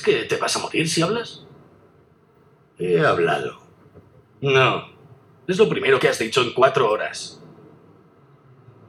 que 0.00 0.28
te 0.28 0.36
vas 0.36 0.54
a 0.56 0.58
morir 0.58 0.88
si 0.88 1.00
hablas? 1.00 1.44
He 2.78 3.00
hablado. 3.00 3.60
No. 4.40 4.88
Es 5.46 5.56
lo 5.58 5.68
primero 5.68 5.98
que 5.98 6.08
has 6.08 6.18
dicho 6.18 6.42
en 6.42 6.52
cuatro 6.52 6.90
horas. 6.90 7.40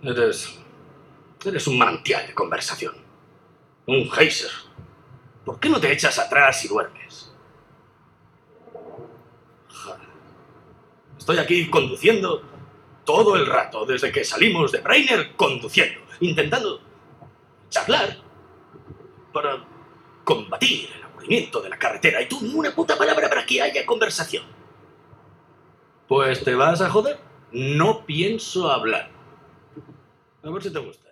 Eres. 0.02 0.60
Eres 1.46 1.68
un 1.68 1.78
manantial 1.78 2.28
de 2.28 2.34
conversación. 2.34 2.96
Un 3.86 4.10
geyser. 4.12 4.52
¿Por 5.46 5.60
qué 5.60 5.70
no 5.70 5.80
te 5.80 5.92
echas 5.92 6.20
atrás 6.20 6.66
y 6.66 6.68
duermes? 6.68 7.32
Estoy 11.18 11.38
aquí 11.38 11.70
conduciendo 11.70 12.42
todo 13.06 13.36
el 13.36 13.46
rato, 13.46 13.86
desde 13.86 14.12
que 14.12 14.26
salimos 14.26 14.72
de 14.72 14.82
Brainer, 14.82 15.36
conduciendo, 15.36 16.02
intentando 16.20 16.82
charlar 17.70 18.18
para 19.32 19.77
combatir 20.28 20.90
el 20.94 21.04
aburrimiento 21.04 21.62
de 21.62 21.70
la 21.70 21.80
carretera. 21.80 22.22
Y 22.22 22.28
tú 22.28 22.42
ni 22.42 22.54
una 22.54 22.76
puta 22.76 22.98
palabra 22.98 23.30
para 23.30 23.46
que 23.46 23.62
haya 23.62 23.86
conversación. 23.86 24.44
Pues 26.06 26.44
te 26.44 26.54
vas 26.54 26.82
a 26.82 26.90
joder. 26.90 27.18
No 27.54 28.06
pienso 28.06 28.70
hablar. 28.70 29.10
A 30.44 30.50
ver 30.50 30.62
si 30.62 30.72
te 30.72 30.80
gusta. 30.80 31.08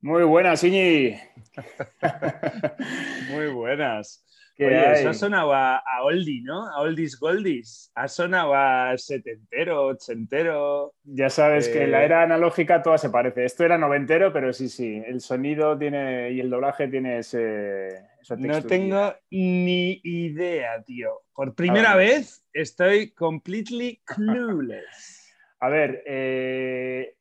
Muy 0.00 0.22
buenas, 0.22 0.62
Iñi. 0.62 1.16
Muy 3.30 3.48
buenas. 3.48 4.24
Oye, 4.58 4.92
eso 4.92 5.10
ha 5.10 5.14
sonado 5.14 5.52
a, 5.52 5.82
oldie, 6.02 6.40
¿no? 6.42 6.66
A 6.66 6.80
oldies 6.80 7.18
goldies. 7.18 7.90
Ha 7.94 8.08
sonado 8.08 8.54
a 8.54 8.96
setentero, 8.96 9.86
ochentero. 9.86 10.94
Ya 11.04 11.28
sabes 11.28 11.68
que 11.68 11.84
en 11.84 11.90
la 11.90 12.02
eh, 12.02 12.06
era 12.06 12.22
analógica 12.22 12.82
toda 12.82 12.96
se 12.96 13.10
parece. 13.10 13.44
Esto 13.44 13.64
era 13.64 13.76
noventero, 13.76 14.32
pero 14.32 14.52
sí, 14.52 14.68
sí. 14.68 15.02
El 15.06 15.20
sonido 15.20 15.76
tiene 15.76 16.30
y 16.32 16.40
el 16.40 16.48
doblaje 16.48 16.88
tiene 16.88 17.18
ese. 17.18 18.02
no 18.38 18.62
tengo 18.62 19.14
ni 19.30 20.00
idea, 20.04 20.82
tío. 20.82 21.22
Por 21.34 21.54
primera 21.54 21.94
vez 21.94 22.44
estoy 22.52 23.10
completely 23.10 24.00
clueless. 24.04 25.22
A 25.60 25.68
ver, 25.68 26.02
eh, 26.06 27.16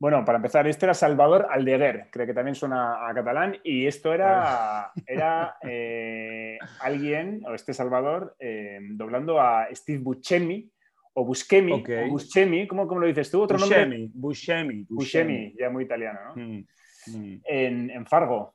bueno, 0.00 0.24
para 0.24 0.36
empezar, 0.36 0.66
este 0.66 0.86
era 0.86 0.94
Salvador 0.94 1.46
Aldeguer, 1.50 2.08
creo 2.10 2.26
que 2.26 2.32
también 2.32 2.54
suena 2.54 3.06
a 3.06 3.12
catalán, 3.12 3.58
y 3.62 3.86
esto 3.86 4.14
era, 4.14 4.92
era 5.06 5.56
eh, 5.62 6.58
alguien, 6.80 7.42
o 7.46 7.52
este 7.52 7.74
Salvador, 7.74 8.34
eh, 8.38 8.78
doblando 8.92 9.38
a 9.38 9.68
Steve 9.74 9.98
Buscemi, 9.98 10.72
o 11.12 11.24
Buscemi, 11.26 11.84
Buscemi 12.08 12.66
¿cómo, 12.66 12.86
lo 12.98 13.06
dices 13.06 13.30
tú? 13.30 13.42
¿Otro 13.42 13.58
nombre? 13.58 14.08
Buscemi, 14.14 14.86
Buscemi, 14.88 15.54
ya 15.58 15.68
muy 15.68 15.84
italiano, 15.84 16.34
¿no? 16.34 16.42
Mm, 16.42 16.66
mm. 17.08 17.40
En, 17.44 18.06
Fargo. 18.06 18.54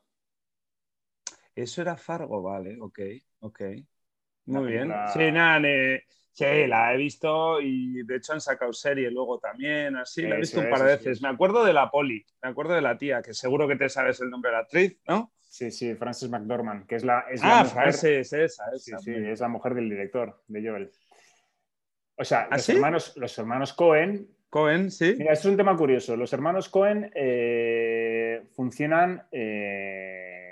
Eso 1.54 1.84
era 1.84 1.96
Fargo, 1.96 2.42
vale, 2.42 2.75
ok, 2.81 3.00
ok. 3.42 3.62
Muy 4.45 4.72
bien. 4.72 4.94
Sí, 5.13 5.31
nada, 5.31 5.59
Sí, 6.35 6.67
la 6.67 6.94
he 6.94 6.97
visto 6.97 7.61
y 7.61 8.03
de 8.03 8.17
hecho 8.17 8.33
han 8.33 8.41
sacado 8.41 8.73
serie 8.73 9.09
luego 9.09 9.39
también, 9.39 9.95
así, 9.95 10.23
la 10.23 10.35
he 10.35 10.39
visto 10.39 10.59
un 10.59 10.69
par 10.69 10.79
de 10.79 10.97
veces. 10.97 11.22
Me 11.22 11.29
acuerdo 11.29 11.63
de 11.63 11.72
la 11.72 11.89
Poli, 11.89 12.25
me 12.44 12.50
acuerdo 12.50 12.73
de 12.73 12.81
la 12.81 12.97
tía, 12.97 13.22
que 13.22 13.33
seguro 13.33 13.69
que 13.69 13.78
te 13.78 13.88
sabes 13.88 14.19
el 14.19 14.29
nombre 14.29 14.51
de 14.51 14.57
la 14.57 14.63
actriz, 14.63 15.00
¿no? 15.07 15.31
Sí, 15.39 15.72
sí, 15.72 15.95
Frances 15.95 16.29
McDormand, 16.29 16.88
que 16.88 16.95
es 16.95 17.06
la. 17.06 17.22
Es 17.31 17.41
ah, 17.41 17.63
la 17.63 17.66
Frances, 17.69 18.33
esa, 18.33 18.66
Sí, 18.78 18.91
sí, 19.01 19.13
es 19.16 19.39
la 19.39 19.47
mujer 19.47 19.75
del 19.75 19.89
director, 19.89 20.44
de 20.47 20.67
Joel. 20.67 20.91
O 22.17 22.25
sea, 22.25 22.50
¿Ah, 22.51 22.57
los, 22.57 22.67
hermanos, 22.67 23.13
los 23.16 23.38
hermanos 23.39 23.72
Cohen. 23.72 24.27
Cohen, 24.50 24.91
sí. 24.91 25.16
Mira, 25.17 25.31
esto 25.31 25.47
es 25.47 25.51
un 25.51 25.57
tema 25.57 25.77
curioso. 25.77 26.17
Los 26.17 26.33
hermanos 26.33 26.67
Cohen 26.67 27.09
eh, 27.16 28.44
funcionan. 28.53 29.25
Eh, 29.31 30.44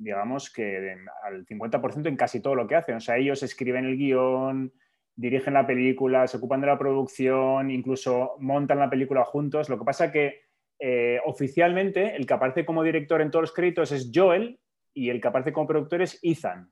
digamos 0.00 0.50
que 0.50 0.96
al 1.22 1.46
50% 1.46 2.08
en 2.08 2.16
casi 2.16 2.40
todo 2.40 2.54
lo 2.54 2.66
que 2.66 2.74
hacen. 2.74 2.96
O 2.96 3.00
sea, 3.00 3.18
ellos 3.18 3.42
escriben 3.42 3.84
el 3.84 3.96
guion, 3.96 4.72
dirigen 5.14 5.54
la 5.54 5.66
película, 5.66 6.26
se 6.26 6.38
ocupan 6.38 6.62
de 6.62 6.68
la 6.68 6.78
producción, 6.78 7.70
incluso 7.70 8.36
montan 8.40 8.78
la 8.78 8.88
película 8.88 9.24
juntos. 9.24 9.68
Lo 9.68 9.78
que 9.78 9.84
pasa 9.84 10.10
que 10.10 10.40
eh, 10.78 11.20
oficialmente 11.26 12.16
el 12.16 12.26
que 12.26 12.34
aparece 12.34 12.64
como 12.64 12.82
director 12.82 13.20
en 13.20 13.30
todos 13.30 13.42
los 13.42 13.52
créditos 13.52 13.92
es 13.92 14.10
Joel 14.12 14.58
y 14.94 15.10
el 15.10 15.20
que 15.20 15.28
aparece 15.28 15.52
como 15.52 15.66
productor 15.66 16.00
es 16.00 16.18
Ethan. 16.22 16.70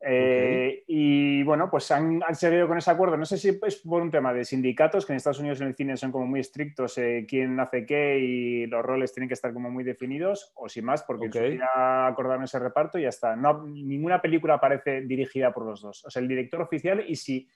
Eh, 0.00 0.84
y 0.86 1.42
bueno, 1.42 1.68
pues 1.70 1.90
han, 1.90 2.22
seguido 2.32 2.68
con 2.68 2.78
ese 2.78 2.90
acuerdo. 2.90 3.16
No 3.16 3.24
sé 3.24 3.36
si 3.36 3.58
es 3.60 3.76
por 3.76 4.02
un 4.02 4.10
tema 4.10 4.32
de 4.32 4.44
sindicatos, 4.44 5.04
que 5.04 5.12
en 5.12 5.16
Estados 5.16 5.40
Unidos 5.40 5.60
en 5.60 5.68
el 5.68 5.74
cine 5.74 5.96
son 5.96 6.12
como 6.12 6.26
muy 6.26 6.40
estrictos, 6.40 6.98
eh, 6.98 7.26
quién 7.28 7.58
hace 7.58 7.84
qué 7.84 8.18
y 8.18 8.66
los 8.66 8.84
roles 8.84 9.12
tienen 9.12 9.28
que 9.28 9.34
estar 9.34 9.52
como 9.52 9.70
muy 9.70 9.84
definidos, 9.84 10.52
o 10.54 10.68
sin 10.68 10.84
más, 10.84 11.02
porque 11.02 11.28
okay. 11.28 11.58
acordaron 11.74 12.44
ese 12.44 12.58
reparto 12.58 12.98
y 12.98 13.02
ya 13.02 13.08
está. 13.08 13.34
No, 13.34 13.66
ninguna 13.66 14.22
película 14.22 14.54
aparece 14.54 15.02
dirigida 15.02 15.52
por 15.52 15.64
los 15.64 15.82
dos. 15.82 16.04
O 16.04 16.10
sea, 16.10 16.22
el 16.22 16.28
director 16.28 16.60
oficial 16.60 17.04
y 17.06 17.16
si, 17.16 17.48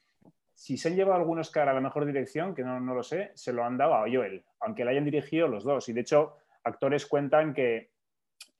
si 0.52 0.76
se 0.76 0.88
han 0.88 0.96
llevado 0.96 1.18
algunos 1.18 1.50
que 1.50 1.60
a 1.60 1.64
la 1.64 1.80
mejor 1.80 2.06
dirección, 2.06 2.54
que 2.54 2.64
no, 2.64 2.80
no 2.80 2.94
lo 2.94 3.02
sé, 3.02 3.30
se 3.34 3.52
lo 3.52 3.64
han 3.64 3.76
dado 3.76 3.94
a 3.94 4.10
Joel, 4.10 4.44
aunque 4.60 4.84
la 4.84 4.90
hayan 4.90 5.04
dirigido 5.04 5.46
los 5.46 5.62
dos. 5.62 5.88
Y 5.88 5.92
de 5.92 6.00
hecho, 6.00 6.36
actores 6.64 7.06
cuentan 7.06 7.54
que 7.54 7.92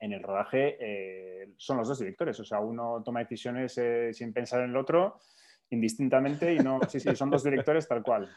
en 0.02 0.12
el 0.12 0.22
rodaje 0.22 0.76
eh, 0.80 1.52
son 1.56 1.78
los 1.78 1.86
dos 1.86 2.00
directores. 2.00 2.38
O 2.40 2.44
sea, 2.44 2.58
uno 2.58 3.02
toma 3.04 3.20
decisiones 3.20 3.78
eh, 3.78 4.12
sin 4.12 4.32
pensar 4.32 4.62
en 4.64 4.70
el 4.70 4.76
otro, 4.76 5.20
indistintamente, 5.70 6.52
y 6.52 6.58
no, 6.58 6.80
sí, 6.88 6.98
sí, 6.98 7.14
son 7.14 7.30
dos 7.30 7.44
directores 7.44 7.88
tal 7.88 8.02
cual. 8.02 8.28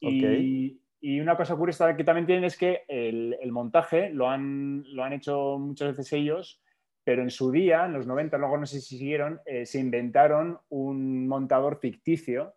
Y, 1.04 1.18
una 1.20 1.36
cosa 1.36 1.56
curiosa 1.56 1.96
que 1.96 2.04
también 2.04 2.26
tienen 2.26 2.44
es 2.44 2.56
que 2.56 2.84
el, 2.86 3.50
montaje 3.50 4.10
lo 4.10 4.30
han, 4.30 4.84
lo 4.94 5.02
han 5.02 5.12
hecho 5.12 5.58
muchas 5.58 5.96
veces 5.96 6.12
ellos, 6.12 6.62
pero 7.02 7.22
en 7.22 7.30
su 7.30 7.50
día, 7.50 7.86
en 7.86 7.92
los 7.92 8.06
90, 8.06 8.38
luego 8.38 8.56
no 8.56 8.66
sé 8.66 8.80
si 8.80 8.98
siguieron, 8.98 9.40
eh, 9.44 9.66
se 9.66 9.80
inventaron 9.80 10.60
un 10.68 11.26
montador 11.26 11.80
ficticio 11.80 12.54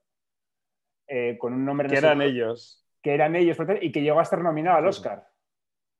con 1.40 1.54
un 1.54 1.66
nombre... 1.66 1.90
Que 1.90 1.98
eran 1.98 2.22
ellos. 2.22 2.86
Que 3.02 3.16
eran 3.16 3.36
ellos, 3.36 3.58
y 3.82 3.92
que 3.92 4.04
llegó 4.04 4.20
a 4.20 4.24
estar 4.24 4.42
nominado 4.44 4.78
al 4.78 4.88
Oscar. 4.88 5.28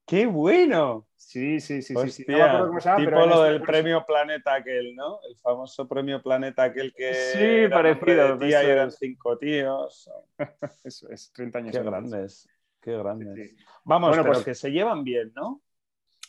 ¡Qué 0.06 0.24
bueno! 0.26 1.06
Sí, 1.16 1.58
sí, 1.60 1.82
sí. 1.82 1.94
sí, 2.10 2.24
tipo 2.24 3.26
lo 3.26 3.42
del 3.42 3.60
premio 3.60 4.06
Planeta 4.06 4.54
aquel, 4.54 4.94
¿no? 4.94 5.18
El 5.28 5.36
famoso 5.36 5.88
premio 5.88 6.22
Planeta 6.22 6.62
aquel 6.62 6.94
que. 6.94 7.12
Sí, 7.12 7.68
parecido. 7.68 8.38
Tía 8.38 8.62
y 8.62 8.66
eran 8.68 8.92
cinco 8.92 9.36
tíos. 9.36 10.08
Eso 10.84 11.10
es, 11.10 11.32
30 11.32 11.58
años. 11.58 11.76
Qué 11.76 11.82
grandes, 11.82 12.48
qué 12.80 12.96
grandes. 12.96 13.56
Vamos, 13.84 14.16
pero 14.16 14.26
pues... 14.26 14.44
que 14.44 14.54
se 14.54 14.70
llevan 14.70 15.02
bien, 15.02 15.32
¿no? 15.34 15.60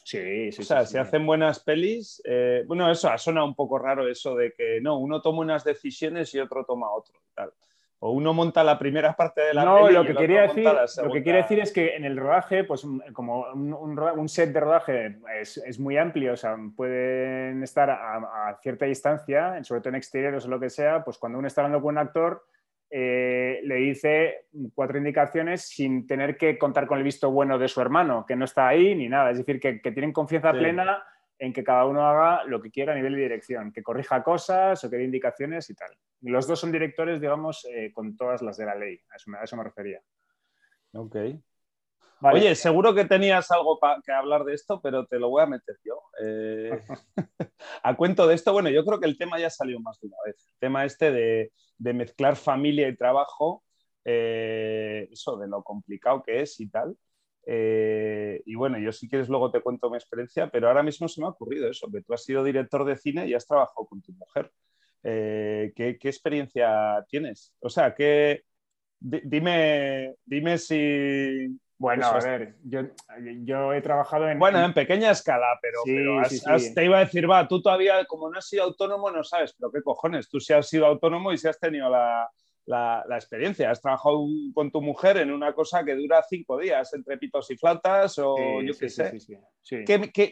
Sí, 0.04 0.52
sí. 0.52 0.62
O 0.62 0.66
sea, 0.66 0.84
sí, 0.84 0.94
se 0.94 1.00
hacen 1.00 1.28
buenas 1.28 1.60
pelis. 1.60 2.20
Eh, 2.26 2.64
bueno, 2.66 2.90
eso 2.90 3.10
ha 3.10 3.18
sonado 3.20 3.46
un 3.46 3.56
poco 3.56 3.78
raro, 3.78 4.08
eso 4.08 4.36
de 4.36 4.54
que 4.54 4.82
no, 4.82 4.98
uno 4.98 5.22
toma 5.22 5.42
unas 5.42 5.64
decisiones 5.64 6.34
y 6.34 6.40
otro 6.40 6.66
toma 6.66 6.92
otro 6.92 7.20
y 7.20 7.34
tal 7.36 7.54
o 8.00 8.12
uno 8.12 8.34
monta 8.34 8.64
la 8.64 8.78
primera 8.78 9.16
parte 9.16 9.42
de 9.42 9.54
la 9.54 9.66
no, 9.66 9.90
lo 9.90 10.06
que 10.06 10.14
quería 10.14 10.44
decir 10.44 10.66
lo 11.04 11.12
que 11.12 11.24
quiere 11.24 11.40
decir 11.40 11.60
es 11.60 11.74
que 11.74 11.96
en 11.96 12.06
el 12.06 12.16
rodaje 12.18 12.64
pues 12.64 12.86
como 13.14 13.46
un, 13.54 14.30
set 14.30 14.52
de 14.52 14.60
rodaje 14.60 15.18
es, 15.40 15.80
muy 15.80 15.98
amplio 15.98 16.34
o 16.34 16.38
sea 16.38 16.56
pueden 16.76 17.64
estar 17.64 17.90
a, 17.90 18.58
cierta 18.62 18.86
distancia 18.86 19.64
sobre 19.64 19.82
todo 19.82 19.90
en 19.90 19.96
exteriores 19.96 20.46
o 20.46 20.50
lo 20.50 20.60
que 20.60 20.70
sea 20.70 21.04
pues 21.04 21.18
cuando 21.18 21.40
uno 21.40 21.48
está 21.48 21.62
hablando 21.62 21.82
con 21.82 21.96
un 21.96 22.00
actor 22.00 22.44
eh, 22.90 23.60
le 23.64 23.76
dice 23.76 24.46
cuatro 24.74 24.98
indicaciones 24.98 25.64
sin 25.64 26.08
tener 26.08 26.38
que 26.38 26.58
contar 26.58 26.88
con 26.88 26.98
el 26.98 27.04
visto 27.04 27.30
bueno 27.32 27.58
de 27.60 27.68
su 27.68 27.82
hermano 27.82 28.26
que 28.26 28.36
no 28.36 28.46
está 28.46 28.68
ahí 28.68 28.96
ni 28.96 29.10
nada. 29.10 29.32
Es 29.32 29.40
decir 29.40 29.60
que, 29.60 29.74
tienen 29.92 30.14
confianza 30.14 30.54
plena 30.54 31.04
en 31.40 31.54
que 31.54 31.64
cada 31.64 31.86
uno 31.86 32.08
haga 32.08 32.44
lo 32.46 32.62
que 32.62 32.72
quiera 32.72 32.94
a 32.94 32.96
nivel 32.96 33.16
de 33.16 33.22
dirección, 33.22 33.72
que 33.72 33.84
corrija 33.84 34.24
cosas 34.24 34.84
o 34.84 34.90
que 34.90 34.98
dé 34.98 35.04
indicaciones 35.04 35.70
y 35.70 35.76
tal. 35.76 35.92
Los 36.22 36.48
dos 36.48 36.60
son 36.60 36.72
directores, 36.72 37.22
digamos, 37.22 37.66
eh, 37.66 37.92
con 37.94 38.18
todas 38.18 38.42
las 38.42 38.58
de 38.58 38.66
la 38.66 38.76
ley, 38.76 39.00
a 39.10 39.44
eso, 39.44 39.56
me 39.56 39.64
refería. 39.64 40.02
Ok. 40.94 41.16
Oye, 42.22 42.56
seguro 42.56 42.96
que 42.96 43.06
tenías 43.06 43.52
algo 43.52 43.80
que 44.04 44.12
hablar 44.12 44.44
de 44.44 44.56
esto, 44.56 44.82
pero 44.82 45.06
te 45.06 45.20
lo 45.20 45.30
voy 45.30 45.44
a 45.44 45.46
meter 45.46 45.78
yo. 45.84 46.02
Eh, 46.20 46.72
a 47.84 47.96
cuento 47.96 48.26
de 48.26 48.34
esto, 48.34 48.52
bueno, 48.54 48.70
yo 48.70 48.84
creo 48.84 49.00
que 49.00 49.06
el 49.06 49.18
tema 49.18 49.40
ya 49.40 49.50
salió 49.50 49.80
más 49.80 50.00
de 50.00 50.08
una 50.08 50.18
vez. 50.26 50.48
El 50.54 50.60
tema 50.60 50.86
este 50.86 51.12
de, 51.12 51.52
mezclar 51.94 52.36
familia 52.36 52.88
y 52.88 52.96
trabajo, 52.96 53.64
eh, 54.04 55.08
eso 55.12 55.38
de 55.38 55.48
lo 55.48 55.64
complicado 55.64 56.24
que 56.24 56.42
es 56.42 56.60
y 56.60 56.70
tal. 56.70 56.98
Eh, 57.50 58.42
y 58.46 58.56
bueno, 58.56 58.78
yo 58.78 58.92
si 58.92 59.08
quieres 59.08 59.30
luego 59.30 59.50
te 59.50 59.62
cuento 59.62 59.90
mi 59.90 59.96
experiencia, 59.96 60.50
pero 60.50 60.68
ahora 60.68 60.84
mismo 60.84 61.08
se 61.08 61.22
me 61.22 61.28
ha 61.28 61.30
ocurrido 61.30 61.70
eso, 61.70 61.90
que 61.90 62.02
tú 62.02 62.14
has 62.14 62.26
sido 62.26 62.44
director 62.44 62.84
de 62.84 62.98
cine 62.98 63.26
y 63.26 63.34
has 63.34 63.48
trabajado 63.48 63.88
con 63.88 64.02
tu 64.02 64.12
mujer. 64.12 64.52
Eh, 65.02 65.72
¿qué, 65.74 65.98
experiencia 66.04 67.06
tienes? 67.08 67.54
O 67.62 67.70
sea, 67.70 67.96
que 67.96 68.44
dime, 69.00 70.16
dime 70.26 70.58
si... 70.58 71.58
Bueno, 71.80 72.08
a 72.08 72.20
ver, 72.20 72.56
yo, 72.66 73.72
he 73.72 73.82
trabajado 73.82 74.28
en... 74.28 74.40
Bueno, 74.40 74.60
en 74.66 74.74
pequeña 74.74 75.12
escala, 75.12 75.58
pero, 75.62 75.84
te 75.86 76.84
iba 76.84 76.98
a 76.98 77.06
decir, 77.06 77.30
va, 77.30 77.48
tú 77.48 77.62
todavía, 77.62 78.04
como 78.06 78.30
no 78.30 78.40
has 78.40 78.50
sido 78.50 78.64
autónomo, 78.64 79.10
no 79.10 79.24
sabes, 79.24 79.54
pero 79.54 79.72
qué 79.72 79.82
cojones, 79.84 80.28
tú 80.28 80.42
sí 80.42 80.52
has 80.52 80.68
sido 80.68 80.86
autónomo 80.86 81.32
y 81.32 81.38
si 81.38 81.48
has 81.48 81.60
tenido 81.60 81.88
la, 81.88 82.28
la, 82.68 83.06
experiencia. 83.16 83.72
Has 83.72 83.82
trabajado 83.82 84.28
con 84.54 84.72
tu 84.72 84.82
mujer 84.82 85.18
en 85.18 85.32
una 85.32 85.54
cosa 85.54 85.84
que 85.84 85.96
dura 85.96 86.22
cinco 86.24 86.58
días, 86.58 86.94
entre 86.94 87.18
pitos 87.18 87.50
y 87.52 87.58
flautas, 87.58 88.20
o 88.20 88.62
yo 88.62 88.74
qué 88.78 88.90
sé. 88.90 89.18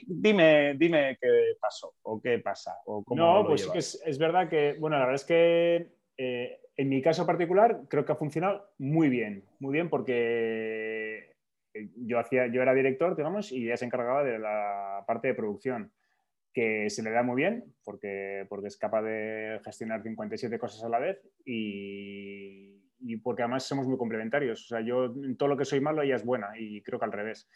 dime, 0.06 0.76
dime 0.78 1.18
qué 1.20 1.56
pasó 1.60 1.94
o 2.04 2.22
qué 2.22 2.40
pasa. 2.40 2.76
O 2.86 3.04
cómo 3.04 3.22
no, 3.22 3.48
pues 3.48 3.70
es, 3.74 4.02
es, 4.06 4.18
verdad 4.18 4.50
que, 4.50 4.76
bueno, 4.80 4.98
la 4.98 5.06
verdad 5.06 5.22
es 5.22 5.26
que 5.26 5.96
eh, 6.18 6.60
en 6.76 6.90
mi 6.90 7.02
caso 7.02 7.26
particular 7.26 7.82
creo 7.88 8.06
que 8.06 8.12
ha 8.12 8.16
funcionado 8.16 8.70
muy 8.78 9.10
bien, 9.10 9.46
muy 9.60 9.74
bien 9.74 9.90
porque 9.90 11.34
yo, 11.96 12.20
hacía, 12.20 12.48
yo 12.48 12.62
era 12.62 12.74
director, 12.74 13.16
digamos, 13.16 13.52
y 13.52 13.66
ella 13.66 13.78
se 13.78 13.86
encargaba 13.86 14.24
de 14.24 14.40
la 14.40 15.04
parte 15.08 15.30
de 15.30 15.34
producción 15.34 15.92
que 16.56 16.90
se 16.90 17.04
le 17.04 17.12
da 17.12 17.22
muy 17.22 17.36
bien 17.36 17.66
porque, 17.84 18.46
porque 18.48 18.68
es 18.68 18.78
capaz 18.78 19.02
de 19.02 19.60
gestionar 19.66 20.02
57 20.02 20.58
cosas 20.58 20.82
a 20.86 20.90
la 20.90 21.00
vez 21.00 21.20
y, 21.46 22.80
porque 23.22 23.44
además 23.44 23.64
somos 23.64 23.86
muy 23.86 23.98
complementarios. 23.98 24.64
O 24.64 24.68
sea, 24.68 24.80
yo 24.80 25.06
en 25.06 25.36
todo 25.36 25.50
lo 25.50 25.58
que 25.58 25.66
soy 25.66 25.82
malo 25.82 26.02
ella 26.02 26.16
es 26.16 26.24
buena 26.24 26.52
y 26.58 26.82
creo 26.82 26.98
que 26.98 27.06
al 27.06 27.12
revés. 27.12 27.50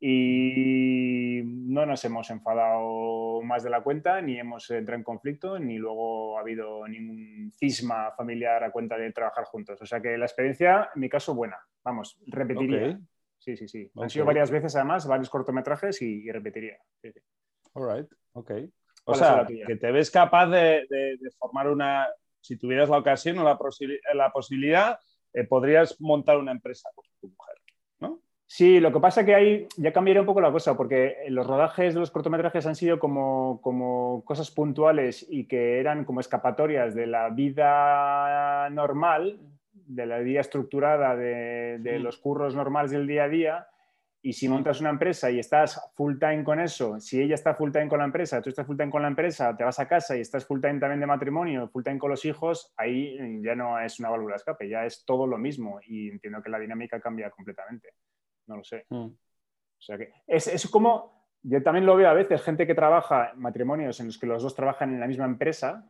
Y 0.00 1.42
no 1.44 1.84
nos 1.84 2.04
hemos 2.04 2.30
enfadado 2.30 3.42
más 3.42 3.64
de 3.64 3.70
la 3.70 3.82
cuenta, 3.82 4.22
ni 4.22 4.38
hemos 4.38 4.70
entrado 4.70 4.98
en 4.98 5.02
conflicto, 5.02 5.58
ni 5.58 5.76
luego 5.76 6.38
ha 6.38 6.42
habido 6.42 6.86
ningún 6.86 7.50
cisma 7.58 8.12
familiar 8.16 8.62
a 8.62 8.70
cuenta 8.70 8.96
de 8.96 9.10
trabajar 9.10 9.44
juntos. 9.46 9.82
O 9.82 9.86
sea 9.86 10.00
que 10.00 10.16
la 10.16 10.26
experiencia, 10.26 10.90
en 10.94 11.00
mi 11.00 11.08
caso, 11.08 11.34
buena. 11.34 11.56
Vamos, 11.82 12.16
repetiría. 12.28 13.00
Sí, 13.38 13.56
sí, 13.56 13.66
sí. 13.66 13.90
Han 13.96 14.10
sido 14.10 14.24
varias 14.24 14.52
veces 14.52 14.76
además, 14.76 15.08
varios 15.08 15.28
cortometrajes 15.28 16.00
y, 16.02 16.30
repetiría. 16.30 16.78
Sí, 17.02 17.10
sí. 17.12 17.20
All 17.74 17.98
right, 17.98 18.08
ok. 18.38 18.52
O 19.04 19.14
sea, 19.14 19.46
que 19.46 19.76
te 19.76 19.90
ves 19.90 20.10
capaz 20.10 20.46
de, 20.48 20.86
formar 21.38 21.68
una, 21.68 22.06
si 22.40 22.58
tuvieras 22.58 22.90
la 22.90 22.98
ocasión 22.98 23.38
o 23.38 23.44
la, 23.44 23.58
la 24.14 24.30
posibilidad, 24.30 24.98
eh, 25.32 25.44
podrías 25.44 25.98
montar 26.00 26.36
una 26.36 26.52
empresa 26.52 26.90
con 26.94 27.04
tu 27.20 27.28
mujer, 27.28 27.56
¿no? 28.00 28.20
Sí, 28.46 28.80
lo 28.80 28.92
que 28.92 29.00
pasa 29.00 29.20
es 29.20 29.26
que 29.26 29.34
ahí 29.34 29.68
ya 29.78 29.92
cambiaría 29.94 30.20
un 30.20 30.26
poco 30.26 30.42
la 30.42 30.52
cosa, 30.52 30.76
porque 30.76 31.16
los 31.28 31.46
rodajes 31.46 31.94
de 31.94 32.00
los 32.00 32.10
cortometrajes 32.10 32.66
han 32.66 32.76
sido 32.76 32.98
como, 32.98 33.60
como 33.62 34.22
cosas 34.26 34.50
puntuales 34.50 35.26
y 35.30 35.46
que 35.46 35.80
eran 35.80 36.04
como 36.04 36.20
escapatorias 36.20 36.94
de 36.94 37.06
la 37.06 37.30
vida 37.30 38.68
normal, 38.70 39.38
de 39.72 40.04
la 40.04 40.18
vida 40.18 40.40
estructurada 40.40 41.16
de, 41.16 41.78
de 41.78 41.98
los 41.98 42.18
curros 42.18 42.54
normales 42.54 42.90
del 42.90 43.06
día 43.06 43.24
a 43.24 43.28
día 43.28 43.68
y 44.20 44.32
si 44.32 44.48
montas 44.48 44.80
una 44.80 44.90
empresa 44.90 45.30
y 45.30 45.38
estás 45.38 45.80
full 45.94 46.18
time 46.18 46.42
con 46.42 46.60
eso, 46.60 46.98
si 47.00 47.20
ella 47.20 47.34
está 47.34 47.54
full 47.54 47.70
time 47.70 47.88
con 47.88 48.00
la 48.00 48.04
empresa, 48.04 48.42
tú 48.42 48.48
estás 48.48 48.66
full 48.66 48.76
time 48.76 48.90
con 48.90 49.02
la 49.02 49.08
empresa, 49.08 49.56
te 49.56 49.64
vas 49.64 49.78
a 49.78 49.86
casa 49.86 50.16
y 50.16 50.20
estás 50.20 50.44
full 50.44 50.60
time 50.60 50.80
también 50.80 51.00
de 51.00 51.06
matrimonio, 51.06 51.68
full 51.68 51.84
time 51.84 51.98
con 51.98 52.10
los 52.10 52.24
hijos, 52.24 52.72
ahí 52.76 53.16
ya 53.42 53.54
no 53.54 53.78
es 53.78 54.00
una 54.00 54.10
válvula 54.10 54.34
de 54.34 54.38
escape, 54.38 54.68
ya 54.68 54.84
es 54.84 55.04
todo 55.04 55.26
lo 55.26 55.38
mismo 55.38 55.78
y 55.86 56.08
entiendo 56.08 56.42
que 56.42 56.50
la 56.50 56.58
dinámica 56.58 57.00
cambia 57.00 57.30
completamente. 57.30 57.94
No 58.46 58.56
lo 58.56 58.64
sé. 58.64 58.86
Mm. 58.90 59.06
O 59.06 59.80
sea 59.80 59.96
que 59.96 60.12
es, 60.26 60.48
es 60.48 60.68
como, 60.68 61.28
yo 61.42 61.62
también 61.62 61.86
lo 61.86 61.94
veo 61.94 62.08
a 62.08 62.14
veces, 62.14 62.42
gente 62.42 62.66
que 62.66 62.74
trabaja 62.74 63.32
matrimonios 63.36 64.00
en 64.00 64.06
los 64.06 64.18
que 64.18 64.26
los 64.26 64.42
dos 64.42 64.56
trabajan 64.56 64.92
en 64.92 65.00
la 65.00 65.06
misma 65.06 65.26
empresa, 65.26 65.88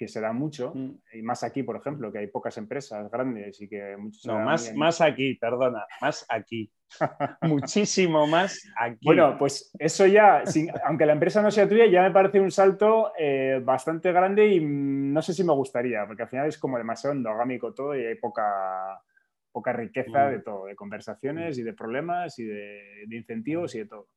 que 0.00 0.08
se 0.08 0.18
da 0.18 0.32
mucho, 0.32 0.72
mm. 0.74 1.18
y 1.18 1.20
más 1.20 1.44
aquí, 1.44 1.62
por 1.62 1.76
ejemplo, 1.76 2.10
que 2.10 2.20
hay 2.20 2.26
pocas 2.28 2.56
empresas 2.56 3.10
grandes 3.10 3.60
y 3.60 3.68
que 3.68 3.98
muchos... 3.98 4.24
No, 4.24 4.38
más, 4.38 4.74
más 4.74 5.02
aquí, 5.02 5.34
perdona, 5.34 5.84
más 6.00 6.24
aquí. 6.30 6.72
Muchísimo 7.42 8.26
más 8.26 8.66
aquí. 8.78 9.04
Bueno, 9.04 9.36
pues 9.38 9.70
eso 9.78 10.06
ya, 10.06 10.42
aunque 10.86 11.04
la 11.04 11.12
empresa 11.12 11.42
no 11.42 11.50
sea 11.50 11.68
tuya, 11.68 11.84
ya 11.84 12.00
me 12.00 12.12
parece 12.12 12.40
un 12.40 12.50
salto 12.50 13.12
eh, 13.18 13.60
bastante 13.62 14.10
grande 14.10 14.46
y 14.46 14.64
no 14.64 15.20
sé 15.20 15.34
si 15.34 15.44
me 15.44 15.52
gustaría, 15.52 16.06
porque 16.06 16.22
al 16.22 16.30
final 16.30 16.48
es 16.48 16.56
como 16.56 16.78
demasiado 16.78 17.14
endogámico 17.14 17.74
todo 17.74 17.94
y 17.94 18.02
hay 18.02 18.14
poca, 18.14 19.02
poca 19.52 19.74
riqueza 19.74 20.28
mm. 20.28 20.30
de 20.30 20.38
todo, 20.38 20.64
de 20.64 20.76
conversaciones 20.76 21.58
y 21.58 21.62
de 21.62 21.74
problemas 21.74 22.38
y 22.38 22.44
de, 22.44 23.04
incentivos 23.10 23.74
y 23.74 23.80
de 23.80 23.86
todo. 23.86 24.08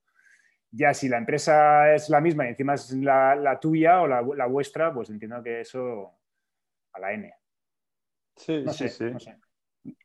Ya 0.75 0.93
si 0.93 1.07
la 1.07 1.17
empresa 1.17 1.93
es 1.93 2.09
la 2.09 2.19
misma 2.19 2.45
y 2.45 2.49
encima 2.49 2.73
es 2.73 2.91
la, 2.93 3.59
tuya 3.61 4.01
o 4.01 4.07
la, 4.07 4.47
vuestra, 4.47 4.93
pues 4.93 5.09
entiendo 5.09 5.41
que 5.43 5.61
eso 5.61 6.11
a 6.93 6.99
la 6.99 7.13
N. 7.13 7.31
Sí, 8.35 8.63
sí, 8.69 8.89
sí. 8.89 9.03
No 9.05 9.19
sé. 9.19 9.37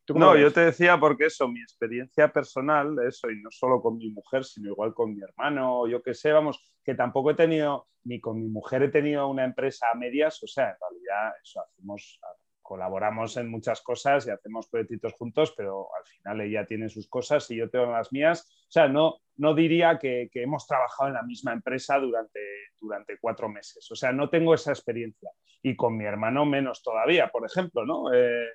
No, 0.08 0.36
yo 0.36 0.52
te 0.52 0.60
decía 0.60 0.98
porque 0.98 1.26
eso, 1.26 1.48
mi 1.48 1.60
experiencia 1.60 2.32
personal, 2.32 2.96
eso, 3.06 3.30
y 3.30 3.40
no 3.40 3.50
solo 3.50 3.80
con 3.80 3.96
mi 3.96 4.10
mujer, 4.10 4.44
sino 4.44 4.70
igual 4.70 4.92
con 4.92 5.14
mi 5.14 5.22
hermano, 5.22 5.86
yo 5.86 6.02
qué 6.02 6.14
sé, 6.14 6.32
vamos, 6.32 6.60
que 6.82 6.94
tampoco 6.94 7.30
he 7.30 7.34
tenido, 7.34 7.88
ni 8.04 8.20
con 8.20 8.40
mi 8.40 8.48
mujer 8.48 8.82
he 8.82 8.88
tenido 8.88 9.28
una 9.28 9.44
empresa 9.44 9.86
a 9.92 9.96
medias, 9.96 10.42
o 10.42 10.46
sea, 10.46 10.70
en 10.70 10.76
realidad 10.80 11.32
eso 11.42 11.60
hacemos, 11.62 12.20
colaboramos 12.68 13.38
en 13.38 13.48
muchas 13.48 13.80
cosas 13.80 14.26
y 14.26 14.30
hacemos 14.30 14.68
proyectitos 14.68 15.14
juntos, 15.14 15.54
pero 15.56 15.88
al 15.98 16.04
final 16.04 16.42
ella 16.42 16.66
tiene 16.66 16.90
sus 16.90 17.08
cosas 17.08 17.50
y 17.50 17.56
yo 17.56 17.70
tengo 17.70 17.90
las 17.90 18.12
mías. 18.12 18.46
O 18.68 18.70
sea, 18.70 18.88
no, 18.88 19.22
no 19.36 19.54
diría 19.54 19.98
que, 19.98 20.28
hemos 20.34 20.66
trabajado 20.66 21.08
en 21.08 21.14
la 21.14 21.22
misma 21.22 21.54
empresa 21.54 21.98
durante, 21.98 22.40
durante 22.78 23.16
cuatro 23.18 23.48
meses. 23.48 23.90
O 23.90 23.94
sea, 23.94 24.12
no 24.12 24.28
tengo 24.28 24.52
esa 24.52 24.70
experiencia. 24.70 25.30
Y 25.62 25.76
con 25.76 25.96
mi 25.96 26.04
hermano 26.04 26.44
menos 26.44 26.82
todavía, 26.82 27.30
por 27.30 27.46
ejemplo, 27.46 27.86
¿no? 27.86 28.12
Eh, 28.12 28.48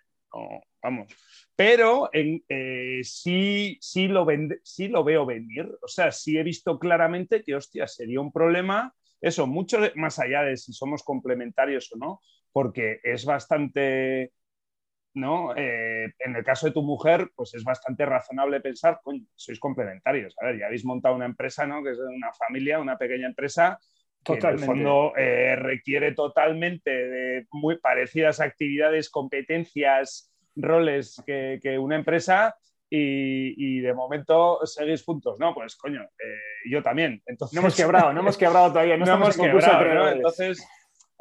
vamos. 0.83 1.11
Pero 1.55 2.11
eh, 2.13 3.01
sí, 3.01 3.79
sí, 3.81 4.07
lo 4.07 4.27
sí 4.61 4.89
lo 4.89 5.03
veo 5.03 5.25
venir. 5.25 5.75
O 5.81 5.87
sea, 5.87 6.11
sí 6.11 6.37
he 6.37 6.43
visto 6.43 6.77
claramente 6.77 7.41
que, 7.43 7.55
hostia, 7.55 7.87
sería 7.87 8.21
un 8.21 8.31
problema, 8.31 8.93
eso, 9.21 9.47
mucho 9.47 9.79
más 9.95 10.19
allá 10.19 10.43
de 10.43 10.55
si 10.55 10.71
somos 10.71 11.01
complementarios 11.01 11.91
o 11.93 11.97
no, 11.97 12.21
porque 12.53 13.01
es 13.03 13.25
bastante, 13.25 14.31
¿no? 15.15 15.53
Eh, 15.57 16.13
en 16.19 16.35
el 16.35 16.43
caso 16.45 16.67
de 16.67 16.73
tu 16.73 16.83
mujer, 16.83 17.31
pues 17.35 17.53
es 17.55 17.63
bastante 17.65 18.05
razonable 18.05 18.61
pensar, 18.61 19.01
coño, 19.03 19.25
sois 19.35 19.59
complementarios. 19.59 20.35
A 20.39 20.45
ver, 20.45 20.59
ya 20.59 20.67
habéis 20.67 20.85
montado 20.85 21.15
una 21.15 21.25
empresa, 21.25 21.67
¿no? 21.67 21.83
Que 21.83 21.91
es 21.91 21.97
una 21.97 22.31
familia, 22.31 22.79
una 22.79 22.97
pequeña 22.97 23.27
empresa 23.27 23.77
que 24.23 24.33
en 24.33 24.45
el 24.45 24.59
fondo 24.59 25.13
eh, 25.17 25.55
requiere 25.57 26.13
totalmente 26.13 26.91
de 26.91 27.47
muy 27.51 27.77
parecidas 27.77 28.39
actividades, 28.39 29.09
competencias, 29.09 30.31
roles 30.55 31.21
que, 31.25 31.77
una 31.79 31.97
empresa 31.97 32.55
y, 32.89 33.79
de 33.79 33.93
momento 33.93 34.59
seguís 34.65 35.03
juntos, 35.03 35.39
¿no? 35.39 35.53
Pues 35.53 35.75
coño, 35.75 36.03
eh, 36.03 36.69
yo 36.69 36.81
también. 36.83 37.21
Entonces... 37.25 37.55
No 37.55 37.61
hemos 37.61 37.75
quebrado, 37.75 38.13
no 38.13 38.19
hemos 38.21 38.37
quebrado 38.37 38.69
todavía, 38.69 38.97
no, 38.97 39.05
hemos 39.13 39.35
quebrado, 39.35 40.09
Entonces, 40.09 40.65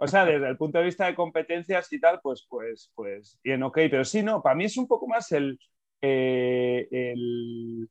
o 0.03 0.09
sea, 0.09 0.25
desde 0.25 0.49
el 0.49 0.57
punto 0.57 0.79
de 0.79 0.85
vista 0.85 1.07
de 1.07 1.15
competencias 1.15 1.93
y 1.93 2.01
tal, 2.01 2.19
pues, 2.21 2.45
pues, 2.49 2.91
pues, 2.97 3.39
bien, 3.45 3.63
ok, 3.63 3.79
pero 3.89 4.05
sí, 4.05 4.21
no, 4.21 4.43
para 4.43 4.57
mí 4.57 4.65
es 4.65 4.77
un 4.77 4.89
poco 4.89 5.07
más 5.07 5.31
el, 5.31 5.61
eh, 6.01 6.89
el 6.91 7.89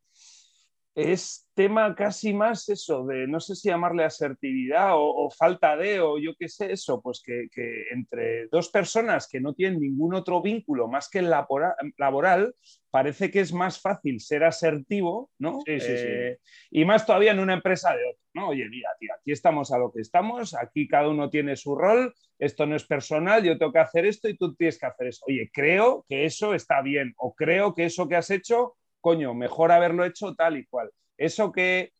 es 0.94 1.50
tema 1.54 1.96
casi 1.96 2.34
más 2.34 2.68
eso, 2.68 3.06
de 3.06 3.28
no 3.28 3.40
sé 3.40 3.56
si 3.56 3.70
llamarle 3.70 4.04
asertividad 4.04 4.92
o, 4.96 5.30
falta 5.30 5.78
de, 5.78 6.02
o 6.02 6.18
yo 6.18 6.36
qué 6.38 6.50
sé, 6.50 6.74
eso, 6.74 7.02
pues 7.02 7.22
que, 7.24 7.48
entre 7.92 8.48
dos 8.48 8.70
personas 8.70 9.28
que 9.30 9.40
no 9.40 9.54
tienen 9.54 9.80
ningún 9.80 10.14
otro 10.16 10.42
vínculo 10.42 10.88
más 10.88 11.10
que 11.10 11.20
el 11.20 11.30
laboral, 11.30 12.56
parece 12.90 13.32
que 13.32 13.40
es 13.40 13.54
más 13.54 13.80
fácil 13.80 14.20
ser 14.20 14.44
asertivo, 14.44 15.32
¿no? 15.40 15.60
Sí, 15.66 15.80
sí, 15.80 15.98
sí. 15.98 16.08
Eh, 16.08 16.40
y 16.72 16.84
más 16.84 17.06
todavía 17.06 17.32
en 17.32 17.40
una 17.40 17.54
empresa 17.54 17.96
de 17.96 18.04
otro, 18.10 18.24
¿no? 18.34 18.50
Oye, 18.50 18.68
mira, 18.68 18.90
tío, 19.00 19.14
aquí 19.18 19.32
estamos 19.32 19.72
a 19.72 19.78
lo 19.78 19.92
que 19.94 20.02
estamos, 20.02 20.54
aquí 20.56 20.88
cada 20.88 21.08
uno 21.08 21.30
tiene 21.30 21.56
su 21.56 21.76
rol, 21.76 22.14
esto 22.38 22.66
no 22.66 22.76
es 22.76 22.86
personal, 22.86 23.44
yo 23.44 23.58
tengo 23.58 23.72
que 23.72 23.80
hacer 23.80 24.06
esto 24.06 24.28
y 24.28 24.36
tú 24.36 24.56
tienes 24.56 24.78
que 24.78 24.88
hacer 24.88 25.08
eso. 25.08 25.24
Oye, 25.28 25.50
creo 25.54 26.06
que 26.10 26.26
eso 26.26 26.54
está 26.54 26.82
bien, 26.82 27.14
o 27.18 27.34
creo 27.34 27.74
que 27.74 27.86
eso 27.86 28.10
que 28.10 28.18
has 28.18 28.30
hecho 28.30 28.76
coño, 29.02 29.34
mejor 29.34 29.72
haberlo 29.72 30.06
hecho 30.06 30.34
tal 30.36 30.58
y 30.58 30.66
cual. 30.66 30.90
Eso 31.18 31.52
que, 31.52 31.94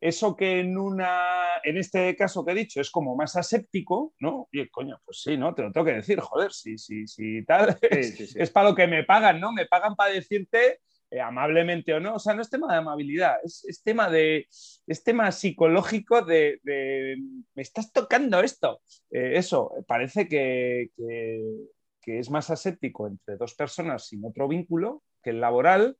eso 0.00 0.36
que 0.36 0.60
en 0.60 0.78
una, 0.78 1.58
en 1.64 1.76
este 1.76 2.16
caso 2.16 2.44
que 2.44 2.52
he 2.52 2.54
dicho, 2.54 2.80
es 2.80 2.90
como 2.90 3.16
más 3.16 3.36
aséptico, 3.36 4.14
¿no? 4.20 4.48
Y 4.52 4.68
coño, 4.68 5.00
pues 5.04 5.22
sí, 5.22 5.36
¿no? 5.36 5.54
Te 5.54 5.62
lo 5.62 5.72
tengo 5.72 5.86
que 5.86 5.94
decir, 5.94 6.20
joder, 6.20 6.52
sí, 6.52 6.78
sí, 6.78 7.06
sí, 7.06 7.44
tal. 7.44 7.76
es, 7.82 8.50
para 8.50 8.70
lo 8.70 8.74
que 8.74 8.86
me 8.86 9.04
pagan, 9.04 9.40
¿no? 9.40 9.52
Me 9.52 9.66
pagan 9.66 9.96
para 9.96 10.12
decirte 10.12 10.80
eh, 11.10 11.20
amablemente 11.20 11.92
o 11.94 12.00
no. 12.00 12.14
O 12.14 12.18
sea, 12.18 12.34
no 12.34 12.42
es 12.42 12.50
tema 12.50 12.72
de 12.72 12.78
amabilidad, 12.78 13.36
es, 13.44 13.82
tema 13.84 14.10
de, 14.10 14.46
es 14.86 15.04
tema 15.04 15.30
psicológico 15.32 16.22
de, 16.22 16.60
me 17.54 17.62
estás 17.62 17.92
tocando 17.92 18.40
esto. 18.40 18.80
Eh, 19.10 19.32
eso, 19.34 19.72
parece 19.86 20.28
que, 20.28 20.90
que 22.06 22.18
es 22.20 22.30
más 22.30 22.50
aséptico 22.50 23.08
entre 23.08 23.36
dos 23.36 23.54
personas 23.54 24.06
sin 24.06 24.24
otro 24.24 24.46
vínculo 24.46 25.02
que 25.22 25.30
el 25.30 25.40
laboral 25.40 25.96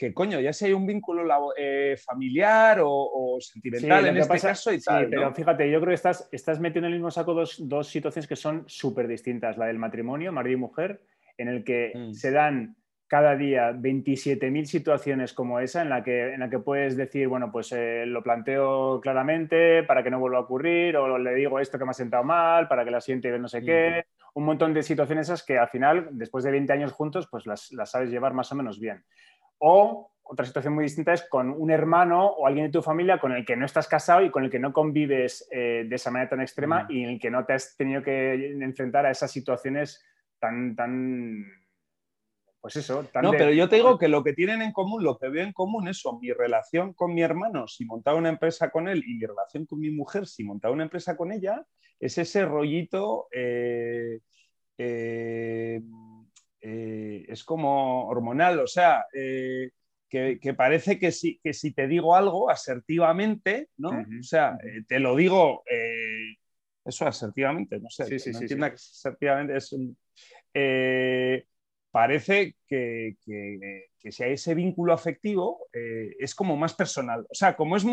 que 0.00 0.14
coño, 0.14 0.40
ya 0.40 0.50
si 0.50 0.64
hay 0.64 0.72
un 0.72 0.86
vínculo 0.86 1.52
eh, 1.54 1.94
familiar 2.02 2.78
o, 2.82 3.36
sentimental 3.38 4.06
en 4.06 4.16
este 4.16 4.40
caso 4.40 4.72
y 4.72 4.80
tal. 4.80 5.10
pero 5.10 5.34
fíjate, 5.34 5.70
yo 5.70 5.78
creo 5.78 5.90
que 5.90 5.96
estás, 5.96 6.26
estás 6.32 6.58
metiendo 6.58 6.86
en 6.86 6.94
el 6.94 7.00
mismo 7.00 7.10
saco 7.10 7.34
dos, 7.34 7.68
dos 7.68 7.86
situaciones 7.88 8.26
que 8.26 8.34
son 8.34 8.64
súper 8.66 9.06
distintas. 9.06 9.58
La 9.58 9.66
del 9.66 9.78
matrimonio, 9.78 10.32
marido 10.32 10.56
y 10.56 10.60
mujer, 10.60 11.02
en 11.36 11.48
el 11.48 11.64
que 11.64 11.92
mm. 11.94 12.12
se 12.14 12.30
dan 12.30 12.76
cada 13.08 13.36
día 13.36 13.72
27.000 13.72 14.64
situaciones 14.64 15.34
como 15.34 15.60
esa 15.60 15.82
en 15.82 15.90
la 15.90 16.02
que, 16.02 16.32
en 16.32 16.40
la 16.40 16.48
que 16.48 16.60
puedes 16.60 16.96
decir, 16.96 17.28
bueno, 17.28 17.52
pues 17.52 17.70
eh, 17.72 18.04
lo 18.06 18.22
planteo 18.22 19.02
claramente 19.02 19.82
para 19.82 20.02
que 20.02 20.10
no 20.10 20.18
vuelva 20.18 20.38
a 20.38 20.42
ocurrir, 20.42 20.96
o 20.96 21.18
le 21.18 21.34
digo 21.34 21.60
esto 21.60 21.78
que 21.78 21.84
me 21.84 21.90
ha 21.90 21.94
sentado 21.94 22.24
mal, 22.24 22.68
para 22.68 22.86
que 22.86 22.90
la 22.90 23.02
siente 23.02 23.36
no 23.38 23.48
sé 23.48 23.62
qué, 23.62 24.04
un 24.34 24.44
montón 24.44 24.72
de 24.72 24.82
situaciones 24.82 25.26
esas 25.26 25.44
que 25.44 25.58
al 25.58 25.68
final, 25.68 26.08
después 26.12 26.44
de 26.44 26.52
20 26.52 26.72
años 26.72 26.92
juntos, 26.92 27.28
pues 27.30 27.46
las, 27.46 27.72
las 27.72 27.90
sabes 27.90 28.10
llevar 28.10 28.32
más 28.32 28.50
o 28.52 28.54
menos 28.54 28.78
bien. 28.78 29.04
O 29.60 30.10
otra 30.22 30.46
situación 30.46 30.74
muy 30.74 30.84
distinta 30.84 31.12
es 31.12 31.22
con 31.28 31.50
un 31.50 31.70
hermano 31.70 32.24
o 32.24 32.46
alguien 32.46 32.66
de 32.66 32.72
tu 32.72 32.82
familia 32.82 33.18
con 33.18 33.32
el 33.32 33.44
que 33.44 33.56
no 33.56 33.66
estás 33.66 33.88
casado 33.88 34.22
y 34.24 34.30
con 34.30 34.44
el 34.44 34.50
que 34.50 34.60
no 34.60 34.72
convives 34.72 35.48
eh, 35.50 35.84
de 35.88 35.96
esa 35.96 36.12
manera 36.12 36.30
tan 36.30 36.40
extrema 36.40 36.84
mm. 36.84 36.92
y 36.92 37.02
en 37.02 37.10
el 37.10 37.20
que 37.20 37.30
no 37.30 37.44
te 37.44 37.54
has 37.54 37.76
tenido 37.76 38.00
que 38.02 38.52
enfrentar 38.60 39.06
a 39.06 39.10
esas 39.10 39.32
situaciones 39.32 40.04
tan, 40.38 40.76
tan, 40.76 41.44
pues 42.60 42.76
eso. 42.76 43.04
Tan 43.12 43.24
no, 43.24 43.32
pero 43.32 43.50
yo 43.52 43.68
te 43.68 43.76
digo 43.76 43.98
que 43.98 44.06
lo 44.06 44.22
que 44.22 44.32
tienen 44.32 44.62
en 44.62 44.72
común, 44.72 45.02
lo 45.02 45.18
que 45.18 45.28
veo 45.28 45.44
en 45.44 45.52
común 45.52 45.88
es 45.88 46.02
mi 46.20 46.32
relación 46.32 46.94
con 46.94 47.12
mi 47.12 47.22
hermano, 47.22 47.66
si 47.66 47.84
montaba 47.84 48.16
una 48.16 48.28
empresa 48.28 48.70
con 48.70 48.88
él, 48.88 49.02
y 49.04 49.14
mi 49.14 49.26
relación 49.26 49.66
con 49.66 49.80
mi 49.80 49.90
mujer, 49.90 50.28
si 50.28 50.44
montaba 50.44 50.72
una 50.72 50.84
empresa 50.84 51.16
con 51.16 51.32
ella, 51.32 51.66
es 51.98 52.18
ese 52.18 52.44
rollito. 52.44 53.26
Eh, 53.32 54.20
eh, 54.78 55.82
es 56.60 57.44
como 57.44 58.06
hormonal, 58.06 58.60
o 58.60 58.66
sea, 58.66 59.04
que, 60.10 60.54
parece 60.56 60.98
que 60.98 61.12
si, 61.12 61.38
que 61.38 61.54
si 61.54 61.72
te 61.72 61.86
digo 61.86 62.16
algo 62.16 62.50
asertivamente, 62.50 63.68
¿no? 63.76 63.90
O 63.90 64.22
sea, 64.22 64.58
eh, 64.64 64.82
te 64.86 64.98
lo 64.98 65.14
digo, 65.14 65.62
eh, 65.70 66.36
eso 66.84 67.06
asertivamente, 67.06 67.78
no 67.78 67.88
sé, 67.88 68.18
sí, 68.18 68.32
sí, 68.32 68.54
no 68.56 68.66
asertivamente 68.66 69.56
es 69.56 69.74
eh, 70.52 71.46
parece 71.92 72.56
que, 72.66 73.16
si 73.96 74.22
hay 74.24 74.32
ese 74.32 74.54
vínculo 74.54 74.92
afectivo 74.92 75.66
es 75.72 76.34
como 76.34 76.56
más 76.56 76.74
personal. 76.74 77.26
O 77.30 77.34
sea, 77.34 77.54
como, 77.54 77.76
es 77.76 77.84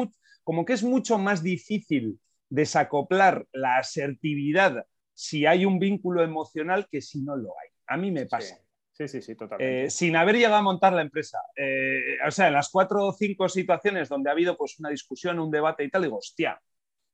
como 0.44 0.66
que 0.66 0.74
es 0.74 0.84
mucho 0.84 1.20
más 1.20 1.44
difícil 1.44 2.20
desacoplar 2.50 3.46
la 3.52 3.78
asertividad 3.78 4.86
si 5.14 5.46
hay 5.46 5.66
un 5.66 5.80
vínculo 5.80 6.24
emocional 6.24 6.88
que 6.90 7.02
si 7.02 7.22
no 7.22 7.36
lo 7.36 7.54
hay. 7.60 7.70
A 7.88 7.98
mí 7.98 8.12
me 8.12 8.25
pasa. 8.25 8.60
Sí, 8.91 9.08
sí, 9.08 9.22
sí, 9.22 9.36
totalmente. 9.36 9.86
Eh, 9.86 9.89
sin 9.89 10.15
haber 10.15 10.36
llegado 10.36 10.56
a 10.56 10.62
montar 10.62 10.94
la 10.94 11.03
empresa. 11.03 11.38
Eh, 11.56 12.17
o 12.27 12.32
sea, 12.32 12.48
en 12.48 12.53
las 12.53 12.70
cuatro 12.70 13.06
o 13.06 13.13
cinco 13.13 13.48
situaciones 13.48 14.10
donde 14.10 14.29
ha 14.29 14.34
habido 14.34 14.58
pues, 14.58 14.79
una 14.79 14.89
discusión, 14.89 15.39
un 15.39 15.51
debate 15.51 15.84
y 15.84 15.89
tal, 15.89 16.01
digo, 16.01 16.17
hostia, 16.17 16.60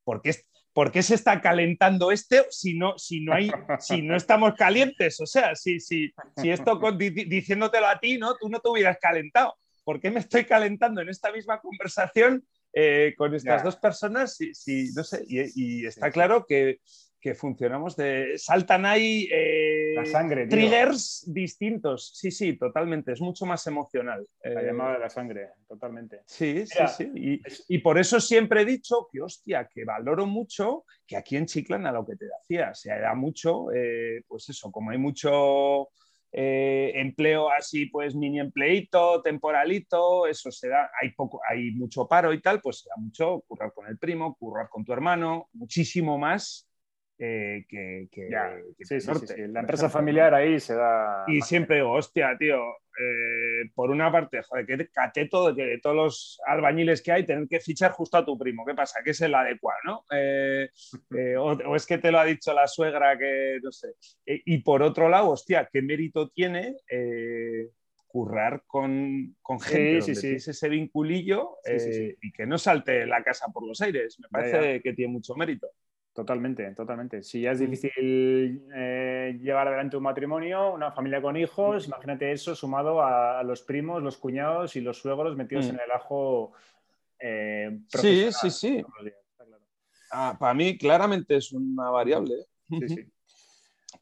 ¿por 0.04 0.22
qué, 0.22 0.34
¿por 0.72 0.92
qué 0.92 1.04
se 1.04 1.16
está 1.16 1.42
calentando 1.42 2.12
este 2.12 2.46
si 2.50 2.78
no, 2.78 2.98
si 2.98 3.22
no, 3.22 3.34
hay, 3.34 3.52
si 3.80 4.02
no 4.02 4.16
estamos 4.16 4.54
calientes? 4.56 5.20
O 5.20 5.26
sea, 5.26 5.56
si, 5.56 5.82
si, 5.82 6.14
si 6.38 6.50
esto 6.50 6.80
diciéndotelo 6.98 7.88
a 7.88 8.00
ti, 8.00 8.18
¿no? 8.18 8.36
Tú 8.36 8.50
no 8.50 8.60
te 8.60 8.70
hubieras 8.70 8.98
calentado. 9.00 9.56
¿Por 9.84 10.00
qué 10.00 10.10
me 10.10 10.22
estoy 10.22 10.46
calentando 10.46 11.02
en 11.02 11.10
esta 11.10 11.32
misma 11.32 11.60
conversación 11.60 12.46
eh, 12.72 13.14
con 13.18 13.36
estas 13.36 13.64
dos 13.64 13.76
personas? 13.76 14.36
Si, 14.36 14.92
no 14.96 15.04
sé, 15.04 15.24
y, 15.28 15.86
está 15.86 16.12
claro 16.12 16.46
que, 16.48 16.80
que 17.24 17.36
funcionamos 17.36 17.96
de... 17.96 18.34
Saltan 18.38 18.86
ahí 18.86 19.30
eh, 19.32 19.94
la 19.96 20.06
sangre, 20.06 20.46
triggers 20.46 21.24
distintos. 21.26 22.12
Sí, 22.14 22.32
sí, 22.32 22.58
totalmente. 22.58 23.14
Es 23.14 23.22
mucho 23.22 23.46
más 23.46 23.66
emocional. 23.66 24.28
La 24.44 24.62
eh, 24.62 24.66
llamada 24.66 24.96
de 24.96 25.00
la 25.00 25.10
sangre, 25.10 25.52
totalmente. 25.66 26.20
Sí, 26.26 26.68
sí, 26.68 26.84
sí. 26.98 27.40
Y, 27.70 27.78
por 27.78 27.98
eso 27.98 28.20
siempre 28.20 28.64
he 28.64 28.66
dicho 28.66 29.08
que, 29.10 29.22
hostia, 29.22 29.70
que 29.74 29.86
valoro 29.86 30.26
mucho 30.26 30.84
que 31.08 31.16
aquí 31.16 31.38
en 31.38 31.46
Chiclana 31.46 31.94
lo 31.94 32.06
que 32.06 32.18
te 32.18 32.26
decía, 32.26 32.74
se 32.74 32.90
da 32.90 33.16
mucho, 33.16 33.72
eh, 33.72 34.24
pues 34.28 34.50
eso, 34.50 34.70
como 34.70 34.92
hay 34.92 34.98
mucho... 34.98 35.88
empleo 36.34 37.50
así, 37.52 37.86
pues 37.86 38.16
mini 38.16 38.40
empleito, 38.40 39.22
temporalito, 39.22 40.26
eso 40.26 40.52
se 40.52 40.68
da, 40.68 40.90
hay 41.00 41.12
poco, 41.12 41.40
hay 41.48 41.72
mucho 41.72 42.08
paro 42.08 42.34
y 42.34 42.42
tal, 42.42 42.60
pues 42.60 42.80
se 42.80 42.90
da 42.90 42.96
mucho 42.98 43.46
currar 43.48 43.72
con 43.72 43.88
el 43.88 43.98
primo, 44.00 44.36
currar 44.36 44.68
con 44.68 44.84
tu 44.84 44.92
hermano, 44.92 45.48
muchísimo 45.54 46.18
más 46.18 46.68
eh, 47.20 47.66
que, 47.70 48.08
La 48.30 49.60
empresa 49.60 49.90
familiar 49.90 50.34
ahí 50.34 50.60
se 50.60 50.76
da. 50.76 51.26
Y 51.28 51.42
siempre 51.42 51.78
digo, 51.78 51.92
hostia, 51.92 52.36
tío, 52.38 52.60
eh, 52.60 53.70
por 53.74 53.92
una 53.92 54.12
parte, 54.12 54.42
joder, 54.42 54.66
que 54.66 54.88
cateto 54.90 55.48
de 55.48 55.56
que 55.56 55.70
de 55.70 55.80
todos 55.80 55.96
los 55.96 56.42
albañiles 56.46 57.02
que 57.02 57.12
hay, 57.12 57.26
tener 57.26 57.48
que 57.48 57.60
fichar 57.60 57.92
justo 57.92 58.18
a 58.18 58.26
tu 58.26 58.38
primo. 58.38 58.66
¿Qué 58.66 58.74
pasa? 58.74 59.02
Que 59.04 59.12
es 59.12 59.22
el 59.22 59.36
adecuado, 59.36 59.80
¿no? 59.86 60.06
Eh, 60.12 60.70
o, 61.40 61.76
es 61.76 61.86
que 61.86 61.98
te 61.98 62.12
lo 62.12 62.20
ha 62.20 62.26
dicho 62.26 62.54
la 62.54 62.68
suegra 62.68 63.18
que 63.18 63.60
no 63.62 63.72
sé. 63.72 63.90
y 64.26 64.58
por 64.60 64.82
otro 64.82 65.08
lado, 65.08 65.30
hostia, 65.30 65.70
¿qué 65.72 65.82
mérito 65.82 66.30
tiene? 66.30 66.76
currar 68.14 68.62
con, 68.68 69.36
con 69.42 69.60
gente 69.60 70.04
sí, 70.04 70.14
sí, 70.14 70.36
ese 70.36 70.70
vinculillo 70.70 71.58
y 72.22 72.32
que 72.32 72.46
no 72.46 72.60
salte 72.60 73.08
la 73.08 73.24
casa 73.24 73.48
por 73.52 73.66
los 73.66 73.82
aires. 73.82 74.20
Me 74.20 74.28
parece 74.30 74.84
que 74.84 74.94
tiene 74.94 75.12
mucho 75.12 75.34
mérito. 75.34 75.68
Totalmente, 76.14 76.70
totalmente. 76.76 77.24
Si 77.24 77.42
ya 77.42 77.52
es 77.52 77.60
difícil 77.60 78.68
eh, 78.76 79.40
llevar 79.42 79.68
adelante 79.68 79.98
un 79.98 80.04
matrimonio, 80.04 80.72
una 80.72 80.92
familia 80.92 81.20
con 81.20 81.36
hijos, 81.36 81.88
imagínate 81.88 82.32
eso 82.32 82.56
sumado 82.56 83.02
a, 83.02 83.42
los 83.42 83.64
primos, 83.64 84.04
los 84.04 84.18
cuñados 84.18 84.76
y 84.76 84.82
los 84.82 85.00
suegros 85.00 85.36
metidos 85.36 85.66
en 85.66 85.78
mm. 85.78 85.80
el 85.86 85.92
ajo. 85.92 86.54
Eh, 87.18 87.80
sí, 87.88 88.28
sí, 88.32 88.52
sí. 88.52 88.86
Ah, 90.12 90.38
para 90.40 90.54
mí 90.54 90.78
claramente 90.78 91.36
es 91.38 91.52
una 91.52 91.90
variable. 91.90 92.36
¿eh? 92.36 92.46
Sí, 92.70 92.90
sí. 92.90 93.12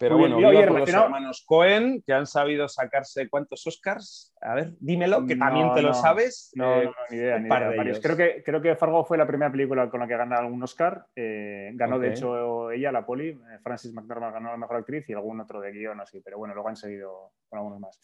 Pero 0.01 0.17
bueno, 0.17 0.37
viva 0.37 0.51
por 0.67 0.79
los 0.79 0.89
hermanos 0.89 1.43
Cohen, 1.45 2.03
que 2.05 2.11
han 2.11 2.25
sabido 2.25 2.67
sacarse 2.67 3.29
cuántos 3.29 3.65
Oscars. 3.67 4.33
A 4.41 4.55
ver, 4.55 4.73
dímelo, 4.79 5.25
que 5.27 5.35
también 5.35 5.73
te 5.75 5.83
lo 5.83 5.93
sabes. 5.93 6.51
No, 6.55 6.83
no, 6.83 6.91
ni 7.11 7.17
idea, 7.17 7.37
ni 7.37 7.47
idea. 7.47 7.99
Creo 8.01 8.17
que, 8.17 8.41
creo 8.43 8.61
que 8.61 8.75
Fargo 8.75 9.05
fue 9.05 9.17
la 9.17 9.27
primera 9.27 9.51
película 9.51 9.89
con 9.89 9.99
la 9.99 10.07
que 10.07 10.17
ganó 10.17 10.47
un 10.47 10.63
Oscar. 10.63 11.05
Eh, 11.15 11.71
ganó, 11.75 11.99
de 11.99 12.09
hecho, 12.09 12.71
ella, 12.71 12.91
la 12.91 13.05
Poli. 13.05 13.29
Eh, 13.29 13.59
Francis 13.61 13.93
McDormand 13.93 14.33
ganó 14.33 14.49
la 14.49 14.57
mejor 14.57 14.77
actriz 14.77 15.07
y 15.09 15.13
algún 15.13 15.39
otro 15.39 15.61
de 15.61 15.71
guion 15.71 16.01
así. 16.01 16.19
Pero 16.21 16.39
bueno, 16.39 16.55
luego 16.55 16.69
han 16.69 16.75
seguido 16.75 17.33
con 17.47 17.59
algunos 17.59 17.79
más. 17.79 18.01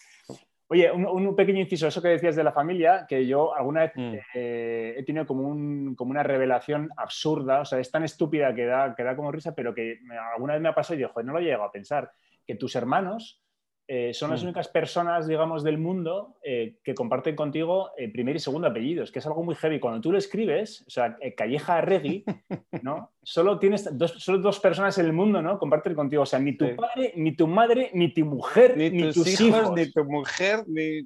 Oye, 0.69 0.91
un, 0.91 1.35
pequeño 1.35 1.61
inciso, 1.61 1.87
eso 1.87 2.01
que 2.01 2.09
decías 2.09 2.35
de 2.35 2.43
la 2.43 2.51
familia, 2.51 3.05
que 3.07 3.25
yo 3.25 3.55
alguna 3.55 3.81
vez 3.81 3.91
mm. 3.95 4.13
eh, 4.33 4.95
he 4.97 5.03
tenido 5.03 5.25
como, 5.25 5.47
un, 5.47 5.95
como 5.95 6.11
una 6.11 6.23
revelación 6.23 6.89
absurda, 6.97 7.61
o 7.61 7.65
sea, 7.65 7.79
es 7.79 7.89
tan 7.89 8.03
estúpida 8.03 8.53
que 8.53 8.65
da, 8.65 8.93
que 8.93 9.03
da 9.03 9.15
como 9.15 9.31
risa, 9.31 9.55
pero 9.55 9.73
que 9.73 9.99
alguna 10.33 10.53
vez 10.53 10.61
me 10.61 10.69
ha 10.69 10.75
pasado 10.75 10.95
y 10.95 10.97
digo, 10.97 11.11
joder, 11.13 11.25
no 11.25 11.33
lo 11.33 11.39
he 11.39 11.43
llegado 11.43 11.63
a 11.63 11.71
pensar, 11.71 12.11
que 12.45 12.55
tus 12.55 12.75
hermanos 12.75 13.41
eh, 13.89 14.13
son 14.13 14.31
las 14.31 14.41
mm. 14.41 14.47
únicas 14.47 14.67
personas, 14.67 15.27
digamos, 15.27 15.63
del 15.63 15.77
mundo 15.77 16.35
eh, 16.43 16.75
que 16.83 16.93
comparten 16.93 17.37
contigo 17.37 17.91
el 17.95 18.11
primer 18.11 18.35
y 18.35 18.39
segundo 18.39 18.67
apellidos, 18.67 19.13
que 19.13 19.19
es 19.19 19.25
algo 19.25 19.43
muy 19.43 19.55
heavy. 19.55 19.79
Cuando 19.79 20.01
tú 20.01 20.11
lo 20.11 20.17
escribes, 20.17 20.83
o 20.85 20.89
sea, 20.89 21.17
eh, 21.21 21.33
Calleja 21.33 21.79
Regui, 21.79 22.25
¿no? 22.83 23.13
Solo 23.23 23.57
tienes 23.59 23.97
dos, 23.97 24.11
solo 24.21 24.39
dos 24.39 24.59
personas 24.59 24.97
en 24.97 25.05
el 25.05 25.13
mundo, 25.13 25.41
¿no? 25.41 25.57
Comparten 25.57 25.95
contigo. 25.95 26.23
O 26.23 26.25
sea, 26.25 26.37
ni 26.37 26.57
tu 26.57 26.75
padre, 26.75 27.13
ni 27.15 27.33
tu 27.33 27.47
madre, 27.47 27.89
ni 27.93 28.13
tu 28.13 28.25
mujer, 28.25 28.75
ni, 28.75 29.11
tus, 29.13 29.39
hijos, 29.39 29.71
ni 29.71 29.89
tu 29.89 30.03
mujer, 30.03 30.65
ni. 30.67 31.03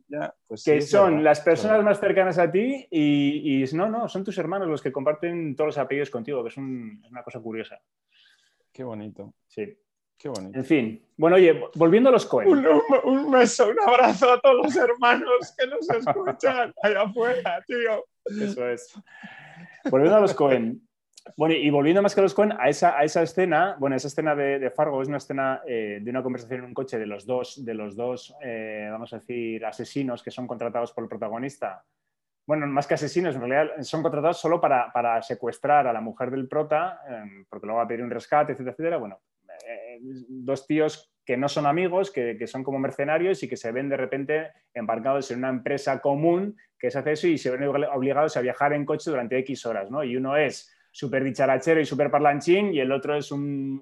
Pues 0.47 0.63
que 0.63 0.81
son 0.81 1.23
las 1.23 1.39
personas 1.41 1.83
más 1.83 2.00
cercanas 2.00 2.39
a 2.39 2.51
ti 2.51 2.88
y, 2.89 3.63
no, 3.73 3.89
no, 3.89 4.09
son 4.09 4.23
tus 4.23 4.39
hermanos 4.39 4.67
los 4.67 4.81
que 4.81 4.91
comparten 4.91 5.55
todos 5.55 5.67
los 5.67 5.77
apellidos 5.77 6.09
contigo, 6.09 6.41
que 6.41 6.50
es, 6.50 6.57
es 6.57 7.11
una 7.11 7.21
cosa 7.23 7.39
curiosa. 7.39 7.79
Qué 8.73 8.83
bonito. 8.83 9.35
Sí. 9.47 9.77
En 10.23 10.65
fin. 10.65 11.01
Bueno, 11.17 11.35
oye, 11.37 11.63
volviendo 11.75 12.09
a 12.09 12.11
los 12.11 12.25
Cohen. 12.25 12.47
Un, 13.03 13.31
beso, 13.31 13.69
un 13.69 13.79
abrazo 13.79 14.33
a 14.33 14.39
todos 14.39 14.65
los 14.65 14.75
hermanos 14.75 15.55
que 15.57 15.67
nos 15.67 15.89
escuchan 15.89 16.73
allá 16.83 17.01
afuera, 17.01 17.63
tío. 17.65 18.05
Eso 18.25 18.67
es. 18.67 18.93
Volviendo 19.89 20.17
a 20.17 20.21
los 20.21 20.33
Cohen. 20.33 20.81
Bueno, 21.37 21.53
y 21.53 21.69
volviendo 21.69 22.01
más 22.01 22.15
que 22.15 22.21
a 22.21 22.23
los 22.23 22.33
Cohen, 22.33 22.53
a 22.59 22.69
esa, 22.69 22.97
a 22.97 23.03
esa 23.03 23.21
escena, 23.21 23.75
bueno, 23.79 23.95
esa 23.95 24.07
escena 24.07 24.35
de, 24.35 24.71
Fargo 24.71 25.01
es 25.01 25.07
una 25.07 25.17
escena 25.17 25.61
eh, 25.67 25.99
de 26.01 26.09
una 26.09 26.23
conversación 26.23 26.59
en 26.59 26.65
un 26.65 26.73
coche 26.73 26.97
de 26.97 27.05
los 27.05 27.25
dos, 27.25 27.63
de 27.63 27.73
los 27.73 27.95
dos 27.95 28.35
eh, 28.41 28.87
vamos 28.91 29.13
a 29.13 29.19
decir, 29.19 29.63
asesinos 29.65 30.23
que 30.23 30.31
son 30.31 30.47
contratados 30.47 30.91
por 30.93 31.03
el 31.03 31.09
protagonista. 31.09 31.83
Bueno, 32.47 32.65
más 32.65 32.87
que 32.87 32.95
asesinos, 32.95 33.35
en 33.35 33.41
realidad 33.41 33.81
son 33.81 34.01
contratados 34.01 34.39
solo 34.39 34.59
para, 34.59 34.91
para 34.91 35.21
secuestrar 35.21 35.85
a 35.85 35.93
la 35.93 36.01
mujer 36.01 36.31
del 36.31 36.47
prota, 36.47 37.01
eh, 37.07 37.45
porque 37.47 37.67
luego 37.67 37.77
va 37.77 37.83
a 37.83 37.87
pedir 37.87 38.03
un 38.03 38.09
rescate, 38.09 38.53
etcétera, 38.53 38.71
etcétera. 38.71 38.97
Bueno, 38.97 39.19
eh, 39.73 39.99
dos 40.29 40.67
tíos 40.67 41.11
que 41.25 41.37
no 41.37 41.47
son 41.47 41.65
amigos, 41.65 42.11
que, 42.11 42.45
son 42.47 42.63
como 42.63 42.79
mercenarios 42.79 43.43
y 43.43 43.47
que 43.47 43.57
se 43.57 43.71
ven 43.71 43.89
de 43.89 43.97
repente 43.97 44.51
embarcados 44.73 45.31
en 45.31 45.39
una 45.39 45.49
empresa 45.49 46.01
común 46.01 46.57
que 46.77 46.89
se 46.89 46.99
hace 46.99 47.11
eso 47.11 47.27
y 47.27 47.37
se 47.37 47.51
ven 47.51 47.63
obligados 47.63 48.37
a 48.37 48.41
viajar 48.41 48.73
en 48.73 48.85
coche 48.85 49.11
durante 49.11 49.37
X 49.39 49.65
horas, 49.65 49.91
¿no? 49.91 50.03
Y 50.03 50.17
uno 50.17 50.35
es 50.35 50.75
súper 50.91 51.23
dicharachero 51.23 51.79
y 51.79 51.85
súper 51.85 52.11
parlanchín 52.11 52.73
y 52.73 52.79
el 52.79 52.91
otro 52.91 53.15
es 53.15 53.31
un, 53.31 53.81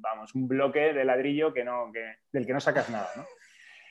vamos, 0.00 0.34
un 0.34 0.48
bloque 0.48 0.92
de 0.92 1.04
ladrillo 1.04 1.54
que 1.54 1.64
no, 1.64 1.90
del 2.32 2.46
que 2.46 2.52
no 2.52 2.60
sacas 2.60 2.90
nada, 2.90 3.08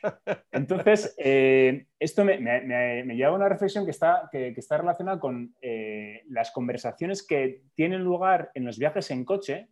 Entonces, 0.52 1.16
eh, 1.18 1.88
esto 2.00 2.24
me, 2.24 2.38
lleva 2.38 3.32
a 3.32 3.36
una 3.36 3.50
reflexión 3.50 3.86
que 3.86 3.92
está, 3.92 4.30
que, 4.32 4.54
está 4.56 4.78
relacionada 4.78 5.20
con 5.20 5.56
eh, 5.62 6.22
las 6.30 6.52
conversaciones 6.52 7.26
que 7.26 7.64
tienen 7.74 8.04
lugar 8.04 8.52
en 8.54 8.66
los 8.66 8.78
viajes 8.78 9.10
en 9.12 9.26
coche, 9.26 9.70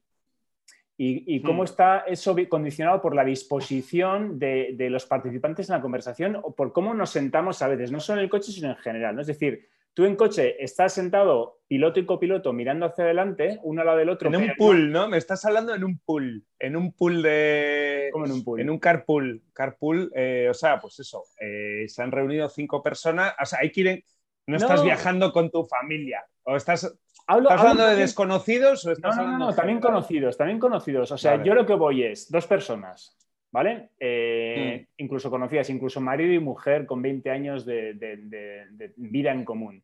y, 0.96 1.42
cómo 1.42 1.64
hmm. 1.64 1.66
está 1.66 2.00
eso 2.00 2.36
condicionado 2.50 3.02
por 3.02 3.16
la 3.16 3.26
disposición 3.26 4.38
de, 4.38 4.76
los 4.90 5.06
participantes 5.06 5.70
en 5.70 5.76
la 5.76 5.82
conversación 5.82 6.36
o 6.36 6.54
por 6.54 6.72
cómo 6.72 6.94
nos 6.94 7.10
sentamos 7.10 7.62
a 7.62 7.68
veces, 7.68 7.92
no 7.92 8.00
solo 8.00 8.20
en 8.20 8.26
el 8.26 8.30
coche, 8.30 8.52
sino 8.52 8.70
en 8.70 8.78
general. 8.78 9.16
¿no? 9.16 9.22
Es 9.22 9.28
decir, 9.28 9.68
tú 9.94 10.06
en 10.06 10.16
coche 10.16 10.64
estás 10.64 10.94
sentado 10.94 11.62
piloto 11.68 12.00
y 12.00 12.06
copiloto 12.06 12.54
mirando 12.54 12.86
hacia 12.86 13.06
adelante, 13.06 13.60
uno 13.64 13.82
al 13.82 13.88
lado 13.88 13.98
del 13.98 14.10
otro. 14.10 14.30
En 14.30 14.36
un 14.36 14.54
pool, 14.56 14.92
¿no? 14.92 15.08
Me 15.08 15.18
estás 15.18 15.44
hablando 15.46 15.74
en 15.74 15.84
un 15.84 15.98
pool, 15.98 16.46
en 16.60 16.76
un 16.76 16.94
pool 16.94 17.24
de... 17.24 18.10
¿Cómo 18.12 18.26
en 18.26 18.32
un 18.32 18.44
pool? 18.44 18.62
En 18.62 18.70
un 18.70 18.80
carpool. 18.80 19.42
Carpool, 19.52 20.12
eh, 20.16 20.48
o 20.50 20.54
sea, 20.54 20.80
pues 20.80 21.00
eso, 21.00 21.24
eh, 21.40 21.86
se 21.88 22.04
han 22.04 22.12
reunido 22.12 22.48
cinco 22.50 22.84
personas, 22.84 23.34
o 23.42 23.46
sea, 23.46 23.60
hay 23.62 23.72
que 23.72 23.82
ir 23.82 24.06
No 24.46 24.58
estás 24.58 24.84
viajando 24.84 25.34
con 25.34 25.50
tu 25.50 25.66
familia, 25.66 26.24
o 26.44 26.56
estás... 26.56 26.96
¿Estás 27.28 27.60
hablando 27.62 27.88
de 27.88 27.96
desconocidos 27.96 28.86
o 28.86 28.92
estás 28.92 29.16
no, 29.16 29.24
no, 29.24 29.38
no, 29.38 29.56
también 29.56 29.80
conocidos, 29.80 30.38
también 30.38 30.60
conocidos. 30.60 31.12
O 31.12 31.18
sea, 31.18 31.42
yo 31.42 31.54
lo 31.54 31.66
que 31.66 31.74
voy 31.74 32.04
es 32.04 32.30
dos 32.30 32.46
personas, 32.48 33.18
¿vale? 33.52 33.92
Eh, 34.00 34.82
mm. 34.82 35.04
Incluso 35.04 35.30
conocidas, 35.30 35.70
incluso 35.70 36.02
marido 36.02 36.34
y 36.34 36.40
mujer 36.40 36.86
con 36.86 37.02
20 37.02 37.30
años 37.30 37.66
de, 37.66 38.92
vida 38.98 39.32
en 39.32 39.46
común. 39.46 39.84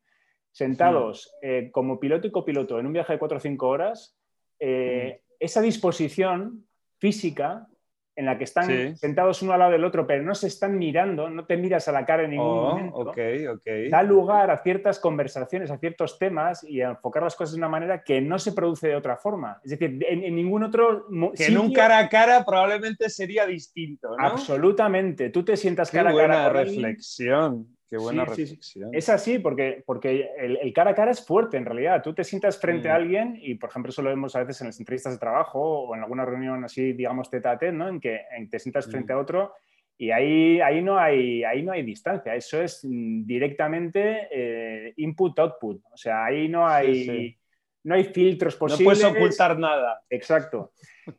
Sentados 0.51 1.33
mm. 1.41 1.45
eh, 1.45 1.69
como 1.71 1.99
piloto 1.99 2.27
y 2.27 2.31
copiloto 2.31 2.77
en 2.77 2.87
un 2.87 2.93
viaje 2.93 3.13
de 3.13 3.19
4 3.19 3.37
o 3.37 3.41
5 3.41 3.67
horas, 3.67 4.17
eh, 4.59 5.21
mm. 5.21 5.33
esa 5.39 5.61
disposición 5.61 6.65
física 6.97 7.67
en 8.19 8.25
la 8.25 8.37
que 8.37 8.43
están 8.43 8.97
sentados 8.97 9.41
uno 9.41 9.53
al 9.53 9.59
lado 9.59 9.71
del 9.71 9.85
otro, 9.85 10.05
pero 10.05 10.21
no 10.23 10.35
se 10.35 10.47
están 10.47 10.77
mirando, 10.77 11.29
no 11.29 11.45
te 11.45 11.55
miras 11.55 11.87
a 11.87 11.93
la 11.93 12.05
cara 12.05 12.23
en 12.23 12.31
ningún 12.31 12.45
oh, 12.45 12.69
momento, 12.71 13.13
da 13.89 14.03
lugar 14.03 14.51
a 14.51 14.57
ciertas 14.57 14.99
conversaciones, 14.99 15.71
a 15.71 15.77
ciertos 15.77 16.19
temas 16.19 16.61
y 16.65 16.81
a 16.81 16.89
enfocar 16.89 17.23
las 17.23 17.37
cosas 17.37 17.53
de 17.53 17.59
una 17.59 17.69
manera 17.69 18.03
que 18.03 18.19
no 18.19 18.37
se 18.37 18.51
produce 18.51 18.89
de 18.89 18.95
otra 18.97 19.15
forma. 19.15 19.61
Es 19.63 19.71
decir, 19.71 20.05
en, 20.05 20.35
ningún 20.35 20.63
otro 20.63 21.05
Que 21.33 21.45
en 21.45 21.57
un 21.57 21.71
cara 21.71 21.97
a 21.97 22.09
cara 22.09 22.43
probablemente 22.43 23.09
sería 23.09 23.45
distinto, 23.45 24.09
¿no? 24.09 24.27
Absolutamente. 24.27 25.29
Tú 25.29 25.45
te 25.45 25.55
sientas 25.55 25.89
cara 25.89 26.09
a 26.09 26.13
cara. 26.13 26.49
reflexión. 26.49 27.67
Qué 27.89 27.97
buena 27.97 28.23
reflexión. 28.23 28.93
Es 28.93 29.09
así, 29.09 29.39
porque, 29.39 29.83
porque 29.85 30.29
el, 30.37 30.71
cara 30.73 30.91
a 30.91 30.95
cara 30.95 31.11
es 31.11 31.25
fuerte 31.25 31.57
en 31.57 31.65
realidad. 31.65 32.03
Tú 32.03 32.13
te 32.13 32.23
sientas 32.23 32.59
frente 32.59 32.89
a 32.89 32.93
mm. 32.93 32.95
alguien 32.95 33.39
y, 33.41 33.55
por 33.55 33.69
ejemplo, 33.69 33.89
eso 33.89 34.03
lo 34.03 34.09
vemos 34.09 34.35
a 34.35 34.43
veces 34.43 34.61
en 34.61 34.67
las 34.67 34.79
entrevistas 34.79 35.13
de 35.13 35.19
trabajo 35.19 35.59
o 35.59 35.95
en 35.95 36.01
alguna 36.01 36.23
reunión 36.23 36.63
así, 36.63 36.93
digamos, 36.93 37.29
tete 37.31 37.47
a 37.47 37.57
tete, 37.57 37.71
¿no? 37.71 37.87
En 37.87 37.99
que 37.99 38.21
te 38.51 38.59
sientas 38.59 38.87
mm. 38.87 38.91
frente 38.91 39.13
a 39.13 39.17
otro 39.17 39.53
y 40.01 40.11
ahí, 40.11 40.61
ahí, 40.61 40.81
no 40.81 40.97
hay, 40.97 41.43
ahí 41.43 41.61
no 41.61 41.73
hay 41.73 41.83
distancia. 41.83 42.33
Eso 42.33 42.61
es 42.61 42.85
mm, 42.85 43.25
directamente 43.25 44.29
eh, 44.31 44.93
input-output. 44.95 45.81
O 45.91 45.97
sea, 45.97 46.23
ahí 46.23 46.47
no 46.47 46.65
hay, 46.65 47.37
no 47.89 47.95
hay 47.95 48.03
filtros 48.03 48.55
posibles. 48.55 48.99
No 49.01 49.09
puedes 49.09 49.17
ocultar 49.17 49.57
nada. 49.57 50.03
Exacto. 50.11 50.71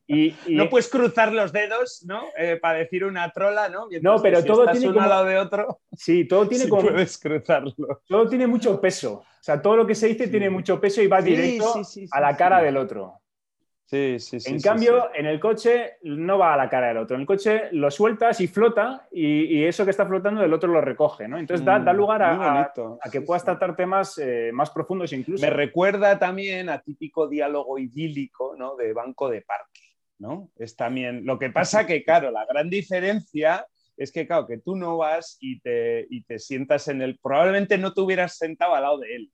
Y, 0.06 0.36
no 0.46 0.70
puedes 0.70 0.88
cruzar 0.88 1.32
los 1.32 1.50
dedos, 1.50 2.04
¿no? 2.06 2.22
Eh, 2.38 2.60
para 2.62 2.78
decir 2.78 3.04
una 3.04 3.28
trola, 3.32 3.68
¿no? 3.68 3.88
no, 4.00 4.22
pero 4.22 4.44
todo 4.44 4.70
tiene 4.70 4.86
al 4.86 5.08
lado 5.08 5.24
de 5.24 5.36
otro. 5.36 5.80
Sí, 5.92 6.26
todo 6.26 6.46
tiene 6.46 6.68
como... 6.68 6.82
puedes 6.82 7.18
cruzarlo. 7.18 7.74
Todo 8.06 8.28
tiene 8.28 8.46
mucho 8.46 8.80
peso. 8.80 9.14
O 9.14 9.42
sea, 9.42 9.60
todo 9.60 9.78
lo 9.78 9.84
que 9.84 9.96
se 9.96 10.06
dice 10.06 10.28
tiene 10.28 10.48
mucho 10.48 10.80
peso 10.80 11.02
y 11.02 11.08
va 11.08 11.20
directo 11.20 11.82
a 12.12 12.20
la 12.20 12.36
cara 12.36 12.62
del 12.62 12.76
otro. 12.76 13.20
Sí, 13.90 14.20
sí, 14.20 14.38
sí. 14.38 14.52
En 14.52 14.60
cambio, 14.60 15.10
en 15.16 15.26
el 15.26 15.40
coche 15.40 15.96
no 16.02 16.38
va 16.38 16.54
a 16.54 16.56
la 16.56 16.70
cara 16.70 16.88
del 16.88 16.98
otro. 16.98 17.16
En 17.16 17.22
el 17.22 17.26
coche 17.26 17.70
lo 17.72 17.90
sueltas 17.90 18.40
y 18.40 18.46
flota 18.46 19.08
y, 19.10 19.64
eso 19.64 19.84
que 19.84 19.90
está 19.90 20.06
flotando 20.06 20.44
el 20.44 20.52
otro 20.52 20.72
lo 20.72 20.80
recoge, 20.80 21.26
¿no? 21.26 21.36
Entonces 21.38 21.66
da, 21.66 21.80
mm, 21.80 21.96
lugar 21.96 22.22
a, 22.22 22.72
que 23.10 23.20
puedas 23.22 23.44
tratar 23.44 23.74
temas 23.74 24.16
eh, 24.18 24.52
más 24.52 24.70
profundos 24.70 25.12
incluso. 25.12 25.44
Me 25.44 25.50
recuerda 25.50 26.20
también 26.20 26.68
a 26.68 26.80
típico 26.80 27.26
diálogo 27.26 27.80
idílico, 27.80 28.54
¿no? 28.56 28.76
De 28.76 28.92
banco 28.92 29.28
de 29.28 29.42
parque, 29.42 29.80
¿no? 30.20 30.52
Es 30.54 30.76
también... 30.76 31.26
Lo 31.26 31.36
que 31.36 31.50
pasa 31.50 31.84
que, 31.84 32.04
claro, 32.04 32.30
la 32.30 32.46
gran 32.46 32.70
diferencia 32.70 33.66
es 33.96 34.12
que, 34.12 34.24
claro, 34.24 34.46
que 34.46 34.58
tú 34.58 34.76
no 34.76 34.98
vas 34.98 35.36
y 35.40 35.58
te, 35.58 36.06
y 36.08 36.22
te 36.22 36.38
sientas 36.38 36.86
en 36.86 37.02
el... 37.02 37.18
Probablemente 37.18 37.76
no 37.76 37.92
te 37.92 38.02
hubieras 38.02 38.36
sentado 38.36 38.76
al 38.76 38.82
lado 38.82 38.98
de 38.98 39.16
él, 39.16 39.32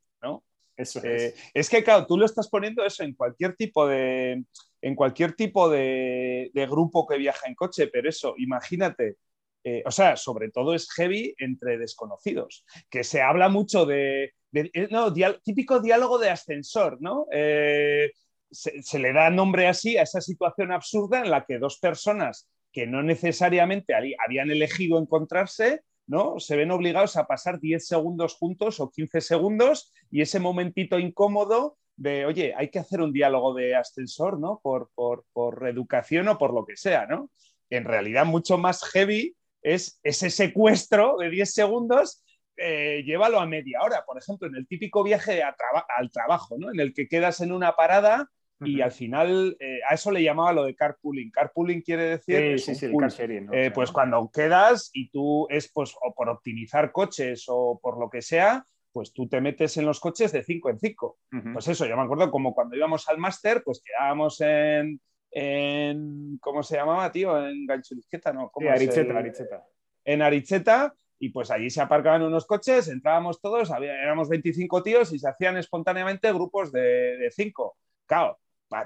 ¿no? 0.77 1.01
Eh, 1.05 1.35
es. 1.55 1.71
que, 1.71 1.83
claro, 1.83 2.07
tú 2.07 2.17
lo 2.17 2.27
estás 2.27 2.49
poniendo 2.49 2.85
eso 2.85 3.03
en 3.03 3.15
cualquier 3.15 3.57
tipo 3.57 3.87
de, 3.87 4.45
en 4.83 4.95
cualquier 4.95 5.33
tipo 5.35 5.69
de, 5.69 6.51
grupo 6.71 7.07
que 7.07 7.19
viaja 7.19 7.49
en 7.49 7.55
coche, 7.55 7.89
pero 7.89 8.09
eso, 8.09 8.35
imagínate, 8.39 9.17
eh, 9.65 9.83
o 9.85 9.91
sea, 9.91 10.17
sobre 10.17 10.51
todo 10.51 10.75
es 10.75 10.91
heavy 10.93 11.35
entre 11.39 11.79
desconocidos, 11.79 12.65
que 12.91 13.05
se 13.05 13.23
habla 13.23 13.49
mucho 13.49 13.87
de, 13.87 14.33
eh, 14.53 14.89
no, 14.91 15.12
típico 15.43 15.81
diálogo 15.81 16.19
de 16.19 16.31
ascensor, 16.31 16.99
¿no? 17.01 17.27
se, 17.31 18.83
se, 18.83 18.99
le 18.99 19.12
da 19.12 19.29
nombre 19.29 19.67
así 19.67 19.97
a 19.97 20.03
esa 20.03 20.21
situación 20.21 20.71
absurda 20.73 21.21
en 21.21 21.31
la 21.31 21.45
que 21.45 21.59
dos 21.59 21.79
personas 21.79 22.49
que 22.73 22.87
no 22.87 23.03
necesariamente 23.03 23.95
habían 23.95 24.51
elegido 24.51 24.99
encontrarse 24.99 25.83
¿no? 26.07 26.38
Se 26.40 26.57
ven 26.57 26.71
obligados 26.71 27.16
a 27.16 27.27
pasar 27.27 27.61
10 27.61 27.87
segundos 27.87 28.35
juntos 28.35 28.81
o 28.81 28.90
15 28.90 29.21
segundos 29.21 29.92
y 30.11 30.21
ese 30.21 30.40
momentito 30.40 30.99
incómodo 30.99 31.79
de, 31.97 32.27
oye, 32.27 32.55
hay 32.57 32.71
que 32.71 32.79
hacer 32.79 33.01
un 33.01 33.12
diálogo 33.12 33.55
de 33.55 33.75
ascensor, 33.75 34.38
¿no? 34.38 34.61
Por, 34.62 34.90
por, 34.95 35.25
por 35.33 35.66
educación 35.69 36.29
o 36.29 36.38
por 36.38 36.53
lo 36.53 36.64
que 36.64 36.77
sea, 36.77 37.07
¿no? 37.07 37.31
En 37.71 37.85
realidad, 37.85 38.27
mucho 38.27 38.59
más 38.59 38.85
heavy 38.85 39.35
es 39.62 39.99
ese 40.03 40.31
secuestro 40.31 41.16
de 41.19 41.31
10 41.31 41.53
segundos 41.53 42.23
eh, 42.57 43.03
llévalo 43.05 43.38
a 43.38 43.47
media 43.47 43.83
hora, 43.83 44.05
por 44.07 44.16
ejemplo, 44.16 44.49
en 44.49 44.57
el 44.57 44.66
típico 44.66 45.03
viaje 45.03 45.42
al 45.42 46.11
trabajo, 46.11 46.57
¿no? 46.59 46.71
en 46.71 46.81
el 46.81 46.95
que 46.95 47.07
quedas 47.07 47.40
en 47.40 47.53
una 47.53 47.77
parada 47.77 48.31
y 48.61 48.81
al 48.81 48.92
final 48.92 49.57
eh, 49.61 49.81
a 49.88 49.95
eso 49.95 50.11
le 50.11 50.23
llamaba 50.23 50.53
lo 50.53 50.64
de 50.64 50.75
carpooling. 50.75 51.31
Carpooling 51.31 51.83
quiere 51.83 52.05
decir 52.05 52.59
sí, 52.59 52.75
sí, 52.75 52.87
el 52.87 53.49
eh, 53.53 53.71
pues 53.71 53.90
cuando 53.90 54.31
quedas 54.33 54.90
y 54.92 55.11
tú 55.11 55.47
es 55.51 55.71
pues 55.73 55.95
o 56.01 56.14
por 56.14 56.29
optimizar 56.29 56.90
coches 56.92 57.45
o 57.49 57.79
por 57.83 57.99
lo 57.99 58.09
que 58.09 58.23
sea, 58.23 58.66
pues 58.92 59.12
tú 59.12 59.29
te 59.29 59.42
metes 59.42 59.77
en 59.77 59.85
los 59.85 60.01
coches 60.01 60.33
de 60.33 60.42
5 60.42 60.71
en 60.71 60.79
5. 60.79 61.19
Pues 61.53 61.69
eso, 61.69 61.85
yo 61.87 61.97
me 61.97 62.03
acuerdo 62.03 62.31
como 62.31 62.55
cuando 62.55 62.77
íbamos 62.77 63.07
al 63.09 63.19
máster, 63.19 63.62
pues 63.62 63.83
quedábamos 63.85 64.40
en, 64.40 65.01
en, 65.31 66.38
¿cómo 66.40 66.62
se 66.62 66.77
llamaba, 66.77 67.12
tío? 67.12 67.47
En 67.47 67.66
Ganchurizqueta, 67.66 68.33
¿no? 68.33 68.49
¿Cómo 68.51 68.71
Aricheta, 68.71 69.19
Aricheta. 69.19 69.66
En 70.03 70.23
Aricheta 70.23 70.95
y 71.19 71.29
pues 71.29 71.51
allí 71.51 71.69
se 71.69 71.83
aparcaban 71.83 72.23
unos 72.23 72.47
coches, 72.47 72.88
entrábamos 72.88 73.40
todos, 73.40 73.71
había, 73.71 73.95
éramos 74.03 74.29
25 74.29 74.83
tíos 74.83 75.12
y 75.12 75.19
se 75.19 75.29
hacían 75.29 75.57
espontáneamente 75.57 76.33
grupos 76.33 76.73
de 76.73 77.31
5. 77.35 77.77
Claro, 78.07 78.38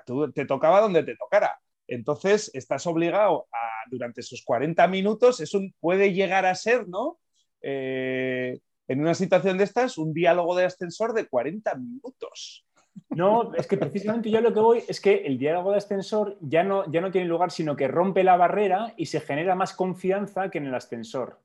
tú 0.04 0.30
te 0.32 0.44
tocaba 0.44 0.80
donde 0.80 1.02
te 1.02 1.16
tocara. 1.16 1.58
Entonces, 1.86 2.50
estás 2.54 2.86
obligado 2.86 3.48
a, 3.52 3.88
durante 3.90 4.20
esos 4.20 4.42
40 4.44 4.86
minutos, 4.88 5.40
eso 5.40 5.60
puede 5.80 6.12
llegar 6.12 6.46
a 6.46 6.54
ser, 6.54 6.88
¿no? 6.88 7.18
Eh, 7.62 8.60
en 8.86 9.00
una 9.00 9.14
situación 9.14 9.58
de 9.58 9.64
estas, 9.64 9.98
un 9.98 10.12
diálogo 10.12 10.56
de 10.56 10.64
ascensor 10.64 11.12
de 11.12 11.26
40 11.26 11.74
minutos. 11.74 12.64
No, 13.10 13.54
es 13.54 13.66
que 13.66 13.76
precisamente 13.76 14.30
yo 14.30 14.40
lo 14.40 14.52
que 14.52 14.60
voy 14.60 14.82
es 14.86 15.00
que 15.00 15.26
el 15.26 15.38
diálogo 15.38 15.72
de 15.72 15.78
ascensor 15.78 16.36
ya 16.40 16.62
no, 16.62 16.90
ya 16.90 17.00
no 17.00 17.10
tiene 17.10 17.26
lugar, 17.26 17.50
sino 17.50 17.76
que 17.76 17.88
rompe 17.88 18.24
la 18.24 18.36
barrera 18.36 18.94
y 18.96 19.06
se 19.06 19.20
genera 19.20 19.54
más 19.54 19.74
confianza 19.74 20.50
que 20.50 20.58
en 20.58 20.66
el 20.66 20.74
ascensor. 20.74 21.40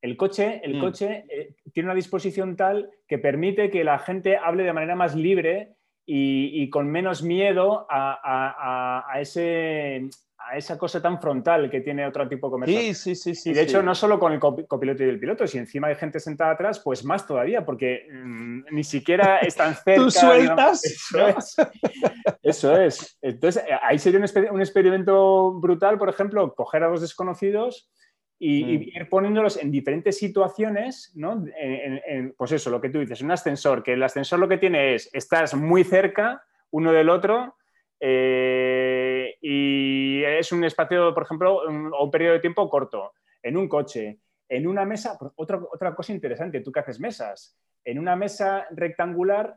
El 0.00 0.16
coche, 0.16 0.60
el 0.64 0.76
mm. 0.76 0.80
coche 0.80 1.24
eh, 1.28 1.56
tiene 1.72 1.88
una 1.88 1.94
disposición 1.94 2.56
tal 2.56 2.90
que 3.06 3.18
permite 3.18 3.70
que 3.70 3.84
la 3.84 3.98
gente 3.98 4.36
hable 4.36 4.64
de 4.64 4.72
manera 4.72 4.96
más 4.96 5.14
libre 5.14 5.74
y, 6.12 6.70
con 6.70 6.90
menos 6.90 7.22
miedo 7.22 7.86
a, 7.88 9.12
ese, 9.20 10.08
a 10.38 10.56
esa 10.56 10.76
cosa 10.76 11.00
tan 11.00 11.20
frontal 11.20 11.70
que 11.70 11.80
tiene 11.80 12.04
otro 12.04 12.28
tipo 12.28 12.48
de 12.48 12.50
conversación. 12.50 12.94
Sí, 12.94 13.14
sí, 13.14 13.34
sí. 13.34 13.50
y 13.50 13.52
de 13.52 13.62
hecho, 13.62 13.80
no 13.80 13.94
solo 13.94 14.18
con 14.18 14.32
el 14.32 14.40
copiloto 14.40 15.04
y 15.04 15.08
el 15.08 15.20
piloto, 15.20 15.46
si 15.46 15.58
encima 15.58 15.86
hay 15.86 15.94
gente 15.94 16.18
sentada 16.18 16.52
atrás, 16.52 16.80
pues 16.80 17.04
más 17.04 17.26
todavía, 17.26 17.64
porque 17.64 18.08
mm, 18.12 18.62
ni 18.72 18.82
siquiera 18.82 19.38
están 19.38 19.76
cerca. 19.84 20.02
Tú 20.02 20.10
sueltas. 20.10 20.84
eso, 20.84 21.28
es. 21.28 21.56
eso 22.42 22.76
es. 22.80 23.18
Entonces, 23.22 23.62
eh, 23.68 23.78
ahí 23.80 23.98
sería 24.00 24.18
un, 24.18 24.54
un, 24.54 24.60
experimento 24.60 25.52
brutal, 25.60 25.96
por 25.96 26.08
ejemplo, 26.08 26.54
coger 26.54 26.82
a 26.82 26.88
dos 26.88 27.02
desconocidos 27.02 27.88
y, 28.42 28.64
mm. 28.64 28.82
ir 28.82 29.08
poniéndolos 29.08 29.58
en 29.58 29.70
diferentes 29.70 30.16
situaciones, 30.18 31.12
¿no? 31.14 31.44
pues 32.36 32.52
eso, 32.52 32.70
lo 32.70 32.80
que 32.80 32.88
tú 32.88 32.98
dices, 32.98 33.20
un 33.20 33.30
ascensor, 33.30 33.82
que 33.82 33.92
el 33.92 34.02
ascensor 34.02 34.38
lo 34.38 34.48
que 34.48 34.56
tiene 34.56 34.94
es, 34.94 35.10
estás 35.12 35.54
muy 35.54 35.84
cerca 35.84 36.42
uno 36.70 36.90
del 36.90 37.10
otro 37.10 37.56
eh, 38.00 39.36
y 39.42 40.24
es 40.24 40.50
un 40.52 40.64
espacio, 40.64 41.12
por 41.12 41.24
ejemplo, 41.24 41.68
un, 41.68 41.92
o 41.92 42.04
un 42.04 42.10
periodo 42.10 42.32
de 42.32 42.40
tiempo 42.40 42.68
corto, 42.70 43.12
en 43.42 43.58
un 43.58 43.68
coche, 43.68 44.20
en 44.48 44.66
una 44.66 44.86
mesa, 44.86 45.18
otra, 45.36 45.60
otra 45.70 45.94
cosa 45.94 46.14
interesante, 46.14 46.60
tú 46.60 46.72
que 46.72 46.80
haces 46.80 46.98
mesas, 46.98 47.58
en 47.84 47.98
una 47.98 48.16
mesa 48.16 48.66
rectangular 48.70 49.54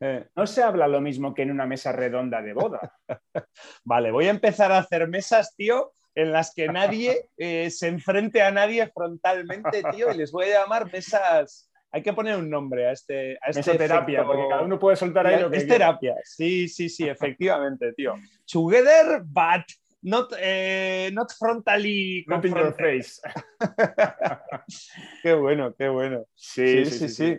eh. 0.00 0.28
no 0.36 0.46
se 0.46 0.62
habla 0.62 0.86
lo 0.86 1.00
mismo 1.00 1.34
que 1.34 1.42
en 1.42 1.50
una 1.50 1.66
mesa 1.66 1.92
redonda 1.92 2.42
de 2.42 2.54
boda. 2.54 2.92
vale, 3.84 4.10
voy 4.10 4.26
a 4.26 4.30
empezar 4.30 4.72
a 4.72 4.78
hacer 4.78 5.08
mesas, 5.08 5.54
tío, 5.56 5.92
en 6.14 6.32
las 6.32 6.52
que 6.54 6.68
nadie 6.68 7.28
eh, 7.36 7.70
se 7.70 7.88
enfrente 7.88 8.42
a 8.42 8.50
nadie 8.50 8.88
frontalmente, 8.88 9.82
tío, 9.92 10.12
y 10.12 10.16
les 10.16 10.32
voy 10.32 10.46
a 10.46 10.60
llamar 10.60 10.92
mesas. 10.92 11.70
Hay 11.90 12.02
que 12.02 12.12
poner 12.12 12.36
un 12.36 12.50
nombre 12.50 12.88
a 12.88 12.92
este. 12.92 13.38
A 13.40 13.50
este 13.50 13.78
terapia, 13.78 14.24
porque 14.24 14.48
cada 14.48 14.62
uno 14.62 14.78
puede 14.78 14.96
soltar 14.96 15.26
ahí 15.26 15.40
lo 15.40 15.50
que 15.50 15.58
Es 15.58 15.66
terapia, 15.66 16.16
sí, 16.24 16.68
sí, 16.68 16.88
sí, 16.88 17.08
efectivamente, 17.08 17.92
tío. 17.94 18.14
Together, 18.50 19.22
but 19.24 19.64
not, 20.02 20.32
eh, 20.38 21.10
not 21.12 21.32
frontally. 21.32 22.24
Not 22.26 22.44
in 22.44 22.54
your 22.54 22.74
face. 22.74 23.20
qué 25.22 25.34
bueno, 25.34 25.74
qué 25.74 25.88
bueno. 25.88 26.24
sí, 26.34 26.84
sí, 26.84 27.08
sí. 27.08 27.08
sí. 27.08 27.38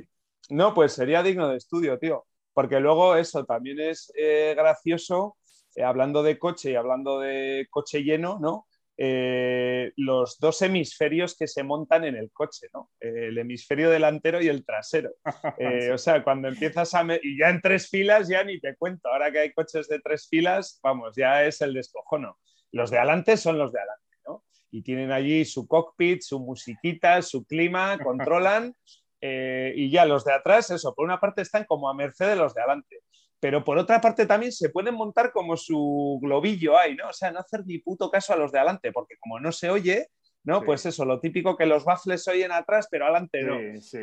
No, 0.49 0.73
pues 0.73 0.93
sería 0.93 1.21
digno 1.21 1.47
de 1.47 1.57
estudio, 1.57 1.99
tío. 1.99 2.25
Porque 2.53 2.79
luego 2.79 3.15
eso 3.15 3.45
también 3.45 3.79
es 3.79 4.11
eh, 4.17 4.53
gracioso, 4.57 5.37
eh, 5.79 5.83
hablando 5.83 6.23
de 6.23 6.37
coche 6.37 6.71
y 6.71 6.75
hablando 6.75 7.19
de 7.19 7.67
coche 7.69 8.03
lleno, 8.03 8.37
¿no? 8.41 8.67
Eh, 8.97 9.93
los 9.95 10.37
dos 10.39 10.61
hemisferios 10.61 11.37
que 11.37 11.47
se 11.47 11.63
montan 11.63 12.03
en 12.03 12.17
el 12.17 12.31
coche, 12.33 12.67
¿no? 12.73 12.91
el 12.99 13.37
hemisferio 13.37 13.89
delantero 13.89 14.41
y 14.41 14.49
el 14.49 14.65
trasero. 14.65 15.11
O 15.93 15.97
sea, 15.97 16.21
cuando 16.21 16.49
empiezas 16.49 16.93
a... 16.93 17.05
Y 17.23 17.39
ya 17.39 17.49
en 17.49 17.61
tres 17.61 17.89
filas 17.89 18.27
ya 18.27 18.43
ni 18.43 18.59
te 18.59 18.75
cuento. 18.75 19.07
Ahora 19.07 19.31
que 19.31 19.39
hay 19.39 19.53
coches 19.53 19.87
de 19.87 20.01
tres 20.01 20.27
filas, 20.29 20.81
vamos, 20.83 21.15
ya 21.15 21.45
es 21.45 21.61
el 21.61 21.73
descojono. 21.73 22.37
Los 22.73 22.91
de 22.91 22.97
adelante 22.97 23.37
son 23.37 23.57
los 23.57 23.71
de 23.71 23.79
adelante, 23.79 24.17
¿no? 24.27 24.43
Y 24.71 24.81
tienen 24.81 25.13
allí 25.13 25.45
su 25.45 25.65
cockpit, 25.65 26.21
su 26.21 26.41
musiquita, 26.41 27.21
su 27.21 27.45
clima, 27.45 27.97
controlan 28.03 28.75
eh, 29.21 29.71
y 29.77 29.89
ya 29.89 30.03
los 30.03 30.25
de 30.25 30.33
atrás, 30.33 30.71
eso, 30.71 30.93
por 30.93 31.05
una 31.05 31.21
parte 31.21 31.41
están 31.41 31.63
como 31.63 31.89
a 31.89 31.93
merced 31.93 32.27
de 32.27 32.35
los 32.35 32.53
de 32.53 32.61
adelante, 32.63 32.99
pero 33.39 33.63
por 33.63 33.77
otra 33.77 34.01
parte 34.01 34.25
también 34.25 34.51
se 34.51 34.69
pueden 34.69 34.95
montar 34.95 35.31
como 35.31 35.55
su 35.55 36.19
globillo 36.21 36.77
ahí, 36.77 36.95
¿no? 36.95 37.09
O 37.09 37.13
sea, 37.13 37.31
no 37.31 37.39
hacer 37.39 37.65
ni 37.65 37.77
puto 37.77 38.09
caso 38.09 38.33
a 38.33 38.37
los 38.37 38.51
de 38.51 38.59
adelante, 38.59 38.91
porque 38.91 39.15
como 39.19 39.39
no 39.39 39.51
se 39.51 39.69
oye, 39.69 40.07
¿no? 40.43 40.63
Pues 40.63 40.85
eso, 40.85 41.05
lo 41.05 41.19
típico 41.19 41.55
que 41.55 41.65
los 41.65 41.85
baffles 41.85 42.23
se 42.23 42.31
oyen 42.31 42.51
atrás, 42.51 42.87
pero 42.89 43.05
adelante 43.05 43.43
no. 43.43 43.57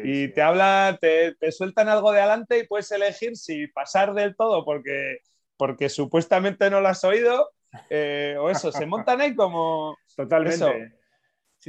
y 0.05 0.29
te 0.33 0.43
habla, 0.43 0.99
te, 1.01 1.35
sueltan 1.53 1.89
algo 1.89 2.13
de 2.13 2.21
adelante 2.21 2.59
y 2.59 2.67
puedes 2.67 2.91
elegir 2.93 3.37
si 3.37 3.67
pasar 3.69 4.15
del 4.15 4.37
todo 4.37 4.65
porque, 4.65 5.19
porque 5.57 5.89
supuestamente 5.89 6.71
no 6.71 6.81
lo 6.81 6.89
has 6.89 7.05
oído, 7.05 7.51
eh, 7.91 8.37
o 8.39 8.51
eso, 8.51 8.73
se 8.73 8.87
montan 8.87 9.21
ahí 9.21 9.35
como... 9.35 9.97
Totalmente 10.17 10.93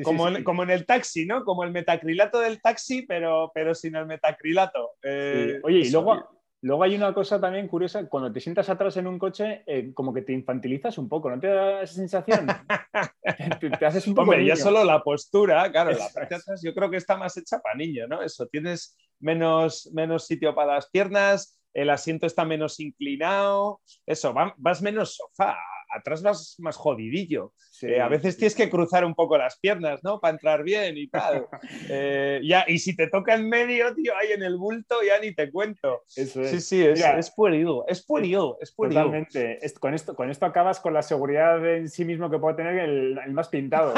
como, 0.03 0.63
en, 0.63 0.69
el 0.69 0.85
taxi, 0.85 1.25
¿no? 1.25 1.43
Como 1.43 1.63
el 1.63 1.71
metacrilato 1.71 2.39
del 2.39 2.61
taxi, 2.61 3.03
pero, 3.03 3.51
pero 3.53 3.73
sin 3.73 3.95
el 3.95 4.05
metacrilato. 4.05 4.91
Eh, 5.01 5.59
Oye, 5.63 5.79
y 5.79 5.91
luego, 5.91 6.36
luego 6.61 6.83
hay 6.83 6.95
una 6.95 7.13
cosa 7.13 7.39
también 7.39 7.67
curiosa, 7.67 8.07
cuando 8.07 8.31
te 8.31 8.39
sientas 8.39 8.69
atrás 8.69 8.97
en 8.97 9.07
un 9.07 9.19
coche, 9.19 9.63
eh, 9.65 9.93
como 9.93 10.13
que 10.13 10.21
te 10.21 10.33
infantilizas 10.33 10.97
un 10.97 11.07
poco, 11.07 11.29
¿no 11.29 11.39
te 11.39 11.47
da 11.47 11.81
esa 11.81 11.93
sensación? 11.93 12.47
te, 13.79 13.85
haces 13.85 14.07
un 14.07 14.15
poco 14.15 14.31
Hombre, 14.31 14.45
ya 14.45 14.55
solo 14.55 14.83
la 14.83 15.01
postura, 15.03 15.71
claro, 15.71 15.91
la 15.91 16.09
parte 16.09 16.35
atrás 16.35 16.61
yo 16.63 16.73
creo 16.73 16.89
que 16.89 16.97
está 16.97 17.17
más 17.17 17.37
hecha 17.37 17.59
para 17.59 17.75
niño, 17.75 18.07
¿no? 18.07 18.21
Eso, 18.21 18.47
tienes 18.47 18.97
menos, 19.19 19.89
menos 19.93 20.25
sitio 20.25 20.53
para 20.55 20.75
las 20.75 20.89
piernas, 20.89 21.59
el 21.73 21.89
asiento 21.89 22.25
está 22.25 22.43
menos 22.43 22.79
inclinado, 22.79 23.81
eso, 24.05 24.33
vas 24.57 24.81
menos 24.81 25.15
sofá, 25.15 25.57
atrás 25.89 26.21
vas 26.21 26.55
más 26.59 26.75
jodidillo. 26.75 27.53
Eh, 27.81 28.01
a 28.01 28.07
veces 28.07 28.37
tienes 28.37 28.55
que 28.55 28.69
cruzar 28.69 29.05
un 29.05 29.13
poco 29.13 29.37
las 29.37 29.59
piernas, 29.59 30.03
¿no? 30.03 30.19
Para 30.19 30.33
entrar 30.33 30.63
bien 30.63 30.97
y 30.97 31.07
tal. 31.07 31.47
Eh, 31.89 32.41
ya, 32.43 32.65
y 32.67 32.79
si 32.79 32.95
te 32.95 33.07
toca 33.07 33.35
en 33.35 33.47
medio, 33.47 33.93
tío, 33.93 34.13
ahí 34.17 34.31
en 34.31 34.43
el 34.43 34.57
bulto, 34.57 34.95
ya 35.05 35.19
ni 35.19 35.33
te 35.33 35.51
cuento. 35.51 36.03
Eso 36.15 36.41
es. 36.41 36.51
Sí, 36.51 36.61
sí, 36.61 36.85
es, 36.85 37.03
es 37.03 37.31
puerido, 37.31 37.85
es 37.87 38.05
puerido, 38.05 38.57
es 38.61 38.73
puerido. 38.73 39.03
Totalmente. 39.03 39.59
Con 39.79 39.93
esto, 39.93 40.15
con 40.15 40.29
esto 40.29 40.45
acabas 40.45 40.79
con 40.79 40.93
la 40.93 41.01
seguridad 41.01 41.65
en 41.65 41.89
sí 41.89 42.03
mismo 42.03 42.29
que 42.29 42.39
puede 42.39 42.55
tener 42.55 42.77
el, 42.79 43.19
más 43.31 43.49
pintado. 43.49 43.93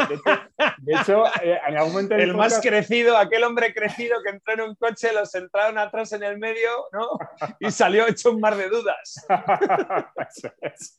De 0.79 0.93
hecho, 0.93 1.25
eh, 1.41 1.59
en 1.67 1.77
algún 1.77 1.93
momento... 1.93 2.15
El 2.15 2.35
más 2.35 2.59
crecido, 2.61 3.17
aquel 3.17 3.43
hombre 3.43 3.73
crecido 3.73 4.17
que 4.23 4.31
entró 4.31 4.53
en 4.53 4.61
un 4.61 4.75
coche, 4.75 5.13
los 5.13 5.33
entraron 5.35 5.77
atrás 5.77 6.11
en 6.13 6.23
el 6.23 6.37
medio, 6.37 6.69
¿no? 6.91 7.07
Y 7.59 7.71
salió 7.71 8.07
hecho 8.07 8.31
un 8.31 8.39
mar 8.39 8.55
de 8.55 8.69
dudas. 8.69 9.25
Eso 10.29 10.51
es. 10.61 10.97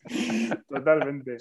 Totalmente. 0.83 1.37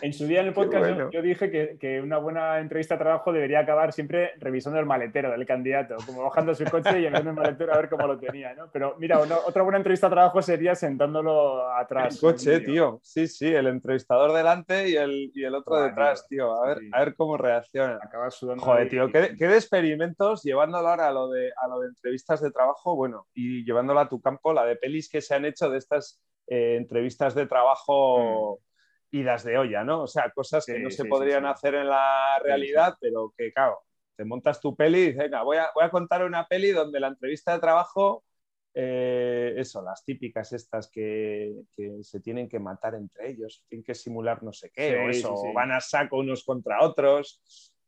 En 0.00 0.12
su 0.12 0.26
día 0.26 0.40
en 0.40 0.48
el 0.48 0.52
podcast 0.52 1.12
yo, 1.12 1.22
dije 1.22 1.78
que, 1.78 2.00
una 2.00 2.18
buena 2.18 2.58
entrevista 2.58 2.94
de 2.94 3.00
trabajo 3.00 3.32
debería 3.32 3.60
acabar 3.60 3.92
siempre 3.92 4.32
revisando 4.38 4.78
el 4.78 4.86
maletero 4.86 5.30
del 5.30 5.46
candidato, 5.46 5.96
como 6.06 6.22
bajando 6.22 6.54
su 6.54 6.64
coche 6.64 7.00
y 7.00 7.06
enviando 7.06 7.30
el 7.30 7.36
maletero 7.36 7.72
a 7.74 7.76
ver 7.76 7.88
cómo 7.88 8.06
lo 8.06 8.18
tenía, 8.18 8.54
¿no? 8.54 8.70
Pero 8.72 8.96
mira, 8.98 9.18
otra 9.20 9.62
buena 9.62 9.78
entrevista 9.78 10.08
de 10.08 10.14
trabajo 10.14 10.42
sería 10.42 10.74
sentándolo 10.74 11.70
atrás. 11.72 12.14
El 12.14 12.20
coche, 12.20 12.60
tío. 12.60 13.00
Sí, 13.02 13.28
sí, 13.28 13.46
el 13.46 13.66
entrevistador 13.66 14.32
delante 14.32 14.88
y 14.88 14.96
el, 14.96 15.54
otro 15.54 15.82
detrás, 15.82 16.26
tío. 16.28 16.52
A 16.62 16.68
ver, 16.68 16.78
a 16.92 17.04
ver 17.04 17.14
cómo 17.14 17.36
reacciona. 17.36 17.98
Acaba 18.02 18.30
sudando. 18.30 18.64
Joder, 18.64 18.88
tío, 18.88 19.10
¿qué, 19.10 19.34
de 19.36 19.54
experimentos 19.54 20.42
llevándolo 20.42 20.88
ahora 20.88 21.08
a 21.08 21.12
lo, 21.12 21.28
de, 21.28 21.52
a 21.56 21.68
lo 21.68 21.80
de 21.80 21.88
entrevistas 21.88 22.40
de 22.40 22.50
trabajo, 22.50 22.96
bueno, 22.96 23.26
y 23.34 23.64
llevándolo 23.64 24.00
a 24.00 24.08
tu 24.08 24.20
campo, 24.20 24.52
la 24.52 24.64
de 24.64 24.76
pelis 24.76 25.08
que 25.08 25.20
se 25.20 25.34
han 25.34 25.44
hecho 25.44 25.70
de 25.70 25.78
estas 25.78 26.20
eh, 26.46 26.76
entrevistas 26.76 27.34
de 27.34 27.46
trabajo. 27.46 28.58
Mm 28.58 28.71
idas 29.12 29.44
de 29.44 29.58
olla, 29.58 29.84
¿no? 29.84 30.02
O 30.02 30.06
sea, 30.06 30.30
cosas 30.30 30.66
que 30.66 30.78
no 30.80 30.90
se 30.90 31.04
podrían 31.04 31.46
hacer 31.46 31.74
en 31.74 31.88
la 31.88 32.38
realidad, 32.42 32.96
pero 33.00 33.32
que, 33.36 33.52
claro, 33.52 33.80
te 34.16 34.24
montas 34.24 34.60
tu 34.60 34.74
peli 34.74 34.98
y 34.98 35.06
dices, 35.06 35.18
venga, 35.18 35.42
voy 35.42 35.58
a, 35.58 35.70
voy 35.74 35.84
a 35.84 35.90
contar 35.90 36.24
una 36.24 36.46
peli 36.46 36.70
donde 36.70 36.98
la 36.98 37.08
entrevista 37.08 37.52
de 37.52 37.60
trabajo, 37.60 38.24
eh, 38.74 39.54
eso, 39.56 39.82
las 39.82 40.02
típicas 40.04 40.52
estas 40.52 40.90
que, 40.90 41.54
se 42.00 42.20
tienen 42.20 42.48
que 42.48 42.58
matar 42.58 42.94
entre 42.94 43.30
ellos, 43.30 43.64
tienen 43.68 43.84
que 43.84 43.94
simular 43.94 44.42
no 44.42 44.52
sé 44.52 44.70
qué, 44.72 44.96
o 44.96 45.10
eso, 45.10 45.34
van 45.54 45.72
a 45.72 45.80
saco 45.80 46.18
unos 46.18 46.42
contra 46.42 46.82
otros 46.82 47.42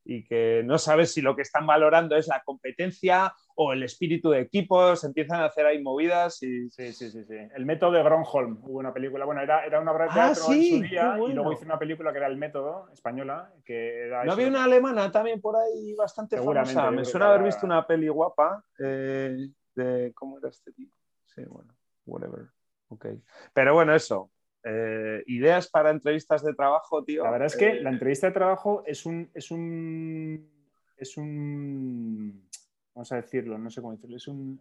y 0.04 0.24
que 0.24 0.62
no 0.64 0.78
sabes 0.78 1.12
si 1.12 1.22
lo 1.22 1.34
que 1.34 1.42
están 1.42 1.66
valorando 1.66 2.16
es 2.16 2.28
la 2.28 2.42
competencia 2.44 3.34
o 3.56 3.72
el 3.72 3.82
espíritu 3.82 4.30
de 4.30 4.40
equipos, 4.40 5.04
empiezan 5.04 5.40
a 5.40 5.46
hacer 5.46 5.66
ahí 5.66 5.82
movidas 5.82 6.42
y... 6.42 6.68
Sí, 6.70 6.92
sí, 6.92 7.10
sí, 7.10 7.24
sí. 7.24 7.36
El 7.54 7.64
método 7.64 7.92
de 7.92 8.02
Gronholm, 8.02 8.58
hubo 8.64 8.78
una 8.78 8.92
película, 8.92 9.24
bueno, 9.24 9.40
era, 9.40 9.64
era 9.64 9.80
una 9.80 9.92
obra 9.92 10.04
de 10.04 10.10
ah, 10.10 10.14
teatro 10.14 10.52
en 10.52 10.62
su 10.62 10.80
día 10.82 11.16
y 11.28 11.32
luego 11.32 11.52
hizo 11.52 11.64
una 11.64 11.78
película 11.78 12.12
que 12.12 12.18
era 12.18 12.26
El 12.26 12.36
Método, 12.36 12.88
española, 12.92 13.52
que 13.64 14.10
¿No 14.24 14.32
había 14.32 14.48
una 14.48 14.64
alemana 14.64 15.10
también 15.10 15.40
por 15.40 15.56
ahí 15.56 15.94
bastante 15.94 16.36
famosa? 16.36 16.90
Me 16.90 17.04
suena 17.04 17.28
haber 17.28 17.44
visto 17.44 17.64
una 17.64 17.86
peli 17.86 18.08
guapa 18.08 18.64
eh, 18.78 19.48
de... 19.74 20.12
¿Cómo 20.14 20.38
era 20.38 20.48
este 20.48 20.72
tipo? 20.72 20.94
Sí, 21.26 21.42
bueno, 21.46 21.74
whatever. 22.06 22.48
Ok. 22.88 23.06
Pero 23.52 23.74
bueno, 23.74 23.94
eso, 23.94 24.30
eh, 24.66 25.22
ideas 25.26 25.68
para 25.68 25.90
entrevistas 25.90 26.42
de 26.42 26.54
trabajo, 26.54 27.04
tío. 27.04 27.22
La 27.22 27.30
verdad 27.30 27.46
es 27.46 27.56
que 27.56 27.68
eh, 27.68 27.82
la 27.82 27.90
entrevista 27.90 28.28
de 28.28 28.32
trabajo 28.32 28.82
es 28.86 29.04
un, 29.04 29.30
es 29.34 29.50
un. 29.50 30.50
Es 30.96 31.18
un. 31.18 32.48
Vamos 32.94 33.12
a 33.12 33.16
decirlo, 33.16 33.58
no 33.58 33.68
sé 33.70 33.82
cómo 33.82 33.92
decirlo. 33.92 34.16
Es 34.16 34.26
un. 34.26 34.60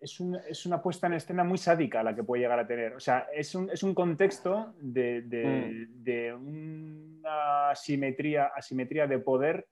Es, 0.00 0.64
una 0.64 0.80
puesta 0.80 1.08
en 1.08 1.14
escena 1.14 1.44
muy 1.44 1.58
sádica 1.58 2.02
la 2.02 2.14
que 2.14 2.22
puede 2.22 2.42
llegar 2.42 2.60
a 2.60 2.66
tener. 2.66 2.94
O 2.94 3.00
sea, 3.00 3.26
es 3.34 3.54
un, 3.54 3.68
es 3.68 3.82
un 3.82 3.94
contexto 3.94 4.72
de, 4.80 5.22
de, 5.22 6.32
mm. 6.32 7.18
una 7.18 7.70
asimetría, 7.70 8.52
asimetría 8.54 9.06
de 9.06 9.18
poder 9.18 9.66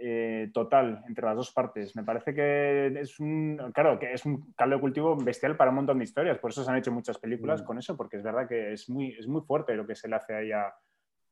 eh, 0.00 0.50
total 0.52 1.02
entre 1.08 1.24
las 1.24 1.36
dos 1.36 1.52
partes. 1.52 1.96
Me 1.96 2.04
parece 2.04 2.34
que 2.34 2.88
es 3.00 3.18
un, 3.18 3.72
claro, 3.74 3.98
que 3.98 4.12
es 4.12 4.24
un 4.26 4.52
caldo 4.52 4.76
de 4.76 4.80
cultivo 4.80 5.16
bestial 5.16 5.56
para 5.56 5.70
un 5.70 5.76
montón 5.76 5.98
de 5.98 6.04
historias. 6.04 6.38
Por 6.38 6.50
eso 6.50 6.64
se 6.64 6.70
han 6.70 6.76
hecho 6.76 6.92
muchas 6.92 7.18
películas 7.18 7.62
mm. 7.62 7.64
con 7.64 7.78
eso, 7.78 7.96
porque 7.96 8.18
es 8.18 8.22
verdad 8.22 8.48
que 8.48 8.72
es 8.72 8.88
muy, 8.88 9.16
es 9.18 9.26
muy 9.26 9.42
fuerte 9.42 9.74
lo 9.74 9.86
que 9.86 9.94
se 9.94 10.08
le 10.08 10.16
hace 10.16 10.34
ahí 10.34 10.52
a 10.52 10.72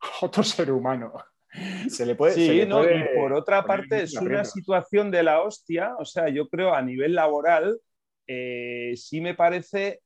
otro 0.23 0.43
ser 0.43 0.73
humano. 0.73 1.13
Se 1.89 2.05
le 2.05 2.15
puede. 2.15 2.35
Sí, 2.35 2.63
y 2.63 3.17
por 3.17 3.33
otra 3.33 3.65
parte 3.65 4.03
es 4.03 4.15
una 4.17 4.45
situación 4.45 5.11
de 5.11 5.23
la 5.23 5.43
hostia. 5.43 5.95
O 5.99 6.05
sea, 6.05 6.29
yo 6.29 6.49
creo 6.49 6.75
a 6.75 6.83
nivel 6.83 7.15
laboral, 7.15 7.79
eh, 8.27 8.93
sí 8.97 9.21
me 9.21 9.35
parece 9.35 10.01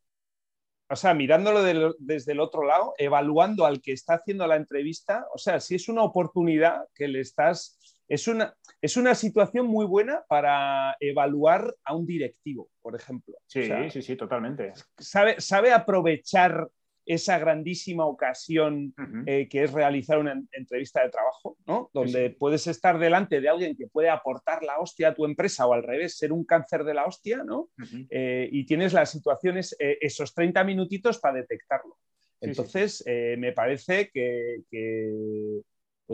o 0.92 0.96
sea, 0.96 1.14
mirándolo 1.14 1.62
desde 2.00 2.32
el 2.32 2.40
otro 2.40 2.64
lado, 2.64 2.94
evaluando 2.98 3.64
al 3.64 3.80
que 3.80 3.92
está 3.92 4.14
haciendo 4.14 4.44
la 4.48 4.56
entrevista, 4.56 5.24
o 5.32 5.38
sea, 5.38 5.60
si 5.60 5.76
es 5.76 5.88
una 5.88 6.02
oportunidad 6.02 6.82
que 6.96 7.06
le 7.06 7.20
estás 7.20 7.78
es 8.10 8.26
una, 8.26 8.52
es 8.82 8.96
una 8.96 9.14
situación 9.14 9.66
muy 9.66 9.86
buena 9.86 10.24
para 10.28 10.96
evaluar 10.98 11.76
a 11.84 11.94
un 11.94 12.04
directivo, 12.04 12.68
por 12.82 12.96
ejemplo. 12.96 13.38
Sí, 13.46 13.70
sí, 13.88 14.02
sí, 14.02 14.16
totalmente. 14.16 14.72
Sabe, 14.98 15.40
sabe 15.40 15.72
aprovechar 15.72 16.68
esa 17.06 17.38
grandísima 17.38 18.04
ocasión 18.06 18.92
eh, 19.26 19.48
que 19.48 19.62
es 19.62 19.72
realizar 19.72 20.18
una 20.18 20.40
entrevista 20.52 21.02
de 21.02 21.10
trabajo, 21.10 21.56
¿no? 21.66 21.88
Donde 21.94 22.30
puedes 22.30 22.66
estar 22.66 22.98
delante 22.98 23.40
de 23.40 23.48
alguien 23.48 23.76
que 23.76 23.86
puede 23.86 24.10
aportar 24.10 24.64
la 24.64 24.78
hostia 24.80 25.08
a 25.08 25.14
tu 25.14 25.24
empresa 25.24 25.66
o 25.66 25.72
al 25.72 25.84
revés, 25.84 26.18
ser 26.18 26.32
un 26.32 26.44
cáncer 26.44 26.82
de 26.82 26.94
la 26.94 27.06
hostia, 27.06 27.44
¿no? 27.44 27.70
Eh, 28.10 28.48
y 28.50 28.66
tienes 28.66 28.92
las 28.92 29.10
situaciones, 29.10 29.74
eh, 29.78 29.98
esos 30.00 30.34
30 30.34 30.64
minutitos 30.64 31.20
para 31.20 31.38
detectarlo. 31.38 31.96
Entonces, 32.40 33.04
me 33.06 33.52
parece 33.52 34.10
que, 34.10 34.62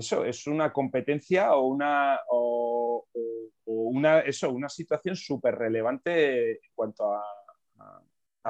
eso 0.01 0.25
es 0.25 0.47
una 0.47 0.73
competencia 0.73 1.55
o 1.55 1.67
una, 1.67 2.19
o, 2.31 3.07
una, 3.65 4.21
eso, 4.21 4.51
una 4.51 4.69
situación 4.69 5.17
súper 5.17 5.55
relevante 5.55 6.53
en 6.53 6.59
cuanto 6.75 7.13
a, 7.15 7.23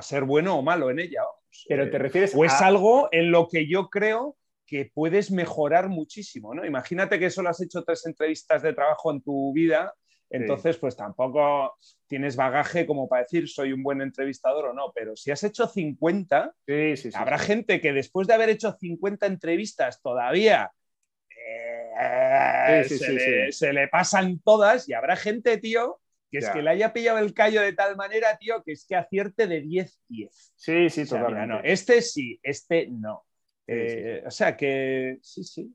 ser 0.02 0.24
bueno 0.24 0.58
o 0.58 0.62
malo 0.62 0.90
en 0.90 0.98
ella. 0.98 1.22
Pero 1.68 1.88
te 1.90 1.98
refieres 1.98 2.34
O 2.34 2.44
es 2.44 2.60
algo 2.60 3.08
en 3.12 3.30
lo 3.30 3.48
que 3.48 3.66
yo 3.66 3.88
creo 3.88 4.36
que 4.66 4.90
puedes 4.92 5.30
mejorar 5.30 5.88
muchísimo, 5.88 6.54
¿no? 6.54 6.66
Imagínate 6.66 7.18
que 7.18 7.30
solo 7.30 7.48
has 7.48 7.62
hecho 7.62 7.82
tres 7.82 8.04
entrevistas 8.04 8.60
de 8.60 8.74
trabajo 8.74 9.10
en 9.10 9.22
tu 9.22 9.54
vida, 9.54 9.94
entonces 10.28 10.76
pues 10.76 10.96
tampoco 10.96 11.76
tienes 12.08 12.36
bagaje 12.36 12.84
como 12.84 13.08
para 13.08 13.22
decir 13.22 13.48
soy 13.48 13.72
un 13.72 13.82
buen 13.82 14.02
entrevistador 14.02 14.66
o 14.66 14.72
no, 14.74 14.92
pero 14.94 15.16
si 15.16 15.30
has 15.30 15.42
hecho 15.44 15.66
50, 15.66 16.52
habrá 17.14 17.38
gente 17.38 17.80
que 17.80 17.92
después 17.92 18.26
de 18.26 18.34
haber 18.34 18.50
hecho 18.50 18.72
50 18.72 19.24
entrevistas 19.26 20.02
todavía 20.02 20.72
se, 23.50 23.72
le, 23.72 23.88
pasan 23.88 24.40
todas 24.40 24.88
y 24.88 24.92
habrá 24.92 25.16
gente, 25.16 25.58
tío, 25.58 26.00
que 26.30 26.38
es 26.38 26.48
que 26.50 26.62
le 26.62 26.70
haya 26.70 26.92
pillado 26.92 27.18
el 27.18 27.32
callo 27.32 27.62
de 27.62 27.72
tal 27.72 27.96
manera, 27.96 28.36
tío, 28.36 28.62
que 28.62 28.72
es 28.72 28.84
que 28.86 28.96
acierte 28.96 29.46
de 29.46 29.64
10-10. 29.64 30.28
Sí, 30.54 30.90
sí, 30.90 31.06
totalmente. 31.06 31.72
este 31.72 32.02
sí, 32.02 32.38
este 32.42 32.88
no. 32.88 33.24
Eh, 33.66 34.22
o 34.26 34.30
sea 34.30 34.56
que 34.56 35.18
sí, 35.22 35.44
sí. 35.44 35.74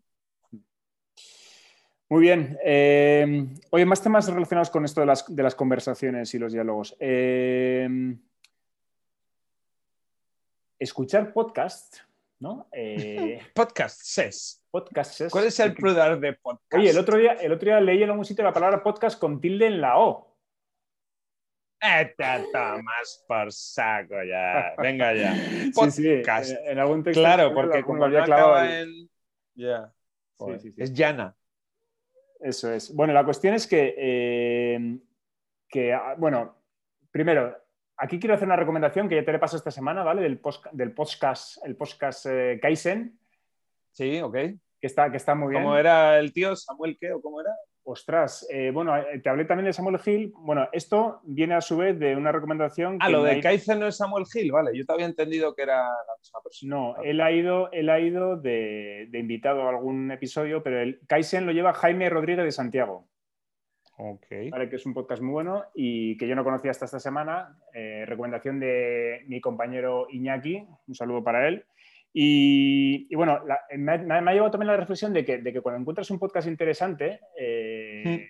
Muy 2.11 2.23
bien. 2.23 2.57
Eh, 2.61 3.47
oye, 3.69 3.85
más 3.85 4.03
temas 4.03 4.27
relacionados 4.27 4.69
con 4.69 4.83
esto 4.83 4.99
de 4.99 5.07
las, 5.07 5.55
conversaciones 5.55 6.33
y 6.33 6.39
los 6.39 6.51
diálogos. 6.51 6.93
Eh, 6.99 7.87
escuchar 10.77 11.31
podcast, 11.31 11.99
¿no? 12.39 12.67
Eh, 12.73 13.39
podcast 13.55 14.01
ses. 14.03 14.60
Podcast 14.71 15.13
ses. 15.13 15.31
¿Cuál 15.31 15.45
es 15.45 15.59
el 15.59 15.73
plural 15.73 16.21
de 16.21 16.33
podcast? 16.33 16.73
Oye, 16.73 16.89
el 16.89 16.97
otro 16.97 17.17
día, 17.17 17.33
el 17.33 17.51
otro 17.51 17.65
día 17.65 17.81
leí 17.81 18.01
en 18.03 18.09
algún 18.09 18.23
sitio 18.25 18.43
la 18.43 18.53
palabra 18.53 18.81
podcast 18.81 19.19
con 19.19 19.41
tilde 19.41 19.67
en 19.67 19.81
la 19.81 19.99
O. 19.99 20.31
Te 21.81 22.15
tomas 22.15 23.25
por 23.27 23.51
saco 23.51 24.23
ya. 24.23 24.73
Venga 24.81 25.13
ya. 25.13 25.35
Podcast. 25.73 26.49
Sí, 26.49 26.55
En 26.65 26.79
algún 26.79 27.03
texto. 27.03 27.21
Claro, 27.21 27.53
porque 27.53 27.83
como 27.83 28.05
había 28.05 28.23
clavado 28.23 28.65
en. 28.65 29.09
Ya. 29.55 29.91
es 30.77 30.93
llana. 30.93 31.35
Eso 32.39 32.71
es. 32.71 32.95
Bueno, 32.95 33.13
la 33.13 33.25
cuestión 33.25 33.53
es 33.53 33.67
que, 33.67 33.93
eh, 33.97 34.99
que, 35.67 35.93
ah, 35.93 36.15
bueno, 36.17 36.55
primero, 37.11 37.55
aquí 37.97 38.19
quiero 38.19 38.35
hacer 38.35 38.47
una 38.47 38.55
recomendación 38.55 39.09
que 39.09 39.15
ya 39.15 39.25
te 39.25 39.31
le 39.31 39.39
paso 39.39 39.57
esta 39.57 39.69
semana, 39.69 40.03
¿vale? 40.03 40.21
Del, 40.21 40.41
del 40.71 40.91
podcast, 40.93 41.65
el 41.65 41.75
podcast 41.75 42.25
eh, 42.27 42.59
Kaizen. 42.61 43.20
Sí, 43.91 44.21
ok. 44.21 44.33
Que 44.33 44.87
está, 44.87 45.11
que 45.11 45.17
está 45.17 45.35
muy 45.35 45.49
bien. 45.49 45.63
¿Cómo 45.63 45.77
era 45.77 46.17
el 46.19 46.33
tío 46.33 46.55
Samuel 46.55 46.97
qué 46.99 47.13
o 47.13 47.21
cómo 47.21 47.41
era? 47.41 47.51
Ostras, 47.83 48.47
eh, 48.51 48.69
bueno, 48.71 48.95
eh, 48.95 49.19
te 49.23 49.29
hablé 49.29 49.45
también 49.45 49.65
de 49.65 49.73
Samuel 49.73 49.99
Hill. 50.05 50.31
Bueno, 50.37 50.69
esto 50.71 51.19
viene 51.23 51.55
a 51.55 51.61
su 51.61 51.77
vez 51.77 51.97
de 51.97 52.15
una 52.15 52.31
recomendación. 52.31 52.97
Ah, 52.99 53.09
lo 53.09 53.23
de 53.23 53.41
Kaizen 53.41 53.79
no 53.79 53.87
es 53.87 53.97
Samuel 53.97 54.25
Hill, 54.31 54.51
vale. 54.51 54.77
Yo 54.77 54.85
te 54.85 54.93
había 54.93 55.07
entendido 55.07 55.55
que 55.55 55.63
era 55.63 55.79
la 55.79 56.17
misma 56.19 56.41
persona. 56.43 56.75
No, 56.75 57.01
él 57.01 57.19
ha 57.21 57.31
ido, 57.31 57.71
él 57.71 57.89
ha 57.89 57.99
ido 57.99 58.37
de, 58.37 59.09
invitado 59.13 59.63
a 59.63 59.69
algún 59.69 60.11
episodio, 60.11 60.61
pero 60.61 60.79
el 60.79 60.99
Kaizen 61.07 61.47
lo 61.47 61.53
lleva 61.53 61.73
Jaime 61.73 62.09
Rodríguez 62.09 62.45
de 62.45 62.51
Santiago. 62.51 63.07
Ok. 63.97 64.27
Vale, 64.51 64.69
que 64.69 64.75
es 64.75 64.85
un 64.85 64.93
podcast 64.93 65.21
muy 65.21 65.31
bueno 65.31 65.65
y 65.73 66.17
que 66.17 66.27
yo 66.27 66.35
no 66.35 66.43
conocía 66.43 66.71
hasta 66.71 66.85
esta 66.85 66.99
semana. 66.99 67.57
Eh, 67.73 68.05
recomendación 68.05 68.59
de 68.59 69.23
mi 69.27 69.41
compañero 69.41 70.05
Iñaki. 70.09 70.67
Un 70.87 70.95
saludo 70.95 71.23
para 71.23 71.47
él. 71.47 71.65
Y, 72.13 73.13
bueno, 73.15 73.39
me, 73.77 73.93
ha 73.93 74.33
llevado 74.33 74.51
también 74.51 74.67
la 74.67 74.77
reflexión 74.77 75.13
de 75.13 75.23
que, 75.23 75.37
de 75.37 75.53
que 75.53 75.61
cuando 75.61 75.79
encuentras 75.79 76.11
un 76.11 76.19
podcast 76.19 76.47
interesante, 76.47 77.21
eh, 77.39 78.27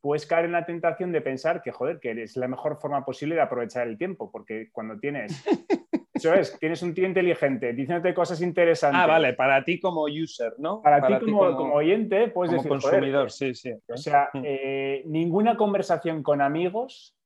puedes 0.00 0.26
caer 0.26 0.44
en 0.44 0.52
la 0.52 0.66
tentación 0.66 1.10
de 1.10 1.20
pensar 1.20 1.62
que, 1.62 1.72
joder, 1.72 1.98
que 2.00 2.22
es 2.22 2.36
la 2.36 2.48
mejor 2.48 2.78
forma 2.78 3.04
posible 3.04 3.34
de 3.34 3.40
aprovechar 3.40 3.88
el 3.88 3.96
tiempo, 3.96 4.30
porque 4.30 4.68
cuando 4.72 4.98
tienes, 4.98 5.42
eso 6.14 6.34
es, 6.34 6.58
tienes 6.58 6.82
un 6.82 6.94
tío 6.94 7.06
inteligente 7.06 7.72
diciéndote 7.72 8.14
cosas 8.14 8.42
interesantes. 8.42 9.00
Ah, 9.02 9.06
vale, 9.06 9.32
para 9.32 9.64
ti 9.64 9.80
como 9.80 10.04
user, 10.04 10.54
¿no? 10.58 10.82
Para, 10.82 11.18
ti, 11.18 11.24
como, 11.24 11.72
oyente, 11.72 12.28
puedes 12.28 12.54
como 12.54 12.68
consumidor, 12.68 13.30
sí, 13.30 13.54
sí. 13.54 13.72
O 13.88 13.96
sea, 13.96 14.28
hmm. 14.34 14.42
eh, 14.44 15.02
ninguna 15.06 15.56
conversación 15.56 16.22
con 16.22 16.42
amigos 16.42 17.16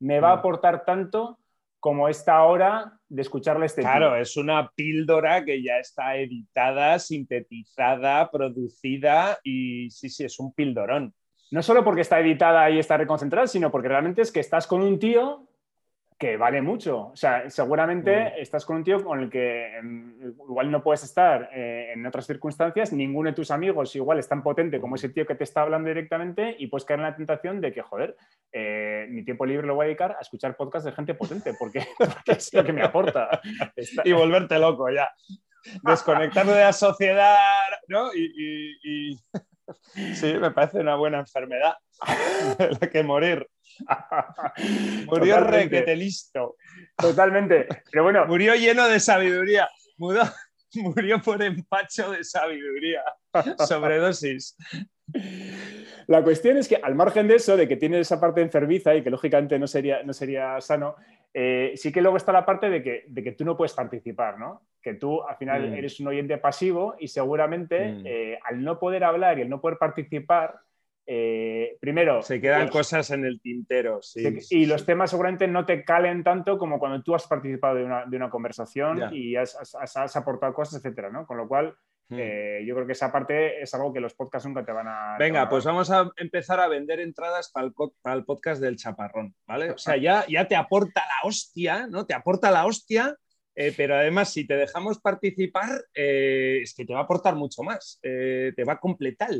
me 0.00 0.20
va 0.20 0.30
a 0.30 0.36
hmm. 0.36 0.38
aportar 0.38 0.84
tanto 0.84 1.38
como 1.80 2.08
esta 2.08 2.42
hora 2.44 3.00
de 3.12 3.22
escucharle 3.22 3.66
este 3.66 3.82
Claro, 3.82 4.16
es 4.16 4.38
una 4.38 4.70
píldora 4.74 5.44
que 5.44 5.62
ya 5.62 5.76
está 5.76 6.16
editada, 6.16 6.98
sintetizada, 6.98 8.30
producida 8.30 9.38
y 9.44 9.90
sí, 9.90 10.08
sí, 10.08 10.24
es 10.24 10.38
un 10.40 10.54
pildorón. 10.54 11.12
No 11.50 11.62
solo 11.62 11.84
porque 11.84 12.00
está 12.00 12.18
editada 12.20 12.70
y 12.70 12.78
está 12.78 12.96
reconcentrada, 12.96 13.46
sino 13.46 13.70
porque 13.70 13.88
realmente 13.88 14.22
es 14.22 14.32
que 14.32 14.40
estás 14.40 14.66
con 14.66 14.82
un 14.82 14.98
tío 14.98 15.46
que 16.22 16.36
vale 16.36 16.62
mucho. 16.62 17.08
O 17.08 17.16
sea, 17.16 17.50
seguramente 17.50 18.16
mm. 18.16 18.32
estás 18.36 18.64
con 18.64 18.76
un 18.76 18.84
tío 18.84 19.02
con 19.02 19.18
el 19.18 19.28
que 19.28 19.76
em, 19.76 20.20
igual 20.20 20.70
no 20.70 20.80
puedes 20.80 21.02
estar 21.02 21.50
eh, 21.52 21.90
en 21.92 22.06
otras 22.06 22.28
circunstancias, 22.28 22.92
ninguno 22.92 23.30
de 23.30 23.34
tus 23.34 23.50
amigos 23.50 23.96
igual 23.96 24.20
es 24.20 24.28
tan 24.28 24.40
potente 24.40 24.80
como 24.80 24.94
ese 24.94 25.08
tío 25.08 25.26
que 25.26 25.34
te 25.34 25.42
está 25.42 25.62
hablando 25.62 25.88
directamente 25.88 26.54
y 26.56 26.68
puedes 26.68 26.84
caer 26.84 27.00
en 27.00 27.06
la 27.06 27.16
tentación 27.16 27.60
de 27.60 27.72
que, 27.72 27.82
joder, 27.82 28.16
eh, 28.52 29.08
mi 29.10 29.24
tiempo 29.24 29.44
libre 29.44 29.66
lo 29.66 29.74
voy 29.74 29.82
a 29.82 29.86
dedicar 29.88 30.12
a 30.12 30.20
escuchar 30.20 30.56
podcasts 30.56 30.84
de 30.84 30.92
gente 30.92 31.14
potente, 31.14 31.54
porque, 31.58 31.80
es 32.26 32.54
lo 32.54 32.62
que 32.62 32.72
me 32.72 32.84
aporta. 32.84 33.40
Y 34.04 34.12
volverte 34.12 34.60
loco 34.60 34.90
ya. 34.90 35.10
Desconectarte 35.82 36.52
de 36.52 36.60
la 36.60 36.72
sociedad, 36.72 37.66
¿no? 37.88 38.14
y... 38.14 39.18
Sí, 40.14 40.34
me 40.34 40.50
parece 40.50 40.80
una 40.80 40.96
buena 40.96 41.20
enfermedad 41.20 41.74
la 42.58 42.90
que 42.90 43.02
morir. 43.02 43.48
Murió 45.06 45.40
requete 45.40 45.96
listo. 45.96 46.56
Totalmente. 46.96 47.66
Pero 47.90 48.04
bueno. 48.04 48.26
Murió 48.26 48.54
lleno 48.54 48.88
de 48.88 49.00
sabiduría. 49.00 49.68
murió 50.74 51.20
por 51.20 51.42
empacho 51.42 52.10
de 52.12 52.24
sabiduría. 52.24 53.02
Sobredosis. 53.66 54.56
La 56.06 56.22
cuestión 56.22 56.56
es 56.56 56.68
que, 56.68 56.76
al 56.76 56.94
margen 56.94 57.28
de 57.28 57.36
eso, 57.36 57.56
de 57.56 57.68
que 57.68 57.76
tiene 57.76 58.00
esa 58.00 58.20
parte 58.20 58.40
enfermiza 58.40 58.94
y 58.94 59.02
que 59.02 59.10
lógicamente 59.10 59.58
no 59.58 59.66
sería, 59.66 60.02
no 60.02 60.12
sería 60.12 60.60
sano, 60.60 60.96
eh, 61.34 61.72
sí 61.76 61.92
que 61.92 62.02
luego 62.02 62.16
está 62.16 62.32
la 62.32 62.44
parte 62.44 62.68
de 62.70 62.82
que, 62.82 63.04
de 63.08 63.22
que, 63.22 63.32
tú 63.32 63.44
no 63.44 63.56
puedes 63.56 63.72
participar, 63.72 64.38
¿no? 64.38 64.62
Que 64.82 64.94
tú 64.94 65.22
al 65.22 65.36
final 65.36 65.70
mm. 65.70 65.74
eres 65.74 66.00
un 66.00 66.08
oyente 66.08 66.38
pasivo 66.38 66.94
y 66.98 67.08
seguramente 67.08 67.92
mm. 67.92 68.02
eh, 68.04 68.38
al 68.44 68.62
no 68.62 68.78
poder 68.78 69.04
hablar 69.04 69.38
y 69.38 69.42
al 69.42 69.48
no 69.48 69.60
poder 69.60 69.78
participar, 69.78 70.58
eh, 71.14 71.76
primero. 71.78 72.22
Se 72.22 72.40
quedan 72.40 72.68
cosas 72.68 73.10
en 73.10 73.26
el 73.26 73.38
tintero, 73.38 74.00
y 74.48 74.64
los 74.64 74.86
temas 74.86 75.10
seguramente 75.10 75.46
no 75.46 75.66
te 75.66 75.84
calen 75.84 76.24
tanto 76.24 76.56
como 76.56 76.78
cuando 76.78 77.02
tú 77.02 77.14
has 77.14 77.26
participado 77.26 77.74
de 77.74 77.84
una, 77.84 78.30
conversación 78.30 79.14
y 79.14 79.36
has, 79.36 79.54
aportado 80.16 80.54
cosas, 80.54 80.76
etcétera, 80.76 81.10
¿no? 81.10 81.26
Con 81.26 81.36
lo 81.36 81.46
cual, 81.46 81.74
hmm. 82.08 82.16
eh, 82.18 82.64
yo 82.66 82.74
creo 82.74 82.86
que 82.86 82.92
esa 82.92 83.12
parte 83.12 83.60
es 83.60 83.74
algo 83.74 83.92
que 83.92 84.00
los 84.00 84.14
podcasts 84.14 84.48
nunca 84.48 84.64
te 84.64 84.72
van 84.72 84.88
a. 84.88 85.16
Venga, 85.18 85.50
pues 85.50 85.66
vamos 85.66 85.90
a 85.90 86.10
empezar 86.16 86.60
a 86.60 86.68
vender 86.68 86.98
entradas 87.00 87.52
para 87.52 87.66
el, 87.66 88.24
podcast 88.24 88.62
del 88.62 88.76
Chaparrón, 88.76 89.34
¿vale? 89.46 89.72
O 89.72 89.78
sea, 89.78 89.96
ya, 89.98 90.24
ya 90.26 90.48
te 90.48 90.56
aporta 90.56 91.02
la 91.02 91.28
hostia, 91.28 91.86
¿no? 91.88 92.06
Te 92.06 92.14
aporta 92.14 92.50
la 92.50 92.64
hostia. 92.64 93.14
Eh, 93.54 93.72
pero 93.76 93.96
además, 93.96 94.32
si 94.32 94.46
te 94.46 94.56
dejamos 94.56 95.00
participar, 95.00 95.84
es 95.92 96.74
que 96.74 96.84
te 96.84 96.92
va 96.92 97.00
a 97.00 97.02
aportar 97.02 97.34
mucho 97.34 97.62
más, 97.62 97.98
te 98.02 98.64
va 98.64 98.74
a 98.74 98.80
completar 98.80 99.30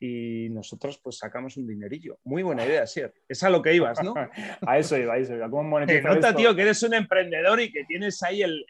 y 0.00 0.48
nosotros 0.48 0.98
pues 1.02 1.18
sacamos 1.18 1.58
un 1.58 1.66
dinerillo. 1.66 2.18
Muy 2.24 2.42
buena 2.42 2.64
idea, 2.64 2.86
sí. 2.86 3.02
Es 3.28 3.42
a 3.44 3.50
lo 3.50 3.60
que 3.60 3.74
ibas, 3.74 4.02
¿no? 4.02 4.14
a 4.66 4.78
eso 4.78 4.96
iba, 4.96 5.14
a 5.14 5.18
eso 5.18 5.34
iba. 5.34 5.50
¿Cómo 5.50 5.78
nota, 5.78 6.34
tío, 6.34 6.56
que 6.56 6.62
eres 6.62 6.82
un 6.82 6.94
emprendedor 6.94 7.60
y 7.60 7.70
que 7.70 7.84
tienes 7.84 8.22
ahí 8.22 8.42
el, 8.42 8.64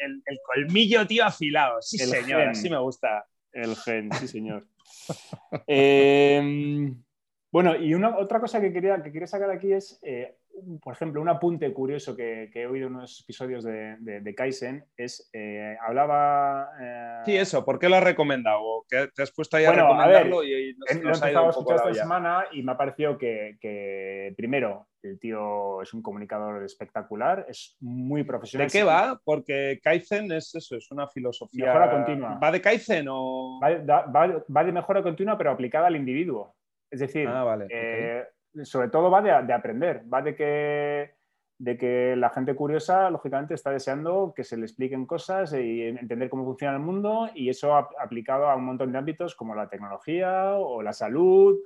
colmillo, 0.45 1.07
tío, 1.07 1.25
afilado. 1.25 1.81
Sí, 1.81 1.99
señor, 1.99 2.43
así 2.43 2.69
me 2.69 2.79
gusta. 2.79 3.25
El 3.53 3.77
gen, 3.77 4.13
sí, 4.13 4.29
señor. 4.29 4.67
Em, 5.67 7.03
bueno, 7.51 7.77
y 7.77 7.95
una, 7.95 8.17
otra 8.19 8.41
cosa 8.41 8.61
que 8.61 8.73
quería, 8.73 9.03
que 9.03 9.11
quería 9.11 9.27
sacar 9.27 9.51
aquí 9.51 9.73
es, 9.73 9.99
eh, 10.03 10.37
por 10.83 10.95
ejemplo, 10.95 11.21
un 11.21 11.29
apunte 11.29 11.73
curioso 11.73 12.17
que, 12.17 12.51
he 12.53 12.67
oído 12.67 12.89
en 12.89 12.97
unos 12.97 13.21
episodios 13.23 13.65
de, 13.65 13.97
de, 14.01 14.35
Kaizen 14.35 14.85
es, 14.97 15.31
eh, 15.33 15.77
hablaba... 15.81 16.71
Eh, 16.81 17.23
sí, 17.25 17.37
eso, 17.37 17.65
¿por 17.65 17.79
qué 17.79 17.89
lo 17.89 17.97
has 17.97 18.05
recomendado? 18.05 18.85
¿Qué 18.89 19.09
te 19.15 19.23
has 19.23 19.33
puesto 19.33 19.57
ahí 19.57 19.65
a 19.65 19.73
recomendarlo? 19.73 20.43
y, 20.45 20.75
lo 20.75 20.87
he 20.89 20.93
empezado 20.93 21.47
a 21.47 21.51
escuchar 21.51 21.77
esta 21.77 21.95
semana 21.95 22.45
y 22.53 22.63
me 22.63 22.73
ha 22.73 22.77
parecido 22.77 23.17
que, 23.19 24.35
primero, 24.37 24.89
el 25.03 25.19
tío 25.19 25.81
es 25.83 25.95
un 25.95 26.03
comunicador 26.03 26.63
espectacular, 26.63 27.47
es 27.49 27.77
muy 27.81 28.23
profesional. 28.25 28.69
¿De 28.69 28.73
qué 28.73 28.85
va? 28.85 29.19
Porque 29.25 29.81
Kaizen 29.83 30.31
es 30.33 30.55
eso, 30.55 30.77
es 30.77 30.91
una 30.91 31.09
filosofía... 31.09 31.67
Mejora 31.67 31.91
continua. 31.91 32.39
¿Va 32.39 32.53
de 32.53 32.61
Kaizen 32.61 33.07
o...? 33.09 33.61
Va, 33.61 34.65
de 34.65 34.73
mejora 34.73 35.03
continua, 35.03 35.39
pero 35.39 35.51
aplicada 35.51 35.87
al 35.87 35.97
individuo. 35.97 36.55
Es 36.91 37.01
decir, 37.01 37.29
ah, 37.29 37.57
eh, 37.71 38.25
sobre 38.65 38.89
todo 38.89 39.11
va 39.11 39.23
de, 39.23 39.53
aprender, 39.53 40.03
va 40.13 40.23
de 40.23 40.35
que, 40.35 41.15
de 41.59 41.77
que 41.77 42.17
la 42.17 42.31
gente 42.31 42.55
curiosa, 42.55 43.11
lógicamente, 43.11 43.55
está 43.55 43.71
deseando 43.71 44.33
que 44.35 44.45
se 44.45 44.57
le 44.57 44.65
expliquen 44.65 45.07
cosas 45.07 45.53
y 45.53 45.83
entender 45.83 46.29
cómo 46.31 46.45
funciona 46.45 46.75
el 46.75 46.83
mundo 46.83 47.29
y 47.35 47.49
eso 47.49 47.75
aplicado 47.75 48.49
a 48.49 48.57
un 48.57 48.65
montón 48.65 48.93
de 48.93 48.99
ámbitos 48.99 49.35
como 49.35 49.55
la 49.55 49.69
tecnología 49.69 50.55
o 50.55 50.83
la 50.83 50.93
salud, 50.93 51.59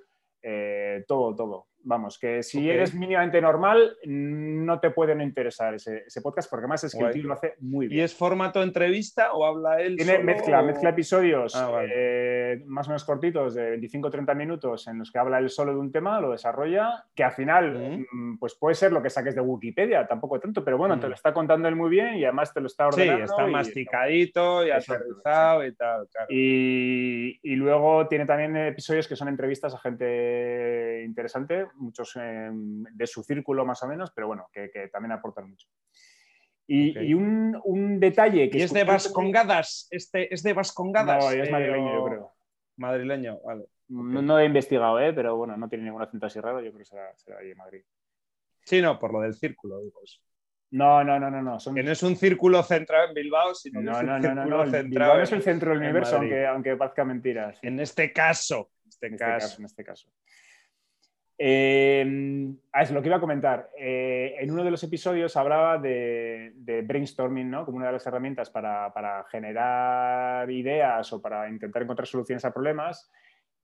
eh, 0.43 1.05
todo, 1.09 1.35
todo. 1.35 1.67
Vamos, 1.87 2.19
que 2.19 2.43
si 2.43 2.71
eres 2.71 2.95
mínimamente 2.95 3.41
normal, 3.43 3.97
no 4.05 4.81
te 4.81 4.91
puede 4.91 5.15
no 5.15 5.23
interesar 5.23 5.75
ese, 5.75 6.05
podcast, 6.23 6.49
porque 6.49 6.63
además 6.63 6.85
es 6.85 6.95
que 6.95 7.05
el 7.05 7.13
tío 7.13 7.25
lo 7.25 7.35
hace 7.35 7.55
muy 7.61 7.89
bien. 7.89 8.01
¿Y 8.01 8.03
es 8.03 8.15
formato 8.15 8.63
entrevista 8.63 9.33
o 9.35 9.45
habla 9.45 9.83
él? 9.83 9.97
Tiene 9.97 10.19
mezcla, 10.21 10.63
mezcla 10.63 10.91
episodios 10.91 11.55
ah, 11.55 11.83
eh, 11.87 12.63
más 12.67 12.87
o 12.87 12.91
menos 12.91 13.05
cortitos 13.05 13.55
de 13.55 13.79
25-30 13.79 14.35
minutos 14.35 14.87
en 14.89 14.99
los 14.99 15.13
que 15.13 15.19
habla 15.19 15.39
él 15.39 15.51
solo 15.51 15.73
de 15.73 15.79
un 15.79 15.93
tema, 15.93 16.21
lo 16.21 16.31
desarrolla, 16.31 17.05
que 17.15 17.23
al 17.23 17.33
final, 17.33 18.07
mm, 18.11 18.39
pues 18.39 18.55
puede 18.55 18.75
ser 18.75 18.91
lo 18.91 19.03
que 19.03 19.11
saques 19.11 19.35
de 19.35 19.43
Wikipedia, 19.43 20.07
tampoco 20.07 20.41
tanto, 20.41 20.65
pero 20.65 20.79
bueno, 20.79 20.99
te 20.99 21.09
lo 21.09 21.15
está 21.15 21.35
contando 21.35 21.69
él 21.69 21.77
muy 21.77 21.91
bien 21.91 22.15
y 22.15 22.25
además 22.25 22.55
te 22.55 22.61
lo 22.61 22.67
está 22.67 22.87
ordenando. 22.87 23.27
Sí, 23.27 23.31
está 23.31 23.47
masticadito 23.47 24.67
y 24.67 24.71
aterrizado 24.71 25.67
y 25.67 25.75
tal. 25.75 26.07
Y, 26.31 27.41
y 27.43 27.57
luego 27.57 28.09
tiene 28.09 28.25
también 28.25 28.57
episodios 28.57 29.07
que 29.07 29.17
son 29.17 29.29
entrevistas 29.29 29.75
a 29.75 29.79
gente 29.79 31.03
interesante 31.05 31.67
muchos 31.77 32.15
em, 32.17 32.85
de 32.85 33.07
su 33.07 33.23
círculo 33.23 33.65
más 33.65 33.83
o 33.83 33.89
menos, 33.89 34.13
pero 34.13 34.27
bueno, 34.27 34.49
que, 34.53 34.89
también 34.93 35.13
aportan 35.13 35.49
mucho. 35.49 35.69
Y, 36.67 37.13
un, 37.13 38.01
detalle 38.01 38.49
que... 38.49 38.59
¿Y 38.59 38.63
es 38.63 38.73
de 38.73 38.85
Vascongadas? 38.85 39.87
Este, 39.91 40.33
¿Es 40.33 40.43
de 40.43 40.55
Vascongadas? 40.55 41.23
No, 41.23 41.31
es 41.31 41.51
madrileño, 41.51 41.93
yo 41.93 42.05
creo. 42.05 42.33
Madrileño, 42.77 43.41
vale. 43.45 43.67
No, 43.89 44.39
he 44.39 44.47
investigado, 44.47 44.99
¿eh? 44.99 45.13
pero 45.13 45.37
bueno, 45.37 45.57
no 45.57 45.69
tiene 45.69 45.85
ningún 45.85 46.03
acento 46.03 46.27
así 46.27 46.41
raro, 46.41 46.61
yo 46.61 46.71
creo 46.71 46.79
que 46.79 46.85
será, 46.87 47.15
será 47.17 47.39
ahí 47.39 47.51
en 47.51 47.59
Madrid. 47.59 47.83
Sí, 48.65 48.81
no, 48.81 48.99
por 48.99 49.13
lo 49.13 49.21
del 49.21 49.35
círculo, 49.35 49.81
digo 49.81 50.01
No, 50.71 51.05
no, 51.05 51.21
no, 51.21 51.31
no. 51.31 51.43
no. 51.43 51.59
Que 51.59 51.83
no 51.83 51.93
es 51.93 52.03
un 52.03 52.17
círculo 52.17 52.63
centrado 52.63 53.09
en 53.09 53.15
Bilbao, 53.15 53.55
sino 53.55 53.83
no, 53.83 53.93
que 53.93 53.99
es 53.99 54.03
un 54.03 54.09
no, 54.09 54.21
círculo 54.21 54.57
no, 54.57 54.65
centrado 54.65 54.89
Bilbao 54.89 55.17
no 55.17 55.23
es 55.23 55.33
el 55.33 55.43
centro 55.43 55.71
del 55.71 55.79
universo, 55.81 56.17
aunque, 56.17 56.47
aunque 56.47 56.77
parezca 56.77 57.05
mentira. 57.05 57.55
En 57.61 57.79
este 57.79 58.13
caso. 58.13 58.71
En 58.85 58.89
este, 58.89 59.07
este 59.09 59.19
caso. 59.19 59.59
En 59.59 59.65
este 59.67 59.85
caso. 59.85 60.11
Eh, 61.37 62.55
es 62.81 62.91
lo 62.91 63.03
que 63.03 63.09
iba 63.09 63.17
a 63.17 63.21
comentar. 63.21 63.71
Eh, 63.79 64.37
en 64.39 64.51
uno 64.51 64.65
de 64.65 64.71
los 64.71 64.83
episodios 64.83 65.37
hablaba 65.37 65.79
de, 65.79 66.53
brainstorming 66.87 67.51
¿no? 67.51 67.65
como 67.65 67.79
una 67.79 67.87
de 67.87 67.93
las 67.93 68.07
herramientas 68.07 68.51
para, 68.51 69.25
generar 69.31 70.51
ideas 70.51 71.13
o 71.13 71.21
para 71.21 71.49
intentar 71.49 71.83
encontrar 71.83 72.07
soluciones 72.07 72.45
a 72.45 72.53
problemas. 72.53 73.11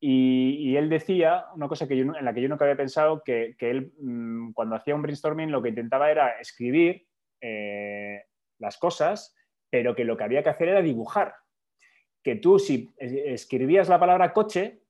Y, 0.02 0.76
él 0.76 0.88
decía 0.88 1.44
una 1.54 1.68
cosa 1.68 1.86
que 1.86 2.00
en 2.00 2.24
la 2.24 2.32
que 2.32 2.40
yo 2.40 2.48
nunca 2.48 2.64
había 2.64 2.76
pensado, 2.76 3.22
que, 3.22 3.54
él 3.58 3.92
mm, 3.98 4.52
cuando 4.52 4.76
hacía 4.76 4.94
un 4.94 5.02
brainstorming 5.02 5.50
lo 5.50 5.62
que 5.62 5.68
intentaba 5.68 6.10
era 6.10 6.40
escribir 6.40 7.06
eh, 7.40 8.22
las 8.58 8.78
cosas, 8.78 9.36
pero 9.68 9.94
que 9.94 10.04
lo 10.04 10.16
que 10.16 10.24
había 10.24 10.42
que 10.42 10.48
hacer 10.48 10.68
era 10.68 10.80
dibujar. 10.80 11.34
Que 12.22 12.36
tú 12.36 12.58
si 12.58 12.92
escribías 12.98 13.88
la 13.88 14.00
palabra 14.00 14.32
coche. 14.32 14.80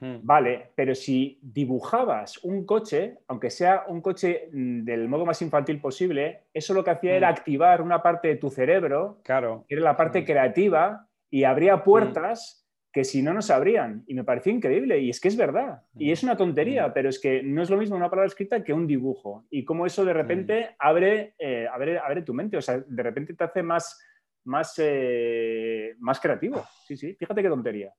Vale, 0.00 0.72
pero 0.74 0.94
si 0.94 1.38
dibujabas 1.40 2.42
un 2.44 2.66
coche, 2.66 3.18
aunque 3.28 3.50
sea 3.50 3.84
un 3.88 4.00
coche 4.00 4.48
mm, 4.52 4.84
del 4.84 5.08
modo 5.08 5.24
más 5.24 5.40
infantil 5.40 5.80
posible, 5.80 6.42
eso 6.52 6.74
lo 6.74 6.84
que 6.84 6.90
hacía 6.90 7.16
era 7.16 7.30
hmm. 7.30 7.34
activar 7.34 7.80
una 7.80 8.02
parte 8.02 8.28
de 8.28 8.36
tu 8.36 8.50
cerebro, 8.50 9.20
claro. 9.24 9.64
que 9.68 9.76
era 9.76 9.84
la 9.84 9.96
parte 9.96 10.20
hmm. 10.20 10.24
creativa, 10.24 11.08
y 11.30 11.44
abría 11.44 11.82
puertas 11.82 12.64
que 12.92 13.02
si 13.02 13.22
no, 13.22 13.34
no 13.34 13.42
se 13.42 13.52
abrían. 13.52 14.04
Y 14.06 14.14
me 14.14 14.22
pareció 14.22 14.52
increíble, 14.52 15.00
y 15.00 15.10
es 15.10 15.20
que 15.20 15.26
es 15.26 15.36
verdad. 15.36 15.82
Y 15.98 16.12
es 16.12 16.22
una 16.22 16.36
tontería, 16.36 16.94
pero 16.94 17.08
es 17.08 17.18
que 17.18 17.42
no 17.42 17.60
es 17.60 17.68
lo 17.68 17.76
mismo 17.76 17.96
una 17.96 18.08
palabra 18.08 18.28
escrita 18.28 18.62
que 18.62 18.72
un 18.72 18.86
dibujo. 18.86 19.44
Y 19.50 19.64
cómo 19.64 19.84
eso 19.84 20.04
de 20.04 20.12
repente 20.12 20.76
abre, 20.78 21.34
eh, 21.38 21.66
abre, 21.66 21.98
abre, 21.98 22.22
tu 22.22 22.32
mente, 22.32 22.56
o 22.56 22.62
sea, 22.62 22.78
de 22.78 23.02
repente 23.02 23.34
te 23.34 23.42
hace 23.42 23.64
más, 23.64 24.00
más, 24.44 24.74
eh, 24.78 25.96
más 25.98 26.20
creativo. 26.20 26.64
Sí, 26.86 26.96
sí, 26.96 27.14
fíjate 27.14 27.42
qué 27.42 27.48
tontería. 27.48 27.92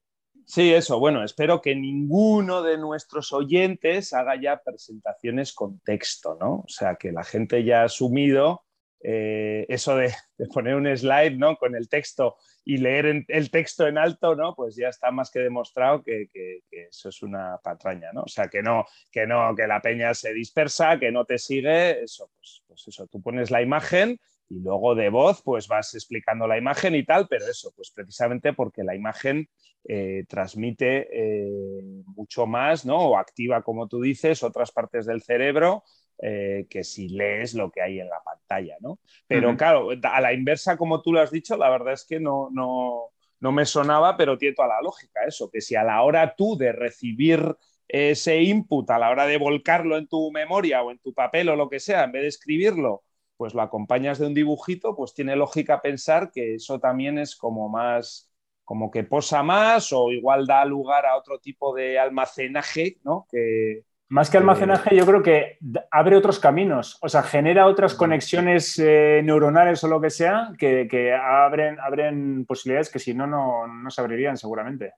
Sí, 0.46 0.74
eso. 0.74 1.00
Bueno, 1.00 1.24
espero 1.24 1.60
que 1.60 1.76
ninguno 1.76 2.62
de 2.62 2.78
nuestros 2.78 3.34
oyentes 3.34 4.14
haga 4.14 4.40
ya 4.40 4.62
presentaciones 4.64 5.54
con 5.54 5.80
texto, 5.80 6.38
¿no? 6.40 6.64
O 6.66 6.68
sea, 6.68 6.96
que 6.96 7.12
la 7.12 7.24
gente 7.24 7.64
ya 7.64 7.82
ha 7.82 7.86
asumido 7.86 8.64
eh, 9.02 9.66
eso 9.70 9.98
de, 9.98 10.14
poner 10.54 10.76
un 10.76 10.96
slide, 10.96 11.38
¿no? 11.38 11.58
Con 11.58 11.76
el 11.76 11.90
texto 11.90 12.38
y 12.64 12.78
leer 12.78 13.26
el 13.28 13.52
texto 13.52 13.88
en 13.88 13.98
alto, 13.98 14.36
¿no? 14.36 14.56
Pues 14.56 14.76
ya 14.76 14.90
está 14.90 15.12
más 15.12 15.30
que 15.30 15.40
demostrado 15.40 16.02
que, 16.02 16.30
eso 16.72 17.10
es 17.10 17.22
una 17.22 17.60
patraña, 17.64 18.12
¿no? 18.14 18.22
O 18.22 18.28
sea, 18.28 18.48
que 18.48 18.64
no, 18.64 18.86
que 19.12 19.28
no, 19.28 19.56
que 19.56 19.68
la 19.68 19.82
peña 19.82 20.14
se 20.14 20.34
dispersa, 20.34 21.00
que 21.00 21.12
no 21.12 21.26
te 21.26 21.38
sigue, 21.38 22.04
eso, 22.04 22.32
pues, 22.36 22.64
pues 22.68 22.88
eso, 22.88 23.08
tú 23.08 23.22
pones 23.22 23.52
la 23.52 23.62
imagen 23.62 24.20
y 24.50 24.60
luego 24.60 24.96
de 24.96 25.10
voz 25.10 25.42
pues 25.42 25.68
vas 25.68 25.94
explicando 25.96 26.48
la 26.48 26.58
imagen 26.58 26.96
y 26.96 27.04
tal, 27.04 27.28
pero 27.28 27.46
eso, 27.48 27.74
pues 27.76 27.92
precisamente 27.92 28.54
porque 28.54 28.84
la 28.84 28.96
imagen 28.96 29.50
eh, 29.84 30.26
transmite 30.28 31.08
eh, 31.12 31.82
mucho 32.16 32.46
más, 32.46 32.86
¿no? 32.86 32.98
O 32.98 33.18
activa, 33.18 33.62
como 33.62 33.88
tú 33.88 34.02
dices, 34.02 34.44
otras 34.44 34.72
partes 34.72 35.06
del 35.06 35.22
cerebro 35.22 35.84
eh, 36.22 36.66
que 36.70 36.84
si 36.84 37.10
lees 37.10 37.54
lo 37.54 37.70
que 37.70 37.82
hay 37.82 38.00
en 38.00 38.08
la 38.08 38.22
pantalla, 38.24 38.78
¿no? 38.80 39.00
Pero 39.28 39.56
claro, 39.58 39.90
a 40.02 40.22
la 40.22 40.34
inversa, 40.34 40.78
como 40.78 41.02
tú 41.02 41.12
lo 41.12 41.22
has 41.22 41.32
dicho, 41.32 41.58
la 41.58 41.70
verdad 41.70 41.94
es 41.94 42.06
que 42.06 42.20
no, 42.20 42.50
no, 42.52 43.10
no 43.40 43.52
me 43.52 43.66
sonaba, 43.66 44.16
pero 44.16 44.38
tiene 44.38 44.56
toda 44.56 44.70
la 44.70 44.82
lógica 44.82 45.26
eso, 45.28 45.50
que 45.52 45.62
si 45.62 45.76
a 45.76 45.84
la 45.84 46.02
hora 46.04 46.36
tú 46.36 46.58
de 46.58 46.72
recibir 46.72 47.56
ese 47.88 48.42
input, 48.42 48.90
a 48.90 48.98
la 48.98 49.10
hora 49.10 49.28
de 49.28 49.38
volcarlo 49.38 49.98
en 49.98 50.08
tu 50.08 50.32
memoria 50.32 50.82
o 50.84 50.92
en 50.92 51.00
tu 51.00 51.14
papel 51.14 51.50
o 51.50 51.56
lo 51.56 51.70
que 51.70 51.80
sea, 51.80 52.06
en 52.06 52.14
vez 52.14 52.22
de 52.24 52.28
escribirlo, 52.30 53.04
pues 53.38 53.54
lo 53.54 53.62
acompañas 53.62 54.20
de 54.20 54.28
un 54.28 54.34
dibujito, 54.34 54.96
pues 54.96 55.14
tiene 55.14 55.36
lógica 55.36 55.82
pensar 55.82 56.32
que 56.32 56.56
eso 56.56 56.80
también 56.80 57.18
es 57.18 57.36
como 57.36 57.70
más, 57.70 58.32
como 58.64 58.92
que 58.92 59.04
posa 59.04 59.44
más 59.44 59.92
o 59.92 60.12
igual 60.12 60.46
da 60.46 60.66
lugar 60.66 61.06
a 61.06 61.18
otro 61.18 61.40
tipo 61.40 61.74
de 61.74 62.00
almacenaje, 62.00 62.98
¿no? 63.04 63.28
Que, 63.30 63.84
más 64.08 64.30
que 64.30 64.38
almacenaje, 64.38 64.96
yo 64.96 65.06
creo 65.06 65.24
que 65.24 65.58
abre 65.90 66.16
otros 66.16 66.40
caminos, 66.40 66.98
o 67.02 67.10
sea, 67.10 67.24
genera 67.24 67.66
otras 67.66 67.96
conexiones 67.96 68.78
eh, 68.78 69.22
neuronales 69.24 69.84
o 69.84 69.88
lo 69.88 70.00
que 70.00 70.12
sea 70.12 70.54
que, 70.60 71.14
abren, 71.14 71.80
abren 71.80 72.46
posibilidades 72.46 72.92
que 72.92 73.00
si 73.00 73.16
no, 73.16 73.26
no 73.28 73.90
se 73.90 74.02
abrirían 74.02 74.38
seguramente. 74.38 74.94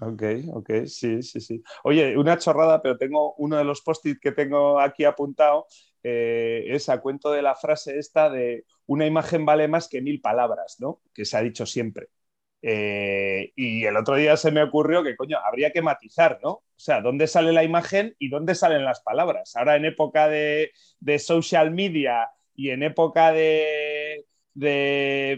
Ok, 0.00 0.22
ok, 0.52 0.70
sí, 0.86 1.22
sí, 1.22 1.40
sí. 1.40 1.62
Oye, 1.84 2.16
una 2.18 2.36
chorrada, 2.36 2.82
pero 2.82 2.98
tengo 2.98 3.34
uno 3.36 3.56
de 3.56 3.64
los 3.64 3.80
post-it 3.80 4.18
que 4.20 4.32
tengo 4.32 4.80
aquí 4.80 5.04
apuntado, 5.04 5.66
eh, 6.04 6.66
es 6.68 6.90
a 6.90 7.00
cuento 7.00 7.32
de 7.32 7.42
la 7.42 7.54
frase 7.54 7.98
esta 7.98 8.28
de 8.28 8.66
una 8.86 9.06
imagen 9.06 9.46
vale 9.46 9.68
más 9.68 9.88
que 9.88 10.02
mil 10.02 10.20
palabras, 10.20 10.76
¿no? 10.78 11.00
Que 11.14 11.24
se 11.24 11.36
ha 11.38 11.42
dicho 11.42 11.64
siempre. 11.64 12.08
Eh, 12.60 13.52
y 13.56 13.84
el 13.84 13.96
otro 13.96 14.16
día 14.16 14.36
se 14.36 14.50
me 14.50 14.62
ocurrió 14.62 15.02
que, 15.02 15.16
coño, 15.16 15.38
habría 15.38 15.70
que 15.72 15.82
matizar, 15.82 16.40
¿no? 16.42 16.50
O 16.50 16.64
sea, 16.76 17.00
¿dónde 17.00 17.26
sale 17.26 17.52
la 17.52 17.64
imagen 17.64 18.14
y 18.18 18.28
dónde 18.28 18.54
salen 18.54 18.84
las 18.84 19.00
palabras? 19.00 19.56
Ahora 19.56 19.76
en 19.76 19.86
época 19.86 20.28
de, 20.28 20.72
social 21.18 21.70
media 21.70 22.30
y 22.54 22.70
en 22.70 22.82
época 22.82 23.32
de, 23.32 24.26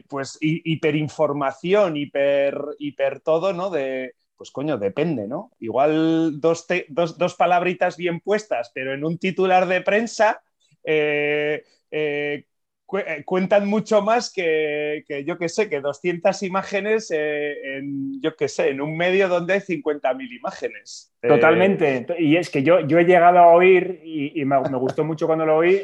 pues, 0.09 0.37
hiperinformación, 0.41 1.97
hiper, 1.97 2.59
hiper 2.79 3.21
todo, 3.21 3.53
¿no? 3.53 3.71
De, 3.71 4.15
pues 4.37 4.51
coño, 4.51 4.79
depende, 4.79 5.27
¿no? 5.27 5.51
Igual 5.61 6.41
dos, 6.41 6.67
dos, 6.89 7.35
palabritas 7.35 7.97
bien 7.97 8.21
puestas, 8.21 8.71
pero 8.75 8.95
en 8.95 9.05
un 9.05 9.19
titular 9.19 9.67
de 9.67 9.81
prensa 9.81 10.43
eh, 10.87 11.65
eh, 11.91 12.45
eh, 12.93 13.23
cuentan 13.25 13.67
mucho 13.67 14.01
más 14.01 14.33
que, 14.33 15.05
yo 15.27 15.37
que 15.37 15.49
sé, 15.49 15.69
que 15.69 15.81
200 15.81 16.41
imágenes 16.45 17.11
en, 17.11 18.21
yo 18.23 18.37
que 18.37 18.47
sé, 18.47 18.69
en 18.69 18.81
un 18.81 18.97
medio 18.97 19.29
donde 19.29 19.55
hay 19.55 19.61
50.000 19.61 20.37
imágenes. 20.37 21.13
Totalmente. 21.21 22.07
Y 22.21 22.37
es 22.37 22.49
que 22.49 22.63
yo, 22.63 22.79
yo 22.87 23.01
he 23.01 23.05
llegado 23.05 23.39
a 23.39 23.49
oír, 23.49 24.01
y, 24.05 24.45
me, 24.45 24.57
gustó 24.79 25.03
mucho 25.05 25.27
cuando 25.27 25.45
lo 25.45 25.57
oí, 25.57 25.83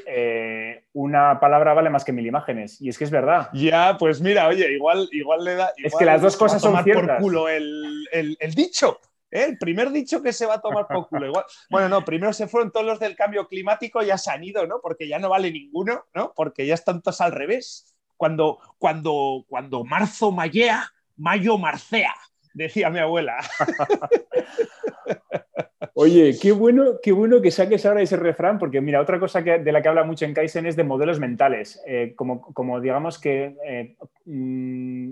una 0.93 1.41
palabra 1.41 1.75
vale 1.75 1.91
más 1.91 2.05
que 2.05 2.13
mil 2.13 2.27
imágenes. 2.27 2.81
Y 2.81 2.89
es 2.89 2.97
que 2.97 3.05
es 3.05 3.11
verdad. 3.11 3.49
Ya, 3.53 3.97
pues 3.99 4.21
mira, 4.21 4.47
oye, 4.47 4.73
igual, 4.73 5.09
igual 5.11 5.45
le 5.45 5.55
da... 5.57 5.73
es 5.77 5.97
que 5.97 6.05
las 6.05 6.23
dos 6.23 6.37
cosas 6.37 6.63
son 6.63 6.85
ciertas. 6.85 7.17
por 7.17 7.19
culo 7.19 7.49
el, 7.49 8.07
el 8.13 8.55
dicho. 8.55 9.01
¿Eh? 9.33 9.47
El 9.49 9.59
primer 9.59 9.91
dicho 9.91 10.23
que 10.23 10.33
se 10.33 10.47
va 10.47 10.55
a 10.55 10.61
tomar 10.61 10.87
por 10.87 11.09
culo. 11.09 11.27
Igual. 11.27 11.45
Bueno, 11.71 11.89
no, 11.89 12.05
primero 12.05 12.33
se 12.33 12.47
fueron 12.47 12.71
todos 12.71 12.87
los 12.87 13.01
del 13.01 13.17
cambio 13.17 13.49
climático, 13.49 14.03
ya 14.03 14.19
se 14.19 14.31
han 14.31 14.45
ido, 14.45 14.67
¿no? 14.67 14.81
Porque 14.81 15.09
ya 15.09 15.19
no 15.19 15.31
vale 15.31 15.51
ninguno, 15.51 16.05
¿no? 16.15 16.33
Porque 16.37 16.67
ya 16.67 16.75
están 16.75 17.01
todos 17.01 17.21
al 17.23 17.33
revés. 17.33 17.97
Cuando, 18.17 18.59
cuando, 18.79 19.45
cuando 19.49 19.85
marzo 19.85 20.31
mallea, 20.31 20.85
mayo 21.17 21.59
marcea, 21.59 22.15
decía 22.55 22.91
mi 22.91 22.99
abuela. 22.99 23.39
Oye, 25.95 26.37
qué 26.41 26.53
bueno, 26.53 26.99
qué 27.03 27.13
bueno 27.13 27.43
que 27.43 27.51
saques 27.51 27.85
ahora 27.85 28.03
ese 28.03 28.17
refrán, 28.17 28.59
porque 28.59 28.81
mira, 28.81 29.01
otra 29.01 29.19
cosa 29.19 29.41
de 29.41 29.73
la 29.73 29.83
que 29.83 29.89
habla 29.89 30.05
mucho 30.05 30.25
en 30.25 30.35
Kaizen 30.35 30.67
es 30.67 30.77
de 30.77 30.85
modelos 30.85 31.19
mentales, 31.19 31.83
eh, 31.87 32.15
como, 32.17 32.81
digamos 32.81 33.19
que 33.19 33.57
eh, 33.67 33.97
mm, 34.25 35.11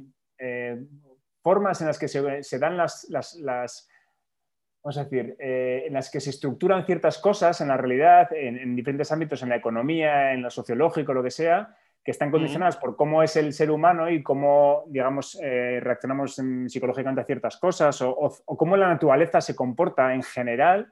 formas 1.43 1.81
en 1.81 1.87
las 1.87 1.99
que 1.99 2.09
se, 2.09 2.59
dan 2.59 2.77
las, 2.77 3.89
vamos 4.83 4.97
a 4.97 5.05
decir, 5.05 5.37
eh, 5.39 5.85
en 5.87 5.93
las 5.93 6.11
que 6.11 6.21
se 6.21 6.31
estructuran 6.31 6.87
ciertas 6.87 7.19
cosas 7.19 7.61
en 7.61 7.69
la 7.69 7.77
realidad, 7.77 8.33
en, 8.33 8.75
diferentes 8.75 9.13
ámbitos, 9.13 9.43
en 9.43 9.51
la 9.51 9.57
economía, 9.57 10.33
en 10.33 10.43
lo 10.43 10.51
sociológico, 10.51 11.13
lo 11.13 11.23
que 11.23 11.31
sea, 11.31 11.77
que 12.03 12.11
están 12.11 12.31
condicionadas 12.31 12.79
por 12.79 12.97
cómo 12.97 13.23
es 13.23 13.37
el 13.37 13.53
ser 13.53 13.71
humano 13.71 14.09
y 14.09 14.23
cómo, 14.23 14.85
digamos, 14.89 15.39
eh, 15.43 15.81
reaccionamos 15.81 16.41
psicológicamente 16.69 17.21
a 17.21 17.27
ciertas 17.27 17.59
cosas 17.59 18.01
o, 18.01 18.33
cómo 18.45 18.77
la 18.77 18.89
naturaleza 18.89 19.43
se 19.43 19.55
comporta 19.55 20.15
en 20.15 20.23
general. 20.23 20.91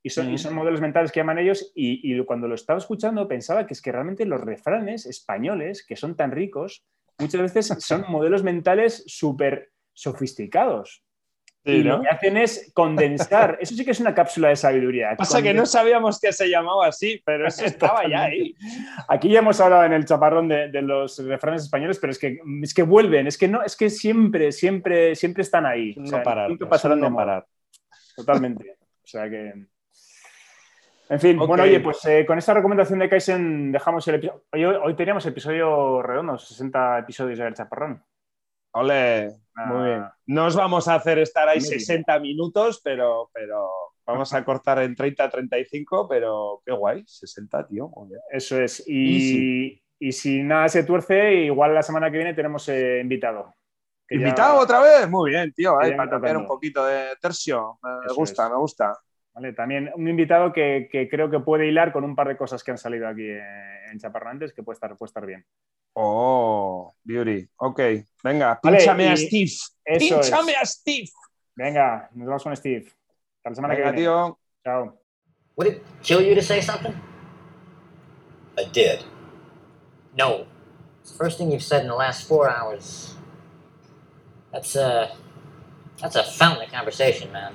Y 0.00 0.10
son, 0.10 0.30
y 0.30 0.38
son 0.38 0.54
modelos 0.54 0.80
mentales 0.80 1.10
que 1.12 1.20
llaman 1.20 1.38
ellos. 1.38 1.72
Y, 1.74 2.00
y, 2.12 2.24
cuando 2.24 2.48
lo 2.48 2.54
estaba 2.54 2.78
escuchando 2.78 3.28
pensaba 3.28 3.66
que 3.66 3.74
es 3.74 3.82
que 3.82 3.92
realmente 3.92 4.24
los 4.24 4.40
refranes 4.40 5.06
españoles, 5.06 5.84
que 5.84 5.96
son 5.96 6.16
tan 6.16 6.30
ricos, 6.30 6.84
muchas 7.18 7.40
veces 7.40 7.66
son 7.78 8.04
modelos 8.08 8.42
mentales 8.42 9.04
súper 9.06 9.70
sofisticados. 9.92 11.04
Y 11.64 11.82
lo 11.82 12.00
que 12.00 12.08
hacen 12.08 12.36
es 12.36 12.70
condensar. 12.72 13.58
Eso 13.60 13.74
sí 13.74 13.84
que 13.84 13.90
es 13.90 14.00
una 14.00 14.14
cápsula 14.14 14.48
de 14.48 14.56
sabiduría. 14.56 15.14
Pasa 15.16 15.42
que 15.42 15.52
no 15.52 15.66
sabíamos 15.66 16.20
que 16.20 16.32
se 16.32 16.48
llamaba 16.48 16.86
así, 16.86 17.20
pero 17.24 17.46
eso 17.46 17.64
estaba 17.64 18.08
ya 18.08 18.24
ahí. 18.24 18.54
Aquí 19.08 19.28
ya 19.28 19.40
hemos 19.40 19.60
hablado 19.60 19.84
en 19.84 19.92
el 19.92 20.04
chaparrón 20.04 20.48
de, 20.48 20.82
los 20.82 21.18
refranes 21.26 21.64
españoles, 21.64 21.98
pero 22.00 22.12
es 22.12 22.18
que, 22.18 22.38
es 22.62 22.74
que 22.74 22.82
vuelven, 22.82 23.26
es 23.26 23.36
que 23.36 23.48
no, 23.48 23.62
es 23.62 23.76
que 23.76 23.90
siempre, 23.90 24.52
siempre, 24.52 25.14
siempre 25.14 25.42
están 25.42 25.66
ahí. 25.66 25.94
No 25.96 26.22
parar. 26.22 26.48
Nunca 26.48 26.68
pasarán 26.68 27.00
de 27.00 27.10
parar. 27.10 27.46
Totalmente. 28.16 28.76
O 29.04 29.06
sea 29.06 29.28
que. 29.28 29.52
En 31.10 31.20
fin, 31.20 31.38
bueno, 31.38 31.62
oye, 31.62 31.80
pues 31.80 32.04
eh, 32.04 32.26
con 32.26 32.36
esta 32.36 32.52
recomendación 32.52 32.98
de 32.98 33.08
Kaizen 33.08 33.72
dejamos 33.72 34.06
el 34.08 34.16
episodio. 34.16 34.44
Hoy, 34.52 34.64
hoy 34.64 34.94
teníamos 34.94 35.24
episodio 35.24 36.02
redondo, 36.02 36.36
60 36.36 36.98
episodios 36.98 37.38
del 37.38 37.54
Chaparrón. 37.54 38.02
Ole, 38.78 39.34
muy 39.66 39.88
bien. 39.88 40.04
No 40.26 40.46
os 40.46 40.56
vamos 40.56 40.88
a 40.88 40.94
hacer 40.94 41.18
estar 41.18 41.48
ahí 41.48 41.60
60 41.60 42.18
minutos, 42.20 42.80
pero, 42.82 43.30
pero 43.32 43.68
vamos 44.06 44.32
a 44.32 44.44
cortar 44.44 44.80
en 44.80 44.94
30, 44.94 45.28
35, 45.28 46.08
pero 46.08 46.62
qué 46.64 46.72
guay, 46.72 47.04
60, 47.06 47.66
tío. 47.66 47.90
Eso 48.30 48.60
es. 48.60 48.84
Y, 48.86 49.82
y, 49.98 50.12
si 50.12 50.42
nada 50.42 50.68
se 50.68 50.84
tuerce, 50.84 51.34
igual 51.44 51.74
la 51.74 51.82
semana 51.82 52.10
que 52.10 52.18
viene 52.18 52.34
tenemos 52.34 52.68
eh, 52.68 53.00
invitado. 53.00 53.54
¿Invitado 54.10 54.60
otra 54.60 54.80
vez? 54.80 55.08
Muy 55.08 55.30
bien, 55.30 55.52
tío. 55.52 55.76
para 55.76 56.08
cambiar 56.08 56.36
un 56.36 56.46
poquito 56.46 56.84
de 56.86 57.16
tercio. 57.20 57.78
Me 57.82 58.14
gusta, 58.14 58.48
me 58.48 58.56
gusta. 58.56 58.98
También 59.56 59.90
un 59.94 60.08
invitado 60.08 60.52
que, 60.52 60.88
creo 61.10 61.30
que 61.30 61.40
puede 61.40 61.66
hilar 61.66 61.92
con 61.92 62.04
un 62.04 62.16
par 62.16 62.28
de 62.28 62.36
cosas 62.36 62.64
que 62.64 62.70
han 62.70 62.78
salido 62.78 63.06
aquí 63.06 63.28
en 63.90 63.98
Chaparrantes, 63.98 64.52
que 64.52 64.62
puede 64.62 64.74
estar, 64.74 64.96
puede 64.96 65.08
estar 65.08 65.26
bien. 65.26 65.44
Oh, 65.94 66.94
beauty. 67.02 67.48
Ok, 67.56 67.80
venga, 68.22 68.60
pínchame 68.60 69.08
a 69.08 69.16
Steve. 69.16 69.50
Pínchame 69.84 70.54
a 70.54 70.64
Steve. 70.64 71.08
Venga, 71.56 72.08
nos 72.14 72.26
vamos 72.28 72.42
con 72.44 72.56
Steve. 72.56 72.86
Hasta 73.38 73.50
la 73.50 73.54
semana 73.54 73.74
venga, 73.74 73.90
que 73.90 73.96
viene. 73.96 74.08
tío. 74.08 74.38
Chao. 74.64 75.00
Would 75.56 75.68
it 75.68 75.82
kill 76.02 76.22
you 76.22 76.34
to 76.34 76.42
say 76.42 76.60
something? 76.60 76.94
I 78.56 78.64
did. 78.72 79.04
No. 80.16 80.46
It's 81.00 81.10
the 81.10 81.18
first 81.18 81.38
thing 81.38 81.50
you've 81.50 81.64
said 81.64 81.82
in 81.82 81.88
the 81.88 81.94
last 81.94 82.28
four 82.28 82.48
hours. 82.48 83.14
That's 84.52 84.76
a 84.76 85.16
that's 86.00 86.16
a 86.16 86.22
fountain 86.22 86.64
of 86.66 86.72
conversation, 86.72 87.32
man. 87.32 87.54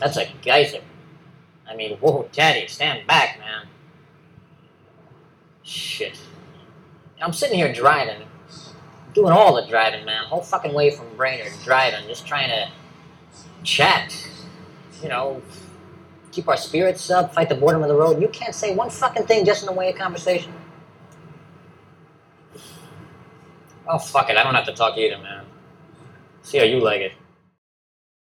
That's 0.00 0.16
a 0.16 0.26
geyser. 0.42 0.80
I 1.68 1.76
mean, 1.76 1.96
whoa, 1.98 2.28
Daddy, 2.32 2.66
stand 2.66 3.06
back, 3.06 3.38
man. 3.38 3.68
Shit. 5.64 6.18
I'm 7.20 7.32
sitting 7.32 7.56
here 7.56 7.72
driving, 7.72 8.26
doing 9.14 9.32
all 9.32 9.54
the 9.54 9.66
driving, 9.66 10.04
man. 10.04 10.24
Whole 10.26 10.42
fucking 10.42 10.74
way 10.74 10.90
from 10.90 11.06
Brainerd, 11.16 11.52
driving, 11.64 12.06
just 12.06 12.26
trying 12.26 12.50
to 12.50 12.70
chat. 13.64 14.14
You 15.02 15.08
know, 15.08 15.42
keep 16.32 16.48
our 16.48 16.56
spirits 16.56 17.10
up, 17.10 17.34
fight 17.34 17.48
the 17.48 17.54
boredom 17.54 17.82
of 17.82 17.88
the 17.88 17.96
road. 17.96 18.20
You 18.20 18.28
can't 18.28 18.54
say 18.54 18.74
one 18.74 18.90
fucking 18.90 19.26
thing 19.26 19.44
just 19.46 19.62
in 19.62 19.66
the 19.66 19.72
way 19.72 19.90
of 19.90 19.96
conversation. 19.96 20.52
Oh, 23.88 23.98
fuck 23.98 24.30
it. 24.30 24.36
I 24.36 24.42
don't 24.44 24.54
have 24.54 24.66
to 24.66 24.74
talk 24.74 24.98
either, 24.98 25.18
man. 25.18 25.44
See 26.42 26.58
how 26.58 26.64
you 26.64 26.80
like 26.80 27.00
it. 27.00 27.12